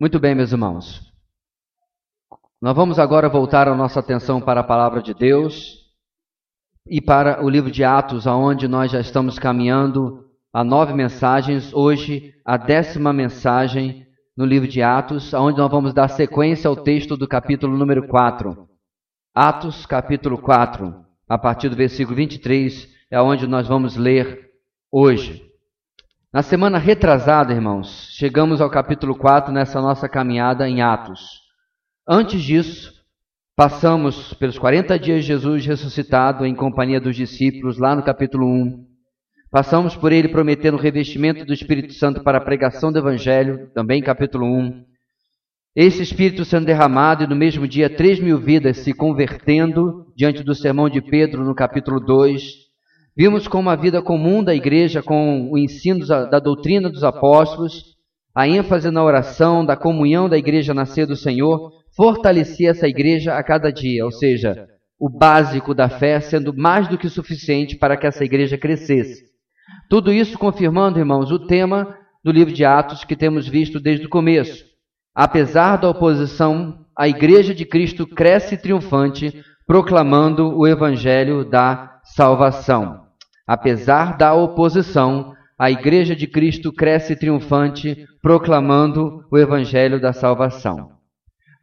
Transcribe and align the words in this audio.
Muito 0.00 0.18
bem, 0.18 0.34
meus 0.34 0.50
irmãos. 0.50 1.12
Nós 2.58 2.74
vamos 2.74 2.98
agora 2.98 3.28
voltar 3.28 3.68
a 3.68 3.74
nossa 3.74 4.00
atenção 4.00 4.40
para 4.40 4.60
a 4.60 4.64
palavra 4.64 5.02
de 5.02 5.12
Deus 5.12 5.90
e 6.88 7.02
para 7.02 7.44
o 7.44 7.50
livro 7.50 7.70
de 7.70 7.84
Atos, 7.84 8.26
aonde 8.26 8.66
nós 8.66 8.90
já 8.90 8.98
estamos 8.98 9.38
caminhando 9.38 10.24
a 10.54 10.64
nove 10.64 10.94
mensagens. 10.94 11.74
Hoje, 11.74 12.32
a 12.46 12.56
décima 12.56 13.12
mensagem 13.12 14.06
no 14.34 14.46
livro 14.46 14.66
de 14.66 14.80
Atos, 14.80 15.34
aonde 15.34 15.58
nós 15.58 15.70
vamos 15.70 15.92
dar 15.92 16.08
sequência 16.08 16.66
ao 16.66 16.76
texto 16.76 17.14
do 17.14 17.28
capítulo 17.28 17.76
número 17.76 18.08
4. 18.08 18.66
Atos, 19.34 19.84
capítulo 19.84 20.38
4, 20.38 20.94
a 21.28 21.36
partir 21.36 21.68
do 21.68 21.76
versículo 21.76 22.16
23, 22.16 22.88
é 23.10 23.20
onde 23.20 23.46
nós 23.46 23.68
vamos 23.68 23.98
ler 23.98 24.50
hoje. 24.90 25.49
Na 26.32 26.42
semana 26.42 26.78
retrasada, 26.78 27.52
irmãos, 27.52 28.08
chegamos 28.12 28.60
ao 28.60 28.70
capítulo 28.70 29.16
4 29.16 29.52
nessa 29.52 29.80
nossa 29.80 30.08
caminhada 30.08 30.68
em 30.68 30.80
Atos. 30.80 31.20
Antes 32.08 32.40
disso, 32.40 32.92
passamos 33.56 34.32
pelos 34.34 34.56
40 34.56 34.96
dias 34.96 35.22
de 35.22 35.26
Jesus 35.26 35.66
ressuscitado 35.66 36.46
em 36.46 36.54
companhia 36.54 37.00
dos 37.00 37.16
discípulos, 37.16 37.78
lá 37.78 37.96
no 37.96 38.04
capítulo 38.04 38.46
1. 38.46 38.86
Passamos 39.50 39.96
por 39.96 40.12
ele 40.12 40.28
prometendo 40.28 40.74
o 40.74 40.80
revestimento 40.80 41.44
do 41.44 41.52
Espírito 41.52 41.94
Santo 41.94 42.22
para 42.22 42.38
a 42.38 42.44
pregação 42.44 42.92
do 42.92 43.00
Evangelho, 43.00 43.68
também 43.74 44.00
capítulo 44.00 44.46
1. 44.46 44.84
Esse 45.74 46.00
Espírito 46.00 46.44
sendo 46.44 46.66
derramado 46.66 47.24
e 47.24 47.26
no 47.26 47.34
mesmo 47.34 47.66
dia 47.66 47.90
três 47.90 48.20
mil 48.20 48.38
vidas 48.38 48.76
se 48.78 48.94
convertendo 48.94 50.06
diante 50.16 50.44
do 50.44 50.54
sermão 50.54 50.88
de 50.88 51.02
Pedro 51.02 51.44
no 51.44 51.56
capítulo 51.56 51.98
2. 51.98 52.69
Vimos 53.16 53.48
como 53.48 53.68
a 53.68 53.76
vida 53.76 54.00
comum 54.00 54.42
da 54.42 54.54
igreja, 54.54 55.02
com 55.02 55.50
o 55.50 55.58
ensino 55.58 56.06
da 56.06 56.38
doutrina 56.38 56.88
dos 56.88 57.04
apóstolos, 57.04 57.96
a 58.34 58.46
ênfase 58.46 58.90
na 58.90 59.02
oração, 59.02 59.64
da 59.64 59.76
comunhão 59.76 60.28
da 60.28 60.38
igreja 60.38 60.72
nascer 60.72 61.06
do 61.06 61.16
Senhor, 61.16 61.72
fortalecia 61.96 62.70
essa 62.70 62.86
igreja 62.86 63.34
a 63.34 63.42
cada 63.42 63.70
dia, 63.72 64.04
ou 64.04 64.12
seja, 64.12 64.68
o 64.98 65.08
básico 65.08 65.74
da 65.74 65.88
fé 65.88 66.20
sendo 66.20 66.54
mais 66.56 66.86
do 66.86 66.96
que 66.96 67.08
suficiente 67.08 67.76
para 67.76 67.96
que 67.96 68.06
essa 68.06 68.24
igreja 68.24 68.56
crescesse. 68.56 69.24
Tudo 69.88 70.12
isso 70.12 70.38
confirmando, 70.38 70.98
irmãos, 70.98 71.30
o 71.32 71.46
tema 71.46 71.96
do 72.22 72.30
livro 72.30 72.54
de 72.54 72.64
Atos 72.64 73.04
que 73.04 73.16
temos 73.16 73.48
visto 73.48 73.80
desde 73.80 74.06
o 74.06 74.10
começo. 74.10 74.64
Apesar 75.14 75.76
da 75.76 75.90
oposição, 75.90 76.86
a 76.96 77.08
igreja 77.08 77.54
de 77.54 77.64
Cristo 77.64 78.06
cresce 78.06 78.56
triunfante, 78.56 79.42
proclamando 79.66 80.56
o 80.56 80.66
evangelho 80.66 81.44
da 81.44 82.00
salvação. 82.04 83.09
Apesar 83.50 84.16
da 84.16 84.32
oposição, 84.32 85.34
a 85.58 85.68
Igreja 85.72 86.14
de 86.14 86.28
Cristo 86.28 86.72
cresce 86.72 87.16
triunfante, 87.16 88.06
proclamando 88.22 89.24
o 89.28 89.36
Evangelho 89.36 90.00
da 90.00 90.12
salvação. 90.12 90.92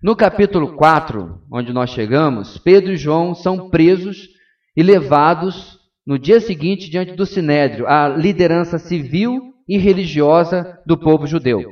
No 0.03 0.13
capítulo 0.13 0.75
4, 0.75 1.43
onde 1.49 1.71
nós 1.71 1.91
chegamos, 1.91 2.57
Pedro 2.57 2.91
e 2.91 2.97
João 2.97 3.33
são 3.33 3.69
presos 3.69 4.27
e 4.75 4.83
levados 4.83 5.79
no 6.05 6.19
dia 6.19 6.41
seguinte 6.41 6.89
diante 6.89 7.13
do 7.13 7.25
sinédrio, 7.25 7.87
a 7.87 8.09
liderança 8.09 8.77
civil 8.77 9.53
e 9.65 9.77
religiosa 9.77 10.77
do 10.85 10.97
povo 10.97 11.25
judeu. 11.25 11.63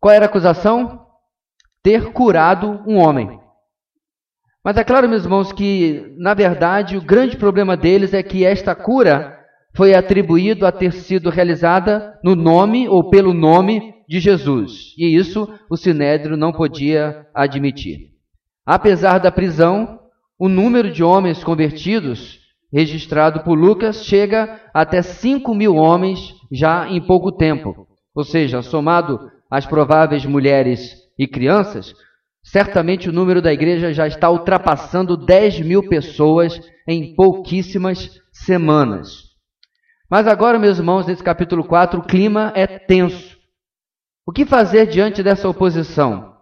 Qual 0.00 0.12
era 0.12 0.24
a 0.24 0.28
acusação? 0.28 1.06
Ter 1.84 2.10
curado 2.10 2.82
um 2.84 2.96
homem. 2.96 3.38
Mas 4.64 4.76
é 4.76 4.82
claro, 4.82 5.08
meus 5.08 5.22
irmãos, 5.22 5.52
que 5.52 6.12
na 6.18 6.34
verdade 6.34 6.96
o 6.96 7.00
grande 7.00 7.36
problema 7.36 7.76
deles 7.76 8.12
é 8.12 8.24
que 8.24 8.44
esta 8.44 8.74
cura 8.74 9.35
foi 9.76 9.94
atribuído 9.94 10.66
a 10.66 10.72
ter 10.72 10.92
sido 10.92 11.28
realizada 11.28 12.18
no 12.24 12.34
nome 12.34 12.88
ou 12.88 13.10
pelo 13.10 13.34
nome 13.34 13.94
de 14.08 14.18
Jesus. 14.18 14.94
E 14.96 15.14
isso 15.14 15.46
o 15.70 15.76
sinédrio 15.76 16.36
não 16.36 16.50
podia 16.50 17.26
admitir. 17.34 18.12
Apesar 18.64 19.18
da 19.18 19.30
prisão, 19.30 20.00
o 20.38 20.48
número 20.48 20.90
de 20.90 21.04
homens 21.04 21.44
convertidos 21.44 22.40
registrado 22.72 23.40
por 23.40 23.56
Lucas 23.56 24.04
chega 24.04 24.60
até 24.72 25.02
5 25.02 25.54
mil 25.54 25.76
homens 25.76 26.34
já 26.50 26.88
em 26.88 27.00
pouco 27.00 27.30
tempo. 27.30 27.86
Ou 28.14 28.24
seja, 28.24 28.62
somado 28.62 29.30
às 29.50 29.66
prováveis 29.66 30.24
mulheres 30.24 30.96
e 31.18 31.28
crianças, 31.28 31.92
certamente 32.42 33.10
o 33.10 33.12
número 33.12 33.42
da 33.42 33.52
igreja 33.52 33.92
já 33.92 34.06
está 34.06 34.30
ultrapassando 34.30 35.16
10 35.16 35.60
mil 35.60 35.86
pessoas 35.86 36.58
em 36.88 37.14
pouquíssimas 37.14 38.10
semanas. 38.32 39.25
Mas 40.08 40.28
agora, 40.28 40.58
meus 40.58 40.78
irmãos, 40.78 41.06
nesse 41.06 41.22
capítulo 41.22 41.64
4, 41.64 41.98
o 41.98 42.02
clima 42.02 42.52
é 42.54 42.66
tenso. 42.66 43.36
O 44.24 44.32
que 44.32 44.46
fazer 44.46 44.86
diante 44.86 45.22
dessa 45.22 45.48
oposição? 45.48 46.36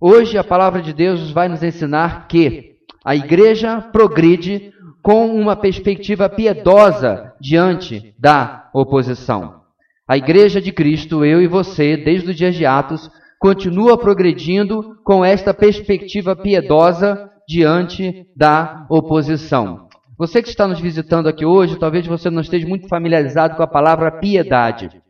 Hoje 0.00 0.38
a 0.38 0.44
palavra 0.44 0.80
de 0.80 0.94
Deus 0.94 1.30
vai 1.30 1.46
nos 1.46 1.62
ensinar 1.62 2.26
que 2.26 2.76
a 3.04 3.14
igreja 3.14 3.80
progride 3.80 4.72
com 5.02 5.26
uma 5.26 5.54
perspectiva 5.54 6.28
piedosa 6.28 7.34
diante 7.40 8.14
da 8.18 8.70
oposição. 8.72 9.60
A 10.08 10.16
igreja 10.16 10.60
de 10.60 10.72
Cristo, 10.72 11.24
eu 11.24 11.42
e 11.42 11.46
você, 11.46 11.96
desde 11.96 12.30
o 12.30 12.34
dia 12.34 12.50
de 12.50 12.64
Atos, 12.64 13.10
continua 13.38 13.98
progredindo 13.98 14.96
com 15.04 15.24
esta 15.24 15.52
perspectiva 15.52 16.34
piedosa 16.34 17.30
diante 17.46 18.26
da 18.34 18.86
oposição. 18.88 19.88
Você 20.22 20.40
que 20.40 20.50
está 20.50 20.68
nos 20.68 20.78
visitando 20.78 21.28
aqui 21.28 21.44
hoje, 21.44 21.76
talvez 21.76 22.06
você 22.06 22.30
não 22.30 22.42
esteja 22.42 22.64
muito 22.64 22.86
familiarizado 22.86 23.56
com 23.56 23.62
a 23.64 23.66
palavra 23.66 24.08
piedade. 24.08 25.02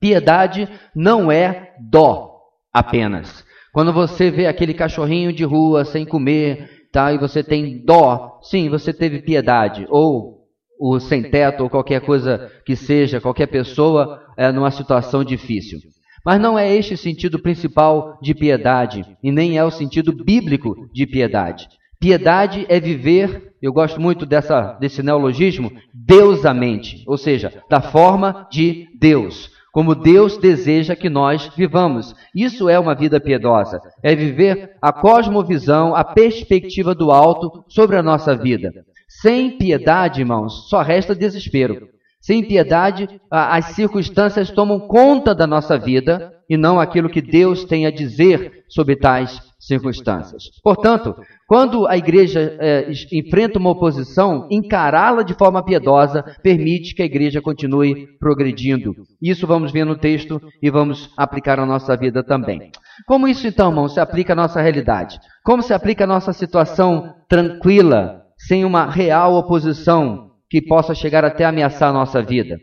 Piedade 0.00 0.68
não 0.92 1.30
é 1.30 1.74
dó 1.78 2.40
apenas. 2.72 3.44
Quando 3.72 3.92
você 3.92 4.32
vê 4.32 4.48
aquele 4.48 4.74
cachorrinho 4.74 5.32
de 5.32 5.44
rua 5.44 5.84
sem 5.84 6.04
comer, 6.04 6.88
tá, 6.92 7.12
e 7.12 7.18
você 7.18 7.40
tem 7.44 7.84
dó, 7.84 8.40
sim, 8.42 8.68
você 8.68 8.92
teve 8.92 9.22
piedade. 9.22 9.86
Ou 9.90 10.48
o 10.80 10.98
sem 10.98 11.22
teto, 11.30 11.62
ou 11.62 11.70
qualquer 11.70 12.00
coisa 12.00 12.50
que 12.66 12.74
seja, 12.74 13.20
qualquer 13.20 13.46
pessoa 13.46 14.20
é, 14.36 14.50
numa 14.50 14.72
situação 14.72 15.22
difícil. 15.22 15.78
Mas 16.26 16.40
não 16.40 16.58
é 16.58 16.74
este 16.74 16.94
o 16.94 16.98
sentido 16.98 17.38
principal 17.38 18.18
de 18.20 18.34
piedade, 18.34 19.06
e 19.22 19.30
nem 19.30 19.56
é 19.56 19.64
o 19.64 19.70
sentido 19.70 20.12
bíblico 20.12 20.74
de 20.92 21.06
piedade. 21.06 21.68
Piedade 22.00 22.64
é 22.68 22.78
viver, 22.78 23.54
eu 23.60 23.72
gosto 23.72 24.00
muito 24.00 24.24
dessa, 24.24 24.74
desse 24.74 25.02
neologismo, 25.02 25.72
deusamente, 25.92 27.02
ou 27.08 27.18
seja, 27.18 27.52
da 27.68 27.80
forma 27.80 28.46
de 28.52 28.86
Deus, 29.00 29.50
como 29.72 29.96
Deus 29.96 30.38
deseja 30.38 30.94
que 30.94 31.10
nós 31.10 31.50
vivamos. 31.56 32.14
Isso 32.32 32.68
é 32.68 32.78
uma 32.78 32.94
vida 32.94 33.18
piedosa, 33.18 33.80
é 34.00 34.14
viver 34.14 34.76
a 34.80 34.92
cosmovisão, 34.92 35.92
a 35.92 36.04
perspectiva 36.04 36.94
do 36.94 37.10
alto 37.10 37.64
sobre 37.68 37.96
a 37.96 38.02
nossa 38.02 38.36
vida. 38.36 38.72
Sem 39.08 39.58
piedade, 39.58 40.20
irmãos, 40.20 40.68
só 40.68 40.82
resta 40.82 41.16
desespero. 41.16 41.88
Sem 42.20 42.44
piedade, 42.44 43.08
as 43.28 43.66
circunstâncias 43.74 44.50
tomam 44.52 44.78
conta 44.78 45.34
da 45.34 45.48
nossa 45.48 45.76
vida 45.76 46.32
e 46.48 46.56
não 46.56 46.78
aquilo 46.78 47.10
que 47.10 47.22
Deus 47.22 47.64
tem 47.64 47.86
a 47.86 47.90
dizer 47.90 48.64
sobre 48.68 48.94
tais 48.94 49.47
circunstâncias. 49.58 50.44
Portanto, 50.62 51.16
quando 51.46 51.86
a 51.86 51.96
igreja 51.96 52.56
é, 52.60 52.90
enfrenta 53.12 53.58
uma 53.58 53.70
oposição, 53.70 54.46
encará-la 54.50 55.22
de 55.22 55.34
forma 55.34 55.64
piedosa 55.64 56.22
permite 56.42 56.94
que 56.94 57.02
a 57.02 57.06
igreja 57.06 57.42
continue 57.42 58.06
progredindo. 58.18 58.94
Isso 59.20 59.46
vamos 59.46 59.72
ver 59.72 59.84
no 59.84 59.98
texto 59.98 60.40
e 60.62 60.70
vamos 60.70 61.10
aplicar 61.16 61.56
na 61.56 61.66
nossa 61.66 61.96
vida 61.96 62.22
também. 62.22 62.70
Como 63.06 63.26
isso, 63.26 63.46
então, 63.46 63.70
irmão, 63.70 63.88
se 63.88 63.98
aplica 64.00 64.32
à 64.32 64.36
nossa 64.36 64.60
realidade? 64.60 65.18
Como 65.44 65.62
se 65.62 65.74
aplica 65.74 66.04
à 66.04 66.06
nossa 66.06 66.32
situação 66.32 67.14
tranquila, 67.28 68.22
sem 68.36 68.64
uma 68.64 68.88
real 68.88 69.34
oposição 69.34 70.30
que 70.48 70.62
possa 70.62 70.94
chegar 70.94 71.24
até 71.24 71.44
ameaçar 71.44 71.90
a 71.90 71.92
nossa 71.92 72.22
vida? 72.22 72.58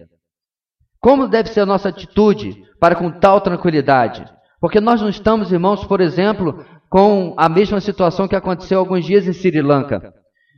Como 1.02 1.28
deve 1.28 1.50
ser 1.50 1.62
a 1.62 1.66
nossa 1.66 1.90
atitude 1.90 2.64
para 2.80 2.96
com 2.96 3.12
tal 3.12 3.42
tranquilidade? 3.42 4.26
Porque 4.60 4.82
nós 4.82 5.02
não 5.02 5.10
estamos, 5.10 5.52
irmãos, 5.52 5.86
por 5.86 6.02
exemplo, 6.02 6.66
com 6.96 7.34
a 7.36 7.50
mesma 7.50 7.82
situação 7.82 8.26
que 8.26 8.38
aconteceu 8.38 8.80
alguns 8.80 9.04
dias 9.04 9.28
em 9.28 9.34
Sri 9.34 9.62
Lanka. 9.62 10.14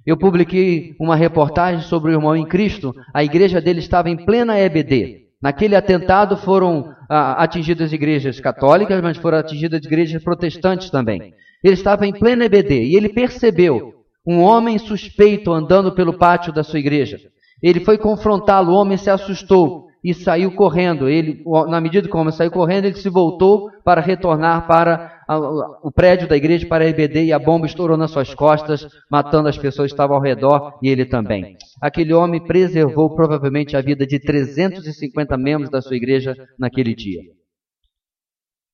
Eu 0.05 0.15
publiquei 0.15 0.93
uma 0.99 1.15
reportagem 1.15 1.81
sobre 1.81 2.11
o 2.11 2.13
irmão 2.13 2.35
em 2.35 2.45
Cristo, 2.45 2.93
a 3.11 3.23
igreja 3.23 3.59
dele 3.59 3.79
estava 3.79 4.07
em 4.07 4.23
plena 4.23 4.55
EBD. 4.55 5.21
Naquele 5.41 5.75
atentado 5.75 6.37
foram 6.37 6.93
ah, 7.09 7.41
atingidas 7.41 7.91
igrejas 7.91 8.39
católicas, 8.39 9.01
mas 9.01 9.17
foram 9.17 9.39
atingidas 9.39 9.83
igrejas 9.83 10.23
protestantes 10.23 10.91
também. 10.91 11.33
Ele 11.63 11.73
estava 11.73 12.05
em 12.05 12.13
plena 12.13 12.45
EBD 12.45 12.83
e 12.83 12.95
ele 12.95 13.09
percebeu 13.09 13.95
um 14.23 14.39
homem 14.39 14.77
suspeito 14.77 15.51
andando 15.51 15.91
pelo 15.95 16.19
pátio 16.19 16.53
da 16.53 16.63
sua 16.63 16.77
igreja. 16.77 17.19
Ele 17.63 17.79
foi 17.79 17.97
confrontá-lo, 17.97 18.73
o 18.73 18.75
homem 18.75 18.95
se 18.95 19.09
assustou 19.09 19.87
e 20.03 20.13
saiu 20.13 20.51
correndo. 20.51 21.09
Ele, 21.09 21.43
na 21.67 21.81
medida 21.81 22.07
que 22.07 22.15
o 22.15 22.19
homem 22.19 22.31
saiu 22.31 22.51
correndo, 22.51 22.85
ele 22.85 22.97
se 22.97 23.09
voltou 23.09 23.71
para 23.83 24.01
retornar 24.01 24.67
para 24.67 25.16
o 25.29 25.91
prédio 25.91 26.27
da 26.27 26.37
igreja, 26.37 26.65
para 26.67 26.85
a 26.85 26.87
EBD, 26.87 27.25
e 27.25 27.33
a 27.33 27.39
bomba 27.39 27.65
estourou 27.65 27.97
nas 27.97 28.11
suas 28.11 28.33
costas, 28.33 28.87
matando 29.11 29.49
as 29.49 29.57
pessoas 29.57 29.91
que 29.91 29.93
estavam 29.93 30.15
ao 30.15 30.21
redor 30.21 30.79
e 30.81 30.87
ele 30.87 31.05
também. 31.05 31.57
Aquele 31.81 32.13
homem 32.13 32.43
preservou 32.43 33.13
provavelmente 33.13 33.75
a 33.75 33.81
vida 33.81 34.07
de 34.07 34.19
350 34.19 35.37
membros 35.37 35.69
da 35.69 35.81
sua 35.81 35.97
igreja 35.97 36.35
naquele 36.57 36.95
dia. 36.95 37.21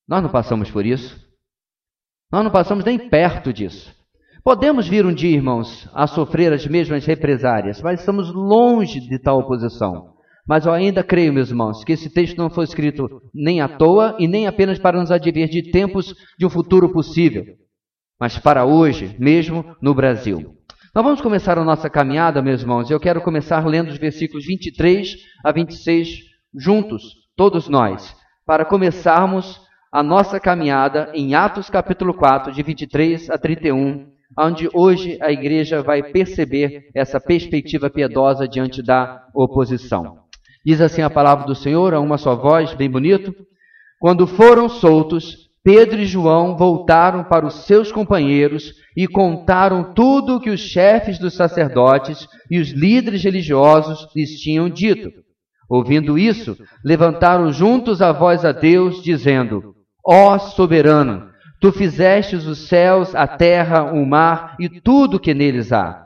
Nós 0.07 0.21
não 0.21 0.29
passamos 0.29 0.69
por 0.69 0.85
isso. 0.85 1.17
Nós 2.31 2.43
não 2.43 2.51
passamos 2.51 2.85
nem 2.85 3.09
perto 3.09 3.51
disso. 3.51 3.91
Podemos 4.43 4.87
vir 4.87 5.05
um 5.05 5.13
dia, 5.13 5.35
irmãos, 5.35 5.89
a 5.93 6.05
sofrer 6.05 6.51
as 6.51 6.67
mesmas 6.67 7.05
represárias, 7.05 7.81
mas 7.81 8.01
estamos 8.01 8.31
longe 8.33 8.99
de 8.99 9.17
tal 9.17 9.39
oposição. 9.39 10.12
Mas 10.47 10.65
eu 10.65 10.73
ainda 10.73 11.03
creio, 11.03 11.31
meus 11.31 11.49
irmãos, 11.49 11.83
que 11.83 11.93
esse 11.93 12.09
texto 12.09 12.37
não 12.37 12.49
foi 12.49 12.65
escrito 12.65 13.21
nem 13.33 13.61
à 13.61 13.67
toa 13.67 14.15
e 14.19 14.27
nem 14.27 14.45
apenas 14.45 14.77
para 14.77 14.99
nos 14.99 15.09
advertir 15.09 15.63
de 15.63 15.71
tempos 15.71 16.13
de 16.37 16.45
um 16.45 16.49
futuro 16.49 16.91
possível, 16.91 17.45
mas 18.19 18.37
para 18.37 18.65
hoje, 18.65 19.15
mesmo 19.17 19.75
no 19.81 19.93
Brasil. 19.93 20.57
Nós 20.93 21.03
vamos 21.03 21.21
começar 21.21 21.57
a 21.57 21.63
nossa 21.63 21.89
caminhada, 21.89 22.41
meus 22.41 22.61
irmãos, 22.61 22.89
e 22.89 22.93
eu 22.93 22.99
quero 22.99 23.21
começar 23.21 23.65
lendo 23.65 23.89
os 23.89 23.97
versículos 23.97 24.45
23 24.45 25.15
a 25.43 25.51
26 25.51 26.09
juntos, 26.55 27.03
todos 27.35 27.69
nós, 27.69 28.15
para 28.45 28.65
começarmos 28.65 29.61
a 29.91 30.03
nossa 30.03 30.39
caminhada 30.39 31.09
em 31.13 31.35
Atos 31.35 31.69
capítulo 31.69 32.13
4, 32.13 32.51
de 32.51 32.61
23 32.61 33.29
a 33.29 33.37
31, 33.37 34.11
onde 34.37 34.69
hoje 34.73 35.17
a 35.21 35.31
igreja 35.31 35.81
vai 35.81 36.03
perceber 36.03 36.89
essa 36.93 37.19
perspectiva 37.19 37.89
piedosa 37.89 38.47
diante 38.47 38.83
da 38.83 39.25
oposição. 39.33 40.22
Diz 40.65 40.79
assim 40.79 41.01
a 41.01 41.09
palavra 41.09 41.45
do 41.45 41.55
Senhor, 41.55 41.93
a 41.93 41.99
uma 41.99 42.17
só 42.17 42.35
voz, 42.35 42.73
bem 42.73 42.89
bonito. 42.89 43.35
Quando 43.99 44.25
foram 44.25 44.69
soltos, 44.69 45.49
Pedro 45.63 46.01
e 46.01 46.05
João 46.05 46.57
voltaram 46.57 47.23
para 47.23 47.45
os 47.45 47.65
seus 47.65 47.91
companheiros 47.91 48.73
e 48.95 49.07
contaram 49.07 49.93
tudo 49.93 50.35
o 50.35 50.39
que 50.39 50.49
os 50.49 50.59
chefes 50.59 51.17
dos 51.17 51.35
sacerdotes 51.35 52.27
e 52.51 52.59
os 52.59 52.71
líderes 52.71 53.23
religiosos 53.23 54.07
lhes 54.15 54.39
tinham 54.41 54.69
dito. 54.69 55.09
Ouvindo 55.69 56.17
isso, 56.17 56.57
levantaram 56.83 57.51
juntos 57.51 58.01
a 58.01 58.11
voz 58.11 58.43
a 58.43 58.51
Deus, 58.51 59.01
dizendo: 59.01 59.73
Ó 60.05 60.37
soberano, 60.37 61.29
tu 61.61 61.71
fizestes 61.71 62.45
os 62.45 62.67
céus, 62.67 63.15
a 63.15 63.25
terra, 63.25 63.83
o 63.83 64.05
mar 64.05 64.55
e 64.59 64.69
tudo 64.69 65.15
o 65.15 65.19
que 65.19 65.33
neles 65.33 65.71
há. 65.71 66.02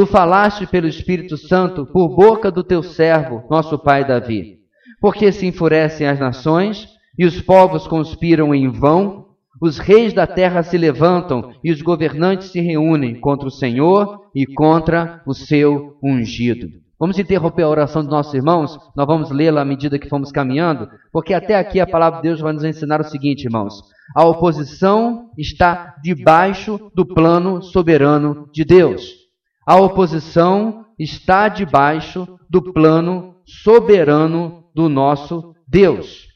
Tu 0.00 0.06
falaste 0.06 0.66
pelo 0.66 0.86
Espírito 0.86 1.36
Santo 1.36 1.84
por 1.84 2.16
boca 2.16 2.50
do 2.50 2.64
teu 2.64 2.82
servo, 2.82 3.44
nosso 3.50 3.78
pai 3.78 4.02
Davi. 4.02 4.56
Porque 4.98 5.30
se 5.30 5.46
enfurecem 5.46 6.06
as 6.06 6.18
nações 6.18 6.88
e 7.18 7.26
os 7.26 7.42
povos 7.42 7.86
conspiram 7.86 8.54
em 8.54 8.70
vão, 8.70 9.26
os 9.60 9.76
reis 9.76 10.14
da 10.14 10.26
terra 10.26 10.62
se 10.62 10.78
levantam 10.78 11.52
e 11.62 11.70
os 11.70 11.82
governantes 11.82 12.50
se 12.50 12.62
reúnem 12.62 13.20
contra 13.20 13.46
o 13.46 13.50
Senhor 13.50 14.22
e 14.34 14.46
contra 14.46 15.20
o 15.26 15.34
seu 15.34 15.98
ungido. 16.02 16.68
Vamos 16.98 17.18
interromper 17.18 17.64
a 17.64 17.68
oração 17.68 18.00
dos 18.00 18.10
nossos 18.10 18.32
irmãos, 18.32 18.78
nós 18.96 19.06
vamos 19.06 19.30
lê-la 19.30 19.60
à 19.60 19.66
medida 19.66 19.98
que 19.98 20.08
formos 20.08 20.32
caminhando, 20.32 20.88
porque 21.12 21.34
até 21.34 21.56
aqui 21.56 21.78
a 21.78 21.86
palavra 21.86 22.22
de 22.22 22.28
Deus 22.28 22.40
vai 22.40 22.54
nos 22.54 22.64
ensinar 22.64 23.02
o 23.02 23.04
seguinte, 23.04 23.44
irmãos: 23.44 23.74
a 24.16 24.24
oposição 24.24 25.28
está 25.36 25.94
debaixo 26.02 26.90
do 26.94 27.04
plano 27.04 27.60
soberano 27.60 28.48
de 28.50 28.64
Deus. 28.64 29.19
A 29.66 29.76
oposição 29.76 30.86
está 30.98 31.48
debaixo 31.48 32.26
do 32.48 32.72
plano 32.72 33.36
soberano 33.44 34.64
do 34.74 34.88
nosso 34.88 35.54
Deus. 35.66 36.26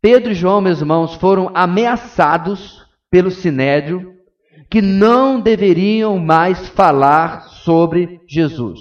Pedro 0.00 0.32
e 0.32 0.34
João, 0.34 0.60
meus 0.60 0.80
irmãos, 0.80 1.14
foram 1.14 1.50
ameaçados 1.54 2.84
pelo 3.10 3.30
sinédrio 3.30 4.12
que 4.70 4.82
não 4.82 5.40
deveriam 5.40 6.18
mais 6.18 6.68
falar 6.68 7.42
sobre 7.42 8.20
Jesus. 8.28 8.80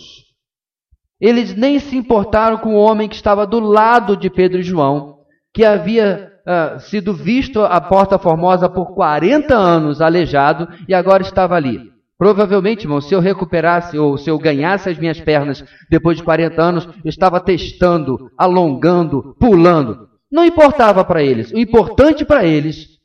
Eles 1.22 1.56
nem 1.56 1.80
se 1.80 1.96
importaram 1.96 2.58
com 2.58 2.76
o 2.76 2.80
homem 2.80 3.08
que 3.08 3.16
estava 3.16 3.48
do 3.48 3.60
lado 3.60 4.18
de 4.18 4.30
Pedro 4.30 4.60
e 4.60 4.64
João, 4.64 5.20
que 5.54 5.64
havia 5.64 6.32
uh, 6.46 6.80
sido 6.80 7.14
visto 7.14 7.62
à 7.62 7.80
Porta 7.80 8.18
Formosa 8.18 8.68
por 8.68 8.94
40 8.94 9.56
anos 9.56 10.02
aleijado 10.02 10.68
e 10.88 10.94
agora 10.94 11.24
estava 11.24 11.56
ali. 11.56 11.93
Provavelmente, 12.18 12.84
irmão, 12.84 13.02
se 13.02 13.14
eu 13.14 13.20
recuperasse 13.20 13.98
ou 13.98 14.18
se 14.18 14.30
eu 14.30 14.38
ganhasse 14.38 14.90
as 14.90 14.98
minhas 14.98 15.20
pernas 15.20 15.64
depois 15.90 16.18
de 16.18 16.24
40 16.24 16.62
anos, 16.62 16.86
eu 17.04 17.10
estava 17.10 17.40
testando, 17.40 18.32
alongando, 18.38 19.36
pulando. 19.40 20.08
Não 20.32 20.46
importava 20.46 21.04
para 21.04 21.24
eles. 21.24 21.52
O 21.52 21.58
importante 21.58 22.24
para 22.24 22.46
eles 22.46 23.00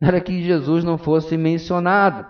era 0.00 0.20
que 0.20 0.42
Jesus 0.42 0.82
não 0.84 0.96
fosse 0.96 1.36
mencionado. 1.36 2.26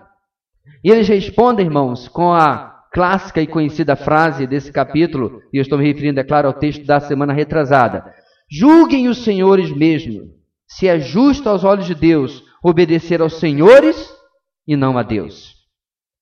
E 0.82 0.91
eles 0.91 1.08
respondem, 1.08 1.67
irmãos, 1.67 2.08
com 2.08 2.32
a 2.32 2.70
clássica 2.93 3.41
e 3.41 3.47
conhecida 3.47 3.94
frase 3.94 4.47
desse 4.47 4.73
capítulo, 4.73 5.41
e 5.52 5.58
eu 5.58 5.62
estou 5.62 5.79
me 5.79 5.87
referindo, 5.87 6.19
é 6.19 6.25
claro, 6.25 6.49
ao 6.49 6.55
texto 6.55 6.85
da 6.85 6.99
semana 6.99 7.32
retrasada. 7.32 8.12
Julguem 8.50 9.08
os 9.08 9.23
senhores 9.23 9.70
mesmo, 9.70 10.23
se 10.67 10.88
é 10.88 10.99
justo 10.99 11.49
aos 11.49 11.62
olhos 11.62 11.87
de 11.87 11.94
Deus 11.94 12.43
obedecer 12.62 13.23
aos 13.23 13.38
senhores 13.38 14.12
e 14.67 14.76
não 14.76 14.99
a 14.99 15.02
Deus. 15.02 15.60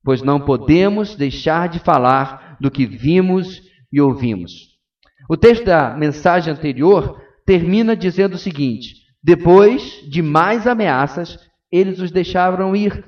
Pois 0.08 0.22
não 0.22 0.40
podemos 0.40 1.14
deixar 1.14 1.68
de 1.68 1.78
falar 1.78 2.56
do 2.58 2.70
que 2.70 2.86
vimos 2.86 3.60
e 3.92 4.00
ouvimos. 4.00 4.52
O 5.28 5.36
texto 5.36 5.66
da 5.66 5.94
mensagem 5.94 6.50
anterior 6.50 7.20
termina 7.44 7.94
dizendo 7.94 8.32
o 8.32 8.38
seguinte: 8.38 8.94
depois 9.22 10.02
de 10.08 10.22
mais 10.22 10.66
ameaças, 10.66 11.38
eles 11.70 12.00
os 12.00 12.10
deixaram 12.10 12.74
ir. 12.74 13.04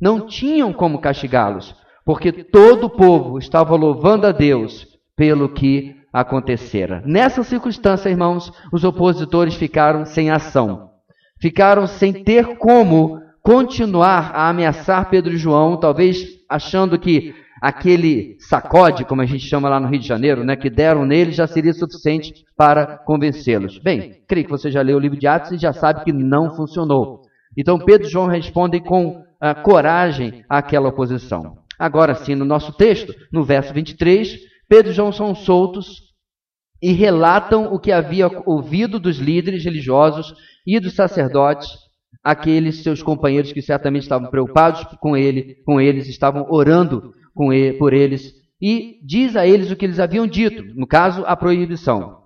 Não 0.00 0.24
tinham 0.28 0.72
como 0.72 1.00
castigá-los, 1.00 1.74
porque 2.04 2.30
todo 2.30 2.84
o 2.84 2.90
povo 2.90 3.36
estava 3.36 3.74
louvando 3.74 4.24
a 4.24 4.30
Deus 4.30 4.86
pelo 5.16 5.48
que 5.48 5.96
acontecera. 6.12 7.02
Nessa 7.04 7.42
circunstância, 7.42 8.08
irmãos, 8.08 8.52
os 8.72 8.84
opositores 8.84 9.56
ficaram 9.56 10.04
sem 10.04 10.30
ação. 10.30 10.92
Ficaram 11.40 11.88
sem 11.88 12.22
ter 12.22 12.56
como 12.56 13.20
continuar 13.50 14.30
a 14.32 14.48
ameaçar 14.48 15.10
Pedro 15.10 15.34
e 15.34 15.36
João, 15.36 15.76
talvez 15.76 16.38
achando 16.48 16.96
que 16.96 17.34
aquele 17.60 18.36
sacode, 18.38 19.04
como 19.04 19.22
a 19.22 19.26
gente 19.26 19.44
chama 19.44 19.68
lá 19.68 19.80
no 19.80 19.88
Rio 19.88 19.98
de 19.98 20.06
Janeiro, 20.06 20.44
né, 20.44 20.54
que 20.54 20.70
deram 20.70 21.04
nele, 21.04 21.32
já 21.32 21.48
seria 21.48 21.72
suficiente 21.72 22.44
para 22.56 22.98
convencê-los. 22.98 23.80
Bem, 23.80 24.22
creio 24.28 24.46
que 24.46 24.52
você 24.52 24.70
já 24.70 24.80
leu 24.82 24.96
o 24.96 25.00
livro 25.00 25.18
de 25.18 25.26
Atos 25.26 25.50
e 25.50 25.58
já 25.58 25.72
sabe 25.72 26.04
que 26.04 26.12
não 26.12 26.54
funcionou. 26.54 27.22
Então 27.58 27.76
Pedro 27.76 28.06
e 28.06 28.10
João 28.10 28.28
respondem 28.28 28.80
com 28.80 29.18
uh, 29.18 29.62
coragem 29.64 30.44
àquela 30.48 30.88
oposição. 30.88 31.58
Agora 31.76 32.14
sim, 32.14 32.36
no 32.36 32.44
nosso 32.44 32.72
texto, 32.74 33.12
no 33.32 33.42
verso 33.42 33.74
23, 33.74 34.38
Pedro 34.68 34.92
e 34.92 34.94
João 34.94 35.10
são 35.10 35.34
soltos 35.34 36.02
e 36.80 36.92
relatam 36.92 37.74
o 37.74 37.80
que 37.80 37.90
havia 37.90 38.30
ouvido 38.46 39.00
dos 39.00 39.18
líderes 39.18 39.64
religiosos 39.64 40.34
e 40.64 40.78
dos 40.78 40.94
sacerdotes, 40.94 41.89
aqueles 42.22 42.82
seus 42.82 43.02
companheiros 43.02 43.52
que 43.52 43.62
certamente 43.62 44.02
estavam 44.02 44.30
preocupados 44.30 44.84
com 45.00 45.16
ele, 45.16 45.56
com 45.64 45.80
eles, 45.80 46.08
estavam 46.08 46.46
orando 46.50 47.14
com 47.34 47.52
ele, 47.52 47.78
por 47.78 47.92
eles 47.92 48.40
e 48.60 49.00
diz 49.02 49.36
a 49.36 49.46
eles 49.46 49.70
o 49.70 49.76
que 49.76 49.86
eles 49.86 49.98
haviam 49.98 50.26
dito, 50.26 50.62
no 50.78 50.86
caso, 50.86 51.24
a 51.26 51.34
proibição. 51.34 52.20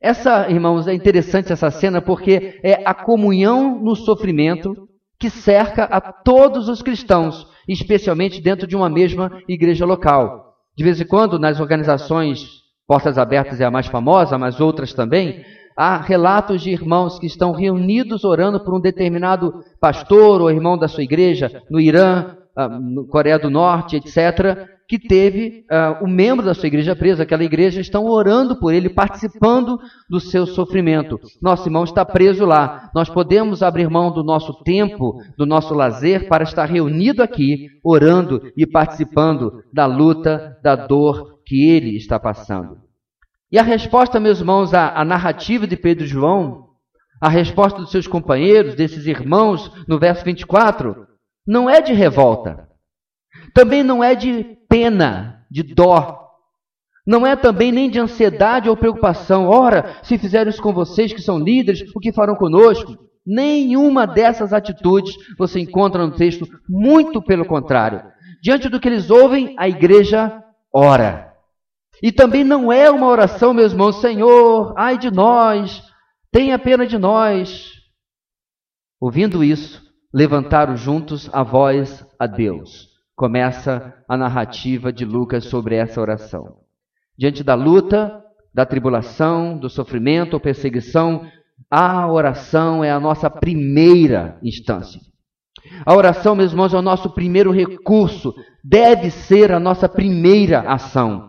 Essa, 0.00 0.48
irmãos, 0.50 0.86
é 0.86 0.92
interessante 0.92 1.52
essa 1.52 1.70
cena 1.70 2.00
porque 2.00 2.60
é 2.62 2.82
a 2.84 2.94
comunhão 2.94 3.82
no 3.82 3.96
sofrimento 3.96 4.88
que 5.18 5.30
cerca 5.30 5.84
a 5.84 6.00
todos 6.00 6.68
os 6.68 6.82
cristãos, 6.82 7.46
especialmente 7.66 8.40
dentro 8.40 8.66
de 8.66 8.76
uma 8.76 8.88
mesma 8.88 9.42
igreja 9.48 9.84
local. 9.84 10.54
De 10.76 10.84
vez 10.84 11.00
em 11.00 11.06
quando, 11.06 11.38
nas 11.38 11.58
organizações 11.58 12.58
Portas 12.86 13.18
Abertas 13.18 13.60
é 13.60 13.64
a 13.64 13.70
mais 13.70 13.86
famosa, 13.86 14.38
mas 14.38 14.60
outras 14.60 14.92
também, 14.94 15.44
há 15.78 15.96
relatos 15.98 16.60
de 16.60 16.70
irmãos 16.72 17.20
que 17.20 17.26
estão 17.26 17.52
reunidos 17.52 18.24
orando 18.24 18.58
por 18.58 18.74
um 18.74 18.80
determinado 18.80 19.62
pastor 19.80 20.42
ou 20.42 20.50
irmão 20.50 20.76
da 20.76 20.88
sua 20.88 21.04
igreja 21.04 21.62
no 21.70 21.78
Irã, 21.78 22.36
ah, 22.56 22.68
no 22.68 23.06
Coreia 23.06 23.38
do 23.38 23.48
Norte, 23.48 23.94
etc., 23.94 24.76
que 24.88 24.98
teve 24.98 25.66
uh, 25.70 26.02
o 26.02 26.08
membro 26.08 26.44
da 26.44 26.54
sua 26.54 26.66
igreja 26.66 26.96
preso, 26.96 27.20
aquela 27.20 27.44
igreja, 27.44 27.78
estão 27.78 28.06
orando 28.06 28.58
por 28.58 28.72
ele, 28.72 28.88
participando 28.88 29.78
do 30.08 30.18
seu 30.18 30.46
sofrimento. 30.46 31.20
Nosso 31.42 31.68
irmão 31.68 31.84
está 31.84 32.06
preso 32.06 32.46
lá. 32.46 32.90
Nós 32.94 33.10
podemos 33.10 33.62
abrir 33.62 33.90
mão 33.90 34.10
do 34.10 34.24
nosso 34.24 34.54
tempo, 34.64 35.20
do 35.36 35.44
nosso 35.44 35.74
lazer, 35.74 36.26
para 36.26 36.42
estar 36.42 36.64
reunido 36.64 37.22
aqui, 37.22 37.66
orando 37.84 38.40
e 38.56 38.66
participando 38.66 39.62
da 39.70 39.84
luta, 39.84 40.56
da 40.62 40.74
dor 40.74 41.38
que 41.44 41.68
ele 41.68 41.94
está 41.94 42.18
passando. 42.18 42.87
E 43.50 43.58
a 43.58 43.62
resposta, 43.62 44.20
meus 44.20 44.40
irmãos, 44.40 44.74
à, 44.74 45.00
à 45.00 45.04
narrativa 45.04 45.66
de 45.66 45.76
Pedro 45.76 46.04
e 46.04 46.08
João, 46.08 46.68
a 47.20 47.28
resposta 47.28 47.80
dos 47.80 47.90
seus 47.90 48.06
companheiros, 48.06 48.74
desses 48.74 49.06
irmãos, 49.06 49.72
no 49.88 49.98
verso 49.98 50.24
24, 50.24 51.06
não 51.46 51.68
é 51.68 51.80
de 51.80 51.92
revolta, 51.92 52.68
também 53.54 53.82
não 53.82 54.04
é 54.04 54.14
de 54.14 54.44
pena, 54.68 55.44
de 55.50 55.62
dó, 55.62 56.28
não 57.06 57.26
é 57.26 57.34
também 57.34 57.72
nem 57.72 57.88
de 57.88 57.98
ansiedade 57.98 58.68
ou 58.68 58.76
preocupação. 58.76 59.48
Ora, 59.48 59.96
se 60.02 60.18
fizeram 60.18 60.50
isso 60.50 60.60
com 60.60 60.74
vocês 60.74 61.10
que 61.10 61.22
são 61.22 61.38
líderes, 61.38 61.82
o 61.96 62.00
que 62.00 62.12
farão 62.12 62.34
conosco? 62.34 62.98
Nenhuma 63.26 64.06
dessas 64.06 64.52
atitudes 64.52 65.16
você 65.38 65.58
encontra 65.58 66.06
no 66.06 66.14
texto, 66.14 66.46
muito 66.68 67.22
pelo 67.22 67.46
contrário. 67.46 68.02
Diante 68.42 68.68
do 68.68 68.78
que 68.78 68.88
eles 68.88 69.10
ouvem, 69.10 69.54
a 69.58 69.66
igreja 69.66 70.42
ora. 70.72 71.27
E 72.02 72.12
também 72.12 72.44
não 72.44 72.72
é 72.72 72.90
uma 72.90 73.06
oração, 73.06 73.52
meus 73.52 73.72
irmãos, 73.72 74.00
Senhor, 74.00 74.72
ai 74.76 74.96
de 74.96 75.10
nós, 75.10 75.82
tenha 76.30 76.58
pena 76.58 76.86
de 76.86 76.98
nós. 76.98 77.72
Ouvindo 79.00 79.42
isso, 79.42 79.82
levantaram 80.12 80.76
juntos 80.76 81.28
a 81.32 81.42
voz 81.42 82.04
a 82.18 82.26
Deus. 82.26 82.88
Começa 83.16 83.94
a 84.08 84.16
narrativa 84.16 84.92
de 84.92 85.04
Lucas 85.04 85.44
sobre 85.44 85.74
essa 85.74 86.00
oração. 86.00 86.58
Diante 87.16 87.42
da 87.42 87.54
luta, 87.54 88.24
da 88.54 88.64
tribulação, 88.64 89.58
do 89.58 89.68
sofrimento 89.68 90.34
ou 90.34 90.40
perseguição, 90.40 91.28
a 91.70 92.10
oração 92.10 92.84
é 92.84 92.90
a 92.90 93.00
nossa 93.00 93.28
primeira 93.28 94.38
instância. 94.42 95.00
A 95.84 95.94
oração, 95.94 96.34
meus 96.34 96.52
irmãos, 96.52 96.72
é 96.72 96.78
o 96.78 96.82
nosso 96.82 97.10
primeiro 97.10 97.50
recurso, 97.50 98.34
deve 98.64 99.10
ser 99.10 99.52
a 99.52 99.58
nossa 99.58 99.88
primeira 99.88 100.60
ação. 100.60 101.27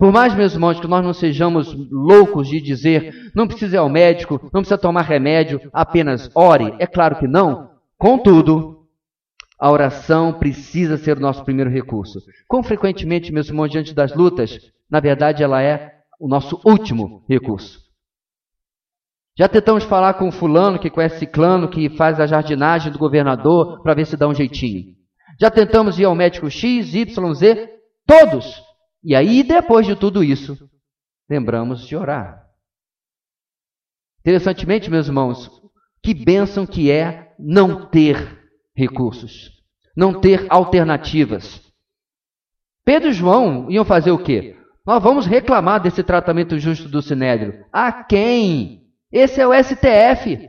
Por 0.00 0.10
mais, 0.10 0.34
meus 0.34 0.54
irmãos, 0.54 0.80
que 0.80 0.86
nós 0.86 1.04
não 1.04 1.12
sejamos 1.12 1.74
loucos 1.90 2.48
de 2.48 2.58
dizer, 2.58 3.30
não 3.34 3.46
precisa 3.46 3.76
ir 3.76 3.78
ao 3.78 3.88
médico, 3.90 4.40
não 4.44 4.62
precisa 4.62 4.78
tomar 4.78 5.02
remédio, 5.02 5.60
apenas 5.74 6.30
ore, 6.34 6.74
é 6.78 6.86
claro 6.86 7.16
que 7.16 7.28
não. 7.28 7.72
Contudo, 7.98 8.86
a 9.58 9.70
oração 9.70 10.32
precisa 10.32 10.96
ser 10.96 11.18
o 11.18 11.20
nosso 11.20 11.44
primeiro 11.44 11.68
recurso. 11.68 12.18
Quão 12.48 12.62
frequentemente, 12.62 13.30
meus 13.30 13.48
irmãos, 13.48 13.68
diante 13.68 13.92
das 13.92 14.14
lutas, 14.14 14.72
na 14.90 15.00
verdade 15.00 15.42
ela 15.42 15.62
é 15.62 15.92
o 16.18 16.26
nosso 16.26 16.58
último 16.64 17.22
recurso. 17.28 17.78
Já 19.36 19.48
tentamos 19.48 19.84
falar 19.84 20.14
com 20.14 20.32
fulano 20.32 20.78
que 20.78 20.88
conhece 20.88 21.18
ciclano, 21.18 21.68
que 21.68 21.90
faz 21.90 22.18
a 22.18 22.26
jardinagem 22.26 22.90
do 22.90 22.98
governador 22.98 23.82
para 23.82 23.92
ver 23.92 24.06
se 24.06 24.16
dá 24.16 24.26
um 24.26 24.34
jeitinho. 24.34 24.94
Já 25.38 25.50
tentamos 25.50 25.98
ir 25.98 26.06
ao 26.06 26.14
médico 26.14 26.50
X, 26.50 26.94
Y, 26.94 27.34
Z, 27.34 27.68
todos. 28.06 28.69
E 29.02 29.14
aí, 29.14 29.42
depois 29.42 29.86
de 29.86 29.96
tudo 29.96 30.22
isso, 30.22 30.58
lembramos 31.28 31.86
de 31.86 31.96
orar. 31.96 32.46
Interessantemente, 34.20 34.90
meus 34.90 35.06
irmãos, 35.06 35.50
que 36.02 36.12
bênção 36.12 36.66
que 36.66 36.90
é 36.90 37.34
não 37.38 37.88
ter 37.88 38.38
recursos, 38.76 39.50
não 39.96 40.20
ter 40.20 40.46
alternativas. 40.50 41.60
Pedro 42.84 43.10
e 43.10 43.12
João 43.12 43.70
iam 43.70 43.84
fazer 43.84 44.10
o 44.10 44.22
quê? 44.22 44.56
Nós 44.84 45.02
vamos 45.02 45.26
reclamar 45.26 45.80
desse 45.80 46.02
tratamento 46.02 46.58
justo 46.58 46.88
do 46.88 47.00
Sinédrio. 47.00 47.64
A 47.72 47.92
quem? 47.92 48.86
Esse 49.12 49.40
é 49.40 49.46
o 49.46 49.52
STF. 49.54 50.48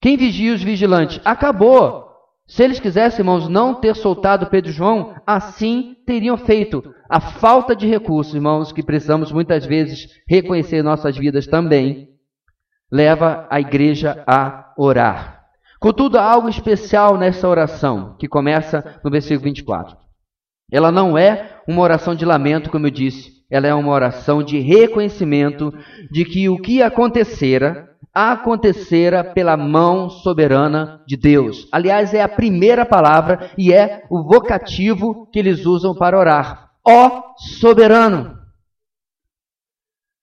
Quem 0.00 0.16
vigia 0.16 0.54
os 0.54 0.62
vigilantes? 0.62 1.20
Acabou. 1.24 2.07
Se 2.48 2.64
eles 2.64 2.80
quisessem, 2.80 3.20
irmãos, 3.20 3.46
não 3.46 3.74
ter 3.74 3.94
soltado 3.94 4.46
Pedro 4.46 4.70
e 4.70 4.74
João, 4.74 5.14
assim 5.26 5.94
teriam 6.06 6.38
feito. 6.38 6.82
A 7.08 7.20
falta 7.20 7.76
de 7.76 7.86
recursos, 7.86 8.34
irmãos, 8.34 8.72
que 8.72 8.82
precisamos 8.82 9.30
muitas 9.30 9.66
vezes 9.66 10.08
reconhecer 10.26 10.78
em 10.78 10.82
nossas 10.82 11.16
vidas 11.16 11.46
também, 11.46 12.08
leva 12.90 13.46
a 13.50 13.60
igreja 13.60 14.24
a 14.26 14.72
orar. 14.78 15.44
Contudo, 15.78 16.18
há 16.18 16.22
algo 16.22 16.48
especial 16.48 17.18
nessa 17.18 17.46
oração, 17.46 18.16
que 18.18 18.26
começa 18.26 18.98
no 19.04 19.10
versículo 19.10 19.44
24. 19.44 19.96
Ela 20.72 20.90
não 20.90 21.16
é 21.16 21.60
uma 21.68 21.82
oração 21.82 22.14
de 22.14 22.24
lamento, 22.24 22.70
como 22.70 22.86
eu 22.86 22.90
disse, 22.90 23.44
ela 23.50 23.66
é 23.66 23.74
uma 23.74 23.92
oração 23.92 24.42
de 24.42 24.58
reconhecimento 24.58 25.72
de 26.10 26.24
que 26.24 26.48
o 26.48 26.58
que 26.58 26.82
acontecera, 26.82 27.90
acontecera 28.14 29.22
pela 29.22 29.56
mão 29.56 30.10
soberana 30.10 31.02
de 31.06 31.16
Deus. 31.16 31.68
Aliás, 31.70 32.12
é 32.14 32.22
a 32.22 32.28
primeira 32.28 32.84
palavra 32.84 33.50
e 33.56 33.72
é 33.72 34.04
o 34.10 34.22
vocativo 34.22 35.28
que 35.30 35.38
eles 35.38 35.64
usam 35.66 35.94
para 35.94 36.18
orar. 36.18 36.70
Ó 36.86 37.22
soberano. 37.58 38.38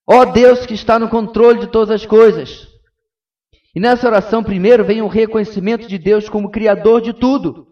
Ó 0.08 0.26
Deus 0.26 0.66
que 0.66 0.74
está 0.74 1.00
no 1.00 1.10
controle 1.10 1.60
de 1.60 1.68
todas 1.68 1.90
as 1.90 2.06
coisas. 2.06 2.68
E 3.76 3.80
nessa 3.80 4.08
oração, 4.08 4.44
primeiro, 4.44 4.86
vem 4.86 5.02
o 5.02 5.08
reconhecimento 5.08 5.88
de 5.88 5.98
Deus 5.98 6.30
como 6.30 6.52
Criador 6.52 7.02
de 7.02 7.14
tudo. 7.14 7.68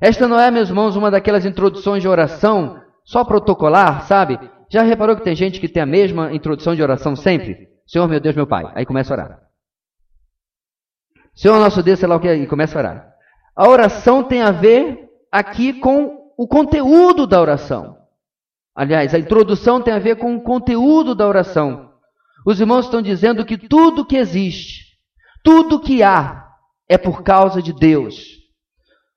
Esta 0.00 0.26
não 0.26 0.38
é, 0.38 0.50
meus 0.50 0.68
irmãos, 0.68 0.96
uma 0.96 1.10
daquelas 1.10 1.44
introduções 1.44 2.02
de 2.02 2.08
oração 2.08 2.80
só 3.04 3.24
protocolar, 3.24 4.06
sabe? 4.06 4.38
Já 4.70 4.82
reparou 4.82 5.16
que 5.16 5.24
tem 5.24 5.34
gente 5.34 5.60
que 5.60 5.68
tem 5.68 5.82
a 5.82 5.86
mesma 5.86 6.32
introdução 6.32 6.74
de 6.74 6.82
oração 6.82 7.16
sempre? 7.16 7.69
Senhor, 7.90 8.06
meu 8.06 8.20
Deus, 8.20 8.36
meu 8.36 8.46
Pai. 8.46 8.70
Aí 8.76 8.86
começa 8.86 9.12
a 9.12 9.16
orar. 9.16 9.42
Senhor, 11.34 11.58
nosso 11.58 11.82
Deus, 11.82 11.98
sei 11.98 12.08
lá 12.08 12.14
o 12.14 12.20
que, 12.20 12.32
e 12.32 12.46
começa 12.46 12.78
a 12.78 12.80
orar. 12.80 13.14
A 13.56 13.68
oração 13.68 14.22
tem 14.22 14.42
a 14.42 14.52
ver 14.52 15.10
aqui 15.30 15.72
com 15.72 16.32
o 16.38 16.46
conteúdo 16.46 17.26
da 17.26 17.40
oração. 17.40 17.98
Aliás, 18.76 19.12
a 19.12 19.18
introdução 19.18 19.82
tem 19.82 19.92
a 19.92 19.98
ver 19.98 20.16
com 20.16 20.36
o 20.36 20.40
conteúdo 20.40 21.16
da 21.16 21.26
oração. 21.26 21.92
Os 22.46 22.60
irmãos 22.60 22.84
estão 22.84 23.02
dizendo 23.02 23.44
que 23.44 23.58
tudo 23.58 24.06
que 24.06 24.16
existe, 24.16 24.96
tudo 25.42 25.80
que 25.80 26.00
há, 26.00 26.48
é 26.88 26.96
por 26.96 27.24
causa 27.24 27.60
de 27.60 27.72
Deus 27.72 28.39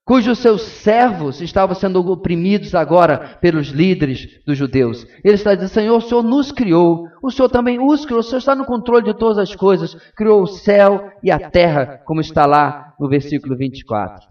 cujos 0.06 0.40
seus 0.40 0.62
servos 0.62 1.42
estavam 1.42 1.76
sendo 1.76 2.00
oprimidos 2.12 2.76
agora 2.76 3.38
pelos 3.42 3.68
líderes 3.70 4.44
dos 4.46 4.58
judeus. 4.58 5.06
Ele 5.24 5.36
está 5.36 5.56
dizendo: 5.56 5.70
Senhor, 5.70 5.98
o 5.98 6.02
Senhor 6.02 6.24
nos 6.24 6.52
criou, 6.52 7.08
o 7.22 7.32
Senhor 7.32 7.50
também 7.50 7.80
os 7.80 8.06
criou, 8.06 8.20
o 8.20 8.24
Senhor 8.24 8.40
está 8.40 8.56
no 8.56 8.66
controle 8.66 9.06
de 9.06 9.18
todas 9.18 9.38
as 9.38 9.56
coisas, 9.56 9.96
criou 10.16 10.44
o 10.44 10.48
céu 10.48 11.10
e 11.24 11.32
a 11.32 11.50
terra, 11.50 12.02
como 12.06 12.22
está 12.22 12.46
lá 12.46 12.94
no 13.00 13.08
versículo 13.08 13.58
24. 13.58 14.28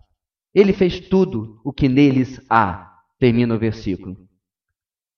Ele 0.54 0.72
fez 0.72 1.00
tudo 1.00 1.60
o 1.64 1.72
que 1.72 1.88
neles 1.88 2.40
há, 2.50 2.90
termina 3.18 3.54
o 3.54 3.58
versículo. 3.58 4.16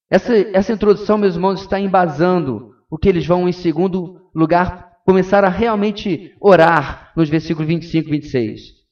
Essa, 0.08 0.34
essa 0.56 0.72
introdução, 0.72 1.18
meus 1.18 1.34
irmãos, 1.34 1.60
está 1.60 1.80
embasando 1.80 2.72
o 2.88 2.96
que 2.96 3.08
eles 3.08 3.26
vão, 3.26 3.48
em 3.48 3.52
segundo 3.52 4.20
lugar, 4.32 4.92
começar 5.04 5.44
a 5.44 5.48
realmente 5.48 6.32
orar 6.40 7.12
nos 7.16 7.28
versículos 7.28 7.66
25 7.66 8.08
e 8.08 8.12
26. 8.12 8.83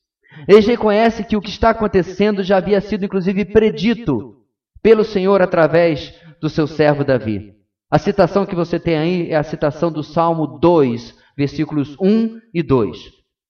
Eles 0.49 0.67
reconhecem 0.67 1.25
que 1.25 1.37
o 1.37 1.41
que 1.41 1.51
está 1.51 1.71
acontecendo 1.71 2.43
já 2.43 2.57
havia 2.57 2.81
sido, 2.81 3.05
inclusive, 3.05 3.45
predito 3.45 4.37
pelo 4.83 5.05
Senhor 5.05 5.41
através 5.41 6.15
do 6.41 6.49
seu 6.49 6.67
servo 6.67 7.05
Davi. 7.05 7.55
A 7.91 7.99
citação 7.99 8.47
que 8.47 8.55
você 8.55 8.81
tem 8.81 8.97
aí 8.97 9.31
é 9.31 9.37
a 9.37 9.43
citação 9.43 9.93
do 9.93 10.03
Salmo 10.03 10.59
2, 10.59 11.15
versículos 11.37 11.97
1 12.01 12.41
e 12.53 12.63
2. 12.63 12.99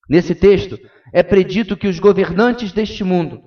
Nesse 0.08 0.34
texto, 0.34 0.78
é 1.12 1.22
predito 1.22 1.76
que 1.76 1.88
os 1.88 1.98
governantes 1.98 2.72
deste 2.72 3.04
mundo, 3.04 3.40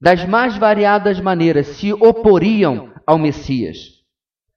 das 0.00 0.26
mais 0.26 0.56
variadas 0.56 1.20
maneiras, 1.20 1.66
se 1.68 1.92
oporiam 1.92 2.92
ao 3.06 3.18
Messias. 3.18 3.76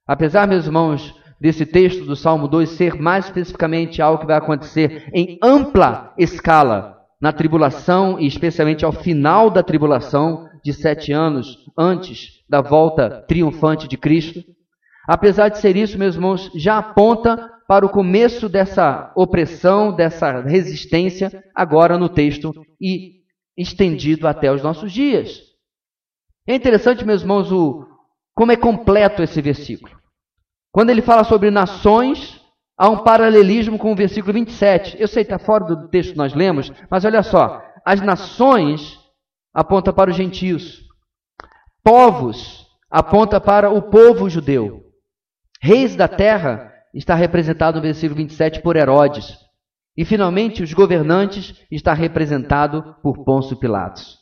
Apesar, 0.06 0.48
meus 0.48 0.66
irmãos, 0.66 1.14
desse 1.40 1.64
texto 1.66 2.04
do 2.04 2.16
Salmo 2.16 2.48
2 2.48 2.70
ser 2.70 2.94
mais 2.94 3.26
especificamente 3.26 4.02
algo 4.02 4.20
que 4.20 4.26
vai 4.26 4.36
acontecer 4.36 5.08
em 5.12 5.38
ampla 5.42 6.14
escala 6.18 6.97
na 7.20 7.32
tribulação 7.32 8.18
e 8.18 8.26
especialmente 8.26 8.84
ao 8.84 8.92
final 8.92 9.50
da 9.50 9.62
tribulação 9.62 10.48
de 10.62 10.72
sete 10.72 11.12
anos 11.12 11.58
antes 11.76 12.44
da 12.48 12.60
volta 12.60 13.24
triunfante 13.26 13.88
de 13.88 13.96
Cristo. 13.96 14.42
Apesar 15.06 15.48
de 15.48 15.58
ser 15.58 15.76
isso, 15.76 15.98
meus 15.98 16.14
irmãos, 16.14 16.50
já 16.54 16.78
aponta 16.78 17.50
para 17.66 17.84
o 17.84 17.90
começo 17.90 18.48
dessa 18.48 19.12
opressão, 19.16 19.94
dessa 19.94 20.40
resistência, 20.40 21.44
agora 21.54 21.98
no 21.98 22.08
texto 22.08 22.52
e 22.80 23.18
estendido 23.56 24.26
até 24.26 24.52
os 24.52 24.62
nossos 24.62 24.92
dias. 24.92 25.40
É 26.46 26.54
interessante, 26.54 27.04
meus 27.04 27.22
irmãos, 27.22 27.52
o, 27.52 27.86
como 28.34 28.52
é 28.52 28.56
completo 28.56 29.22
esse 29.22 29.42
versículo. 29.42 29.98
Quando 30.72 30.90
ele 30.90 31.02
fala 31.02 31.24
sobre 31.24 31.50
nações, 31.50 32.37
há 32.78 32.88
um 32.88 32.98
paralelismo 32.98 33.76
com 33.76 33.92
o 33.92 33.96
versículo 33.96 34.32
27. 34.32 34.96
Eu 35.00 35.08
sei, 35.08 35.22
está 35.22 35.38
fora 35.38 35.64
do 35.64 35.88
texto 35.88 36.12
que 36.12 36.16
nós 36.18 36.32
lemos, 36.32 36.72
mas 36.88 37.04
olha 37.04 37.22
só. 37.24 37.60
As 37.84 38.00
nações 38.00 38.96
aponta 39.52 39.92
para 39.92 40.10
os 40.10 40.16
gentios. 40.16 40.82
Povos 41.82 42.66
aponta 42.88 43.40
para 43.40 43.70
o 43.70 43.82
povo 43.82 44.30
judeu. 44.30 44.84
Reis 45.60 45.96
da 45.96 46.06
terra 46.06 46.72
está 46.94 47.14
representado 47.14 47.78
no 47.78 47.82
versículo 47.82 48.16
27 48.16 48.62
por 48.62 48.76
Herodes. 48.76 49.36
E 49.96 50.04
finalmente 50.04 50.62
os 50.62 50.72
governantes 50.72 51.60
está 51.70 51.92
representado 51.92 52.94
por 53.02 53.24
Pôncio 53.24 53.56
Pilatos. 53.56 54.16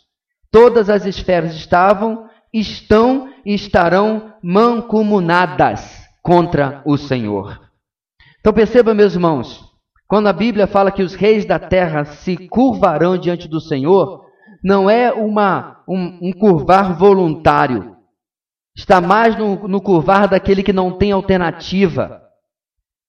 Todas 0.51 0.89
as 0.89 1.05
esferas 1.05 1.55
estavam, 1.55 2.31
estão 2.51 3.29
e 3.45 3.55
estarão 3.55 4.33
mancomunadas 4.43 6.09
contra 6.23 6.83
o 6.87 6.97
Senhor. 6.97 7.66
Então 8.47 8.55
perceba, 8.55 8.95
meus 8.95 9.15
irmãos, 9.15 9.73
quando 10.07 10.29
a 10.29 10.33
Bíblia 10.33 10.69
fala 10.69 10.93
que 10.93 11.03
os 11.03 11.17
reis 11.17 11.45
da 11.45 11.59
terra 11.59 12.05
se 12.05 12.37
curvarão 12.47 13.19
diante 13.19 13.49
do 13.49 13.61
Senhor, 13.61 14.25
não 14.63 14.89
é 14.89 15.13
uma, 15.13 15.83
um, 15.89 16.29
um 16.29 16.33
curvar 16.33 16.97
voluntário. 16.97 17.97
Está 18.73 19.01
mais 19.01 19.37
no, 19.37 19.67
no 19.67 19.81
curvar 19.81 20.29
daquele 20.29 20.63
que 20.63 20.73
não 20.73 20.97
tem 20.97 21.11
alternativa. 21.11 22.23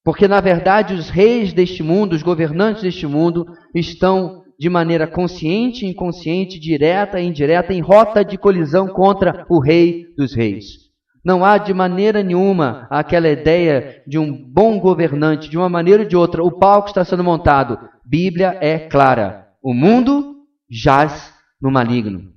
Porque, 0.03 0.27
na 0.27 0.41
verdade, 0.41 0.95
os 0.95 1.07
reis 1.07 1.53
deste 1.53 1.83
mundo, 1.83 2.13
os 2.13 2.23
governantes 2.23 2.81
deste 2.81 3.05
mundo, 3.05 3.45
estão 3.75 4.41
de 4.57 4.71
maneira 4.71 5.05
consciente 5.05 5.85
inconsciente, 5.85 6.59
direta 6.59 7.19
e 7.19 7.27
indireta, 7.27 7.75
em 7.75 7.79
rota 7.79 8.25
de 8.25 8.39
colisão 8.39 8.87
contra 8.87 9.45
o 9.47 9.59
Rei 9.59 10.07
dos 10.17 10.33
Reis. 10.33 10.86
Não 11.27 11.43
há 11.43 11.57
de 11.57 11.73
maneira 11.73 12.23
nenhuma 12.23 12.87
aquela 12.89 13.27
ideia 13.27 14.01
de 14.07 14.17
um 14.17 14.31
bom 14.31 14.79
governante, 14.79 15.49
de 15.49 15.57
uma 15.57 15.67
maneira 15.67 16.03
ou 16.03 16.07
de 16.07 16.15
outra. 16.15 16.41
O 16.41 16.57
palco 16.57 16.87
está 16.87 17.03
sendo 17.03 17.21
montado. 17.21 17.77
Bíblia 18.05 18.57
é 18.61 18.79
clara. 18.79 19.49
o 19.61 19.73
mundo 19.73 20.37
jaz 20.71 21.33
no 21.61 21.69
maligno. 21.69 22.31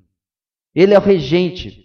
Ele 0.74 0.92
é 0.92 0.98
o 0.98 1.00
regente. 1.00 1.84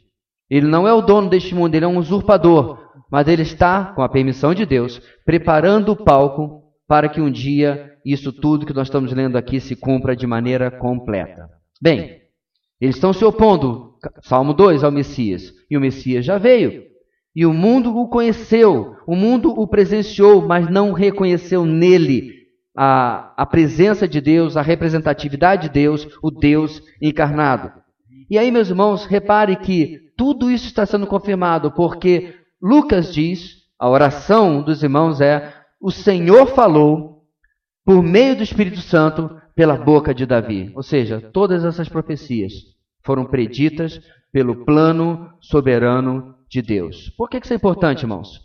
Ele 0.49 0.65
não 0.65 0.87
é 0.87 0.93
o 0.93 1.01
dono 1.03 1.29
deste 1.29 1.53
mundo, 1.53 1.75
ele 1.75 1.85
é 1.85 1.87
um 1.87 1.99
usurpador. 1.99 2.79
Mas 3.11 3.27
ele 3.27 3.43
está, 3.43 3.93
com 3.93 4.01
a 4.01 4.09
permissão 4.09 4.55
de 4.55 4.65
Deus, 4.65 4.99
preparando 5.23 5.91
o 5.91 6.03
palco 6.03 6.63
para 6.87 7.07
que 7.07 7.21
um 7.21 7.29
dia 7.29 7.99
isso 8.03 8.33
tudo 8.33 8.65
que 8.65 8.73
nós 8.73 8.87
estamos 8.87 9.13
lendo 9.13 9.37
aqui 9.37 9.59
se 9.59 9.75
cumpra 9.75 10.15
de 10.15 10.25
maneira 10.25 10.71
completa. 10.71 11.47
Bem, 11.79 12.19
eles 12.81 12.95
estão 12.95 13.13
se 13.13 13.23
opondo, 13.23 13.93
Salmo 14.23 14.55
2, 14.55 14.83
ao 14.83 14.91
Messias. 14.91 15.53
E 15.69 15.77
o 15.77 15.79
Messias 15.79 16.25
já 16.25 16.39
veio. 16.39 16.94
E 17.35 17.45
o 17.45 17.53
mundo 17.53 17.95
o 17.97 18.07
conheceu, 18.07 18.95
o 19.05 19.15
mundo 19.15 19.49
o 19.49 19.67
presenciou, 19.67 20.47
mas 20.47 20.69
não 20.69 20.93
reconheceu 20.93 21.65
nele 21.65 22.33
a, 22.75 23.33
a 23.35 23.45
presença 23.45 24.07
de 24.07 24.21
Deus, 24.21 24.55
a 24.55 24.61
representatividade 24.61 25.63
de 25.63 25.69
Deus, 25.69 26.07
o 26.23 26.31
Deus 26.31 26.81
encarnado. 27.01 27.71
E 28.29 28.37
aí, 28.37 28.49
meus 28.51 28.69
irmãos, 28.69 29.05
repare 29.05 29.57
que 29.57 29.99
tudo 30.17 30.49
isso 30.49 30.65
está 30.65 30.85
sendo 30.85 31.05
confirmado, 31.05 31.71
porque 31.71 32.33
Lucas 32.61 33.13
diz, 33.13 33.57
a 33.77 33.89
oração 33.89 34.61
dos 34.61 34.81
irmãos 34.81 35.19
é: 35.19 35.53
o 35.79 35.91
Senhor 35.91 36.47
falou 36.47 37.23
por 37.85 38.01
meio 38.01 38.35
do 38.35 38.43
Espírito 38.43 38.79
Santo 38.79 39.29
pela 39.55 39.77
boca 39.77 40.13
de 40.13 40.25
Davi. 40.25 40.71
Ou 40.75 40.81
seja, 40.81 41.21
todas 41.33 41.63
essas 41.63 41.87
profecias 41.87 42.53
foram 43.03 43.25
preditas 43.25 44.01
pelo 44.31 44.65
plano 44.65 45.29
soberano 45.39 46.33
de 46.55 46.61
Deus. 46.61 47.09
Por 47.17 47.29
que 47.29 47.37
isso 47.37 47.51
é 47.51 47.55
importante, 47.55 48.03
irmãos? 48.03 48.37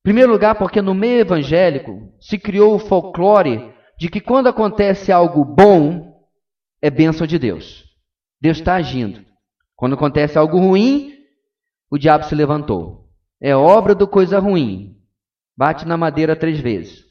Em 0.00 0.02
primeiro 0.02 0.32
lugar, 0.32 0.56
porque 0.56 0.82
no 0.82 0.94
meio 0.94 1.20
evangélico 1.20 2.12
se 2.20 2.38
criou 2.38 2.74
o 2.74 2.78
folclore 2.78 3.72
de 3.98 4.08
que 4.08 4.20
quando 4.20 4.48
acontece 4.48 5.12
algo 5.12 5.44
bom, 5.44 6.26
é 6.82 6.90
bênção 6.90 7.26
de 7.26 7.38
Deus. 7.38 7.84
Deus 8.40 8.58
está 8.58 8.74
agindo. 8.74 9.24
Quando 9.76 9.94
acontece 9.94 10.36
algo 10.36 10.58
ruim, 10.58 11.14
o 11.90 11.98
diabo 11.98 12.24
se 12.24 12.34
levantou. 12.34 13.08
É 13.40 13.54
obra 13.54 13.94
do 13.94 14.08
coisa 14.08 14.40
ruim. 14.40 14.96
Bate 15.56 15.86
na 15.86 15.96
madeira 15.96 16.34
três 16.34 16.58
vezes. 16.58 17.04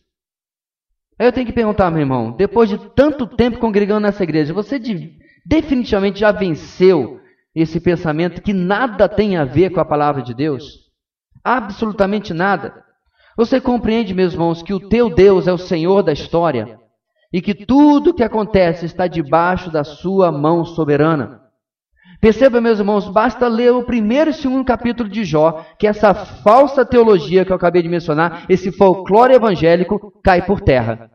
Aí 1.20 1.28
eu 1.28 1.34
tenho 1.34 1.48
que 1.48 1.54
perguntar, 1.54 1.90
meu 1.92 2.02
irmão, 2.02 2.36
depois 2.36 2.70
de 2.70 2.78
tanto 2.94 3.26
tempo 3.26 3.60
congregando 3.60 4.02
nessa 4.02 4.24
igreja, 4.24 4.54
você 4.54 4.80
definitivamente 5.46 6.20
já 6.20 6.32
venceu 6.32 7.22
esse 7.62 7.80
pensamento 7.80 8.42
que 8.42 8.54
nada 8.54 9.10
tem 9.10 9.36
a 9.36 9.44
ver 9.44 9.72
com 9.72 9.80
a 9.80 9.86
palavra 9.86 10.22
de 10.22 10.34
Deus? 10.34 10.64
Absolutamente 11.44 12.34
nada. 12.34 12.84
Você 13.36 13.60
compreende, 13.60 14.14
meus 14.14 14.34
irmãos, 14.34 14.62
que 14.62 14.74
o 14.74 14.90
teu 14.90 15.10
Deus 15.10 15.48
é 15.48 15.54
o 15.54 15.58
Senhor 15.58 16.04
da 16.04 16.14
história 16.14 16.80
e 17.34 17.42
que 17.42 17.54
tudo 17.54 18.14
que 18.14 18.24
acontece 18.24 18.86
está 18.86 19.08
debaixo 19.08 19.72
da 19.72 19.84
sua 19.84 20.32
mão 20.32 20.64
soberana. 20.64 21.42
Perceba, 22.20 22.62
meus 22.62 22.80
irmãos, 22.80 23.08
basta 23.10 23.48
ler 23.48 23.72
o 23.72 23.84
primeiro 23.84 24.30
e 24.32 24.34
segundo 24.34 24.66
capítulo 24.66 25.10
de 25.10 25.24
Jó, 25.24 25.64
que 25.78 25.88
essa 25.88 26.14
falsa 26.14 26.86
teologia 26.86 27.46
que 27.46 27.52
eu 27.52 27.56
acabei 27.56 27.82
de 27.82 27.90
mencionar, 27.90 28.46
esse 28.50 28.72
folclore 28.72 29.34
evangélico, 29.34 30.12
cai 30.24 30.44
por 30.44 30.62
terra. 30.62 31.12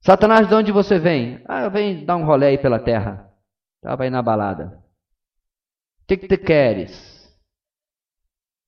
Satanás, 0.00 0.48
de 0.48 0.54
onde 0.54 0.70
você 0.70 0.98
vem? 0.98 1.42
Ah, 1.46 1.68
venho 1.68 2.06
dar 2.06 2.16
um 2.16 2.24
rolê 2.24 2.46
aí 2.46 2.58
pela 2.58 2.78
terra. 2.78 3.27
Estava 3.78 4.04
aí 4.04 4.10
na 4.10 4.22
balada. 4.22 4.82
O 6.02 6.06
que, 6.06 6.16
que 6.16 6.28
tu 6.28 6.38
queres? 6.38 7.18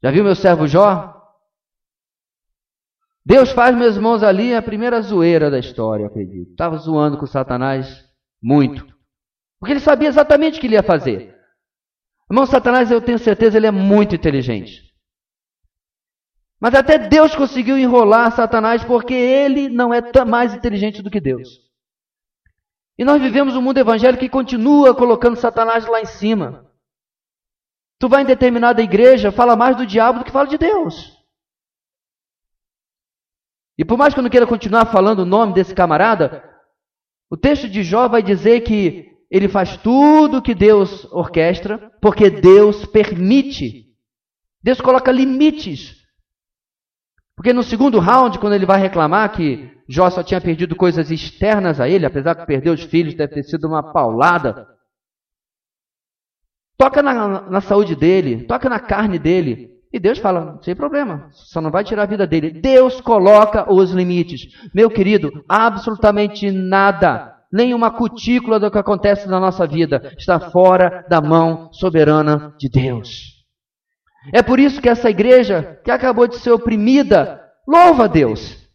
Já 0.02 0.10
viu 0.10 0.24
meu 0.24 0.34
servo 0.34 0.66
Jó? 0.66 1.16
Deus 3.24 3.52
faz, 3.52 3.76
meus 3.76 3.96
irmãos, 3.96 4.22
ali 4.22 4.54
a 4.54 4.62
primeira 4.62 5.00
zoeira 5.02 5.50
da 5.50 5.58
história, 5.58 6.06
acredito. 6.06 6.50
Estava 6.50 6.76
zoando 6.78 7.18
com 7.18 7.26
Satanás 7.26 8.08
muito. 8.42 8.86
Porque 9.58 9.72
ele 9.72 9.80
sabia 9.80 10.08
exatamente 10.08 10.58
o 10.58 10.60
que 10.60 10.66
ele 10.66 10.74
ia 10.74 10.82
fazer. 10.82 11.36
Irmão, 12.30 12.46
Satanás, 12.46 12.90
eu 12.90 13.00
tenho 13.00 13.18
certeza, 13.18 13.56
ele 13.56 13.66
é 13.66 13.70
muito 13.70 14.14
inteligente. 14.14 14.90
Mas 16.60 16.74
até 16.74 16.98
Deus 16.98 17.34
conseguiu 17.34 17.78
enrolar 17.78 18.34
Satanás 18.34 18.84
porque 18.84 19.14
ele 19.14 19.68
não 19.68 19.92
é 19.92 20.02
mais 20.24 20.54
inteligente 20.54 21.02
do 21.02 21.10
que 21.10 21.20
Deus. 21.20 21.69
E 23.00 23.04
nós 23.04 23.22
vivemos 23.22 23.56
um 23.56 23.62
mundo 23.62 23.78
evangélico 23.78 24.20
que 24.20 24.28
continua 24.28 24.94
colocando 24.94 25.34
Satanás 25.34 25.86
lá 25.86 26.02
em 26.02 26.04
cima. 26.04 26.70
Tu 27.98 28.06
vai 28.10 28.20
em 28.20 28.26
determinada 28.26 28.82
igreja, 28.82 29.32
fala 29.32 29.56
mais 29.56 29.74
do 29.74 29.86
diabo 29.86 30.18
do 30.18 30.24
que 30.26 30.30
fala 30.30 30.46
de 30.46 30.58
Deus. 30.58 31.16
E 33.78 33.86
por 33.86 33.96
mais 33.96 34.12
que 34.12 34.20
eu 34.20 34.22
não 34.22 34.28
queira 34.28 34.46
continuar 34.46 34.84
falando 34.92 35.20
o 35.20 35.24
nome 35.24 35.54
desse 35.54 35.74
camarada, 35.74 36.44
o 37.30 37.38
texto 37.38 37.70
de 37.70 37.82
Jó 37.82 38.06
vai 38.06 38.22
dizer 38.22 38.60
que 38.60 39.10
ele 39.30 39.48
faz 39.48 39.78
tudo 39.78 40.42
que 40.42 40.54
Deus 40.54 41.06
orquestra, 41.06 41.90
porque 42.02 42.28
Deus 42.28 42.84
permite. 42.84 43.96
Deus 44.62 44.78
coloca 44.78 45.10
limites. 45.10 45.99
Porque 47.40 47.54
no 47.54 47.62
segundo 47.62 47.98
round, 47.98 48.38
quando 48.38 48.52
ele 48.52 48.66
vai 48.66 48.78
reclamar 48.78 49.32
que 49.32 49.72
Jó 49.88 50.10
só 50.10 50.22
tinha 50.22 50.42
perdido 50.42 50.76
coisas 50.76 51.10
externas 51.10 51.80
a 51.80 51.88
ele, 51.88 52.04
apesar 52.04 52.34
de 52.34 52.44
perder 52.44 52.68
os 52.68 52.82
filhos, 52.82 53.14
deve 53.14 53.32
ter 53.32 53.44
sido 53.44 53.66
uma 53.66 53.94
paulada. 53.94 54.68
Toca 56.76 57.02
na, 57.02 57.40
na 57.48 57.62
saúde 57.62 57.96
dele, 57.96 58.44
toca 58.44 58.68
na 58.68 58.78
carne 58.78 59.18
dele. 59.18 59.70
E 59.90 59.98
Deus 59.98 60.18
fala, 60.18 60.60
sem 60.60 60.76
problema, 60.76 61.30
só 61.30 61.62
não 61.62 61.70
vai 61.70 61.82
tirar 61.82 62.02
a 62.02 62.06
vida 62.06 62.26
dele. 62.26 62.50
Deus 62.50 63.00
coloca 63.00 63.72
os 63.72 63.90
limites. 63.90 64.42
Meu 64.74 64.90
querido, 64.90 65.42
absolutamente 65.48 66.50
nada 66.50 67.38
nenhuma 67.50 67.90
cutícula 67.90 68.60
do 68.60 68.70
que 68.70 68.78
acontece 68.78 69.26
na 69.26 69.40
nossa 69.40 69.66
vida 69.66 70.12
está 70.16 70.38
fora 70.38 71.04
da 71.08 71.22
mão 71.22 71.72
soberana 71.72 72.54
de 72.58 72.68
Deus. 72.68 73.39
É 74.32 74.42
por 74.42 74.60
isso 74.60 74.80
que 74.80 74.88
essa 74.88 75.08
igreja, 75.08 75.80
que 75.84 75.90
acabou 75.90 76.26
de 76.26 76.36
ser 76.36 76.50
oprimida, 76.50 77.42
louva 77.66 78.04
a 78.04 78.06
Deus. 78.06 78.68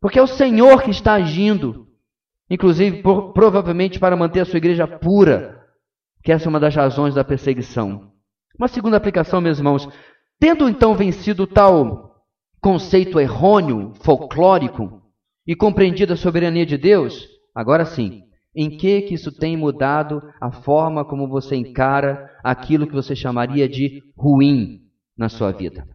Porque 0.00 0.18
é 0.18 0.22
o 0.22 0.26
Senhor 0.26 0.82
que 0.82 0.90
está 0.90 1.14
agindo, 1.14 1.86
inclusive 2.50 3.02
por, 3.02 3.32
provavelmente 3.32 3.98
para 3.98 4.16
manter 4.16 4.40
a 4.40 4.44
sua 4.44 4.58
igreja 4.58 4.86
pura, 4.86 5.64
que 6.22 6.32
essa 6.32 6.46
é 6.46 6.50
uma 6.50 6.60
das 6.60 6.74
razões 6.74 7.14
da 7.14 7.24
perseguição. 7.24 8.12
Uma 8.58 8.68
segunda 8.68 8.96
aplicação, 8.96 9.40
meus 9.40 9.58
irmãos, 9.58 9.88
tendo 10.38 10.68
então 10.68 10.94
vencido 10.94 11.46
tal 11.46 12.12
conceito 12.60 13.18
errôneo, 13.18 13.92
folclórico, 14.02 15.02
e 15.46 15.56
compreendido 15.56 16.12
a 16.12 16.16
soberania 16.16 16.64
de 16.64 16.78
Deus, 16.78 17.32
Agora 17.54 17.84
sim, 17.84 18.22
em 18.54 18.76
que 18.76 19.02
que 19.02 19.14
isso 19.14 19.32
tem 19.32 19.56
mudado 19.56 20.22
a 20.40 20.50
forma 20.50 21.04
como 21.04 21.28
você 21.28 21.56
encara 21.56 22.30
aquilo 22.44 22.86
que 22.86 22.94
você 22.94 23.16
chamaria 23.16 23.68
de 23.68 24.02
ruim 24.16 24.80
na 25.16 25.28
sua 25.28 25.52
vida? 25.52 25.86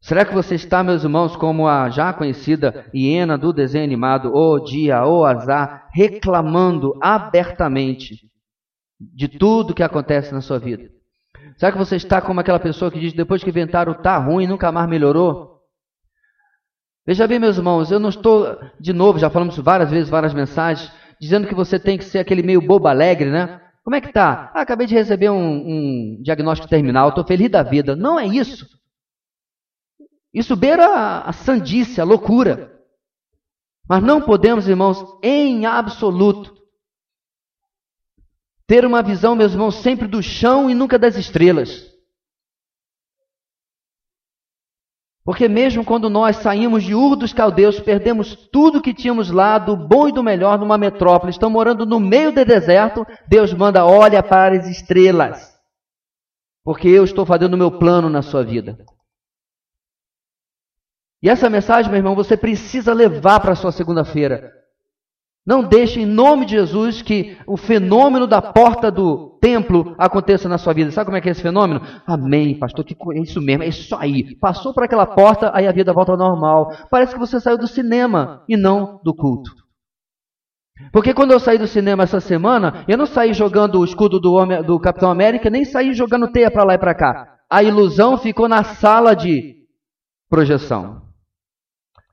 Será 0.00 0.24
que 0.24 0.32
você 0.32 0.54
está, 0.54 0.84
meus 0.84 1.02
irmãos, 1.02 1.34
como 1.34 1.66
a 1.66 1.90
já 1.90 2.12
conhecida 2.12 2.88
hiena 2.94 3.36
do 3.36 3.52
desenho 3.52 3.84
animado, 3.84 4.32
o 4.32 4.60
dia, 4.60 5.04
o 5.04 5.24
azar, 5.24 5.88
reclamando 5.92 6.94
abertamente 7.02 8.14
de 9.00 9.26
tudo 9.26 9.74
que 9.74 9.82
acontece 9.82 10.32
na 10.32 10.40
sua 10.40 10.60
vida? 10.60 10.88
Será 11.56 11.72
que 11.72 11.78
você 11.78 11.96
está 11.96 12.20
como 12.20 12.38
aquela 12.38 12.60
pessoa 12.60 12.90
que 12.90 13.00
diz 13.00 13.12
depois 13.14 13.42
que 13.42 13.50
inventaram 13.50 13.94
tá 13.94 14.16
ruim, 14.18 14.46
nunca 14.46 14.70
mais 14.70 14.88
melhorou? 14.88 15.55
Veja 17.06 17.26
bem, 17.28 17.38
meus 17.38 17.56
irmãos, 17.56 17.92
eu 17.92 18.00
não 18.00 18.08
estou, 18.08 18.58
de 18.80 18.92
novo, 18.92 19.18
já 19.18 19.30
falamos 19.30 19.56
várias 19.58 19.90
vezes, 19.90 20.10
várias 20.10 20.34
mensagens, 20.34 20.90
dizendo 21.20 21.46
que 21.46 21.54
você 21.54 21.78
tem 21.78 21.96
que 21.96 22.04
ser 22.04 22.18
aquele 22.18 22.42
meio 22.42 22.60
bobo 22.60 22.88
alegre, 22.88 23.30
né? 23.30 23.60
Como 23.84 23.94
é 23.94 24.00
que 24.00 24.12
tá? 24.12 24.50
Ah, 24.52 24.62
acabei 24.62 24.88
de 24.88 24.94
receber 24.96 25.30
um, 25.30 25.38
um 25.38 26.22
diagnóstico 26.22 26.68
terminal, 26.68 27.10
estou 27.10 27.24
feliz 27.24 27.48
da 27.48 27.62
vida. 27.62 27.94
Não 27.94 28.18
é 28.18 28.26
isso. 28.26 28.66
Isso 30.34 30.56
beira 30.56 31.20
a, 31.20 31.32
sandice, 31.32 32.00
a 32.00 32.04
loucura. 32.04 32.72
Mas 33.88 34.02
não 34.02 34.20
podemos, 34.20 34.68
irmãos, 34.68 34.98
em 35.22 35.64
absoluto, 35.64 36.52
ter 38.66 38.84
uma 38.84 39.00
visão, 39.00 39.36
meus 39.36 39.52
irmãos, 39.52 39.76
sempre 39.76 40.08
do 40.08 40.20
chão 40.20 40.68
e 40.68 40.74
nunca 40.74 40.98
das 40.98 41.16
estrelas. 41.16 41.95
Porque 45.26 45.48
mesmo 45.48 45.84
quando 45.84 46.08
nós 46.08 46.36
saímos 46.36 46.84
de 46.84 46.94
Ur 46.94 47.16
dos 47.16 47.32
Caldeus, 47.32 47.80
perdemos 47.80 48.36
tudo 48.52 48.80
que 48.80 48.94
tínhamos 48.94 49.28
lá, 49.28 49.58
do 49.58 49.76
bom 49.76 50.06
e 50.06 50.12
do 50.12 50.22
melhor, 50.22 50.56
numa 50.56 50.78
metrópole. 50.78 51.32
Estão 51.32 51.50
morando 51.50 51.84
no 51.84 51.98
meio 51.98 52.30
do 52.30 52.44
deserto. 52.44 53.04
Deus 53.26 53.52
manda, 53.52 53.84
olha 53.84 54.22
para 54.22 54.56
as 54.56 54.68
estrelas. 54.68 55.52
Porque 56.62 56.86
eu 56.86 57.02
estou 57.02 57.26
fazendo 57.26 57.54
o 57.54 57.58
meu 57.58 57.76
plano 57.76 58.08
na 58.08 58.22
sua 58.22 58.44
vida. 58.44 58.78
E 61.20 61.28
essa 61.28 61.50
mensagem, 61.50 61.90
meu 61.90 61.98
irmão, 61.98 62.14
você 62.14 62.36
precisa 62.36 62.94
levar 62.94 63.40
para 63.40 63.50
a 63.50 63.56
sua 63.56 63.72
segunda-feira. 63.72 64.52
Não 65.46 65.62
deixe, 65.62 66.00
em 66.00 66.06
nome 66.06 66.44
de 66.44 66.52
Jesus, 66.52 67.02
que 67.02 67.38
o 67.46 67.56
fenômeno 67.56 68.26
da 68.26 68.42
porta 68.42 68.90
do 68.90 69.38
templo 69.40 69.94
aconteça 69.96 70.48
na 70.48 70.58
sua 70.58 70.72
vida. 70.72 70.90
Sabe 70.90 71.04
como 71.04 71.16
é 71.16 71.20
que 71.20 71.28
é 71.28 71.32
esse 71.32 71.42
fenômeno? 71.42 71.80
Amém, 72.04 72.58
pastor, 72.58 72.84
que 72.84 72.96
é 73.12 73.20
isso 73.20 73.40
mesmo, 73.40 73.62
é 73.62 73.68
isso 73.68 73.94
aí. 73.94 74.36
Passou 74.40 74.74
por 74.74 74.82
aquela 74.82 75.06
porta, 75.06 75.52
aí 75.54 75.68
a 75.68 75.72
vida 75.72 75.92
volta 75.92 76.10
ao 76.10 76.18
normal. 76.18 76.72
Parece 76.90 77.12
que 77.12 77.20
você 77.20 77.38
saiu 77.38 77.56
do 77.56 77.68
cinema 77.68 78.42
e 78.48 78.56
não 78.56 79.00
do 79.04 79.14
culto. 79.14 79.52
Porque 80.92 81.14
quando 81.14 81.30
eu 81.30 81.38
saí 81.38 81.58
do 81.58 81.68
cinema 81.68 82.02
essa 82.02 82.18
semana, 82.18 82.84
eu 82.88 82.98
não 82.98 83.06
saí 83.06 83.32
jogando 83.32 83.78
o 83.78 83.84
escudo 83.84 84.18
do, 84.18 84.32
homem, 84.32 84.62
do 84.64 84.80
Capitão 84.80 85.10
América, 85.12 85.48
nem 85.48 85.64
saí 85.64 85.94
jogando 85.94 86.30
teia 86.30 86.50
para 86.50 86.64
lá 86.64 86.74
e 86.74 86.78
para 86.78 86.94
cá. 86.94 87.36
A 87.48 87.62
ilusão 87.62 88.18
ficou 88.18 88.48
na 88.48 88.64
sala 88.64 89.14
de 89.14 89.54
projeção. 90.28 91.05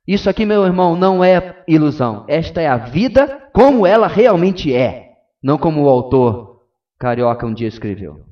Isso 0.08 0.30
aqui, 0.30 0.46
meu 0.46 0.66
irmão, 0.66 0.96
não 0.98 1.24
é 1.24 1.63
ilusão. 1.68 2.26
Esta 2.28 2.62
é 2.62 2.68
a 2.68 2.78
vida 2.78 3.50
como 3.54 3.88
ela 3.88 4.08
realmente 4.08 4.74
é, 4.74 5.13
não 5.42 5.58
como 5.58 5.84
o 5.84 5.89
autor 5.89 6.62
carioca 7.00 7.46
um 7.46 7.54
dia 7.54 7.68
escreveu. 7.68 8.26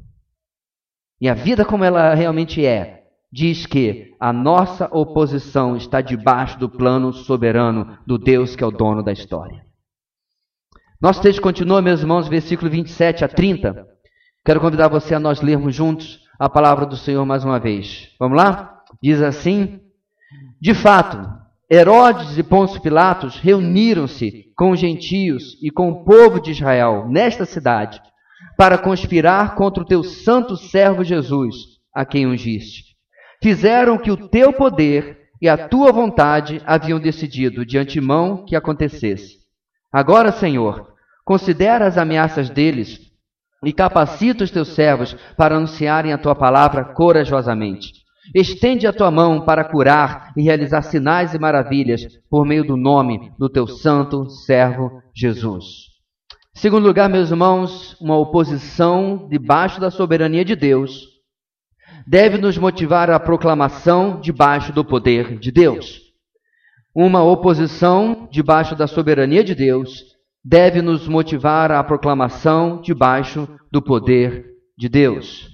E 1.19 1.29
a 1.29 1.33
vida 1.33 1.63
como 1.63 1.83
ela 1.83 2.13
realmente 2.13 2.65
é, 2.65 3.03
diz 3.31 3.65
que 3.65 4.15
a 4.19 4.33
nossa 4.33 4.89
oposição 4.91 5.77
está 5.77 6.01
debaixo 6.01 6.59
do 6.59 6.67
plano 6.67 7.13
soberano 7.13 7.97
do 8.05 8.17
Deus 8.17 8.55
que 8.55 8.63
é 8.63 8.67
o 8.67 8.71
dono 8.71 9.01
da 9.01 9.11
história. 9.11 9.65
Nosso 11.01 11.21
texto 11.21 11.41
continua, 11.41 11.81
meus 11.81 12.01
irmãos, 12.01 12.27
versículo 12.27 12.69
27 12.69 13.23
a 13.23 13.27
30. 13.27 13.87
Quero 14.43 14.59
convidar 14.59 14.87
você 14.87 15.15
a 15.15 15.19
nós 15.19 15.41
lermos 15.41 15.73
juntos 15.73 16.19
a 16.37 16.49
palavra 16.49 16.85
do 16.85 16.97
Senhor 16.97 17.25
mais 17.25 17.45
uma 17.45 17.59
vez. 17.59 18.09
Vamos 18.19 18.37
lá? 18.37 18.83
Diz 19.01 19.21
assim: 19.21 19.79
De 20.59 20.73
fato, 20.73 21.40
Herodes 21.73 22.37
e 22.37 22.43
Pôncio 22.43 22.81
Pilatos 22.81 23.37
reuniram-se 23.37 24.51
com 24.57 24.71
os 24.71 24.79
gentios 24.79 25.57
e 25.63 25.71
com 25.71 25.89
o 25.89 26.03
povo 26.03 26.41
de 26.41 26.51
Israel 26.51 27.07
nesta 27.07 27.45
cidade 27.45 28.01
para 28.57 28.77
conspirar 28.77 29.55
contra 29.55 29.81
o 29.81 29.85
teu 29.85 30.03
santo 30.03 30.57
servo 30.57 31.01
Jesus, 31.01 31.55
a 31.95 32.03
quem 32.03 32.27
ungiste. 32.27 32.97
Fizeram 33.41 33.97
que 33.97 34.11
o 34.11 34.27
teu 34.27 34.51
poder 34.51 35.29
e 35.41 35.47
a 35.47 35.69
tua 35.69 35.93
vontade 35.93 36.61
haviam 36.65 36.99
decidido 36.99 37.65
de 37.65 37.77
antemão 37.77 38.43
que 38.43 38.53
acontecesse. 38.53 39.37
Agora, 39.93 40.33
Senhor, 40.33 40.93
considera 41.23 41.87
as 41.87 41.97
ameaças 41.97 42.49
deles 42.49 42.99
e 43.63 43.71
capacita 43.71 44.43
os 44.43 44.51
teus 44.51 44.75
servos 44.75 45.15
para 45.37 45.55
anunciarem 45.55 46.11
a 46.11 46.17
tua 46.17 46.35
palavra 46.35 46.83
corajosamente. 46.83 48.00
Estende 48.33 48.87
a 48.87 48.93
tua 48.93 49.11
mão 49.11 49.43
para 49.43 49.63
curar 49.63 50.31
e 50.37 50.41
realizar 50.41 50.81
sinais 50.81 51.33
e 51.33 51.39
maravilhas 51.39 52.05
por 52.29 52.45
meio 52.45 52.63
do 52.63 52.77
nome 52.77 53.31
do 53.37 53.49
teu 53.49 53.67
santo 53.67 54.29
servo 54.29 55.01
Jesus. 55.13 55.91
Segundo 56.53 56.87
lugar, 56.87 57.09
meus 57.09 57.29
irmãos, 57.29 57.97
uma 57.99 58.17
oposição 58.17 59.27
debaixo 59.29 59.81
da 59.81 59.91
soberania 59.91 60.45
de 60.45 60.55
Deus 60.55 61.09
deve 62.07 62.37
nos 62.37 62.57
motivar 62.57 63.09
à 63.09 63.19
proclamação 63.19 64.19
debaixo 64.21 64.71
do 64.71 64.83
poder 64.83 65.37
de 65.39 65.51
Deus. 65.51 65.99
Uma 66.95 67.23
oposição 67.23 68.27
debaixo 68.31 68.75
da 68.75 68.87
soberania 68.87 69.43
de 69.43 69.55
Deus 69.55 70.03
deve 70.43 70.81
nos 70.81 71.07
motivar 71.07 71.71
à 71.71 71.83
proclamação 71.83 72.81
debaixo 72.81 73.47
do 73.71 73.81
poder 73.81 74.45
de 74.77 74.89
Deus. 74.89 75.50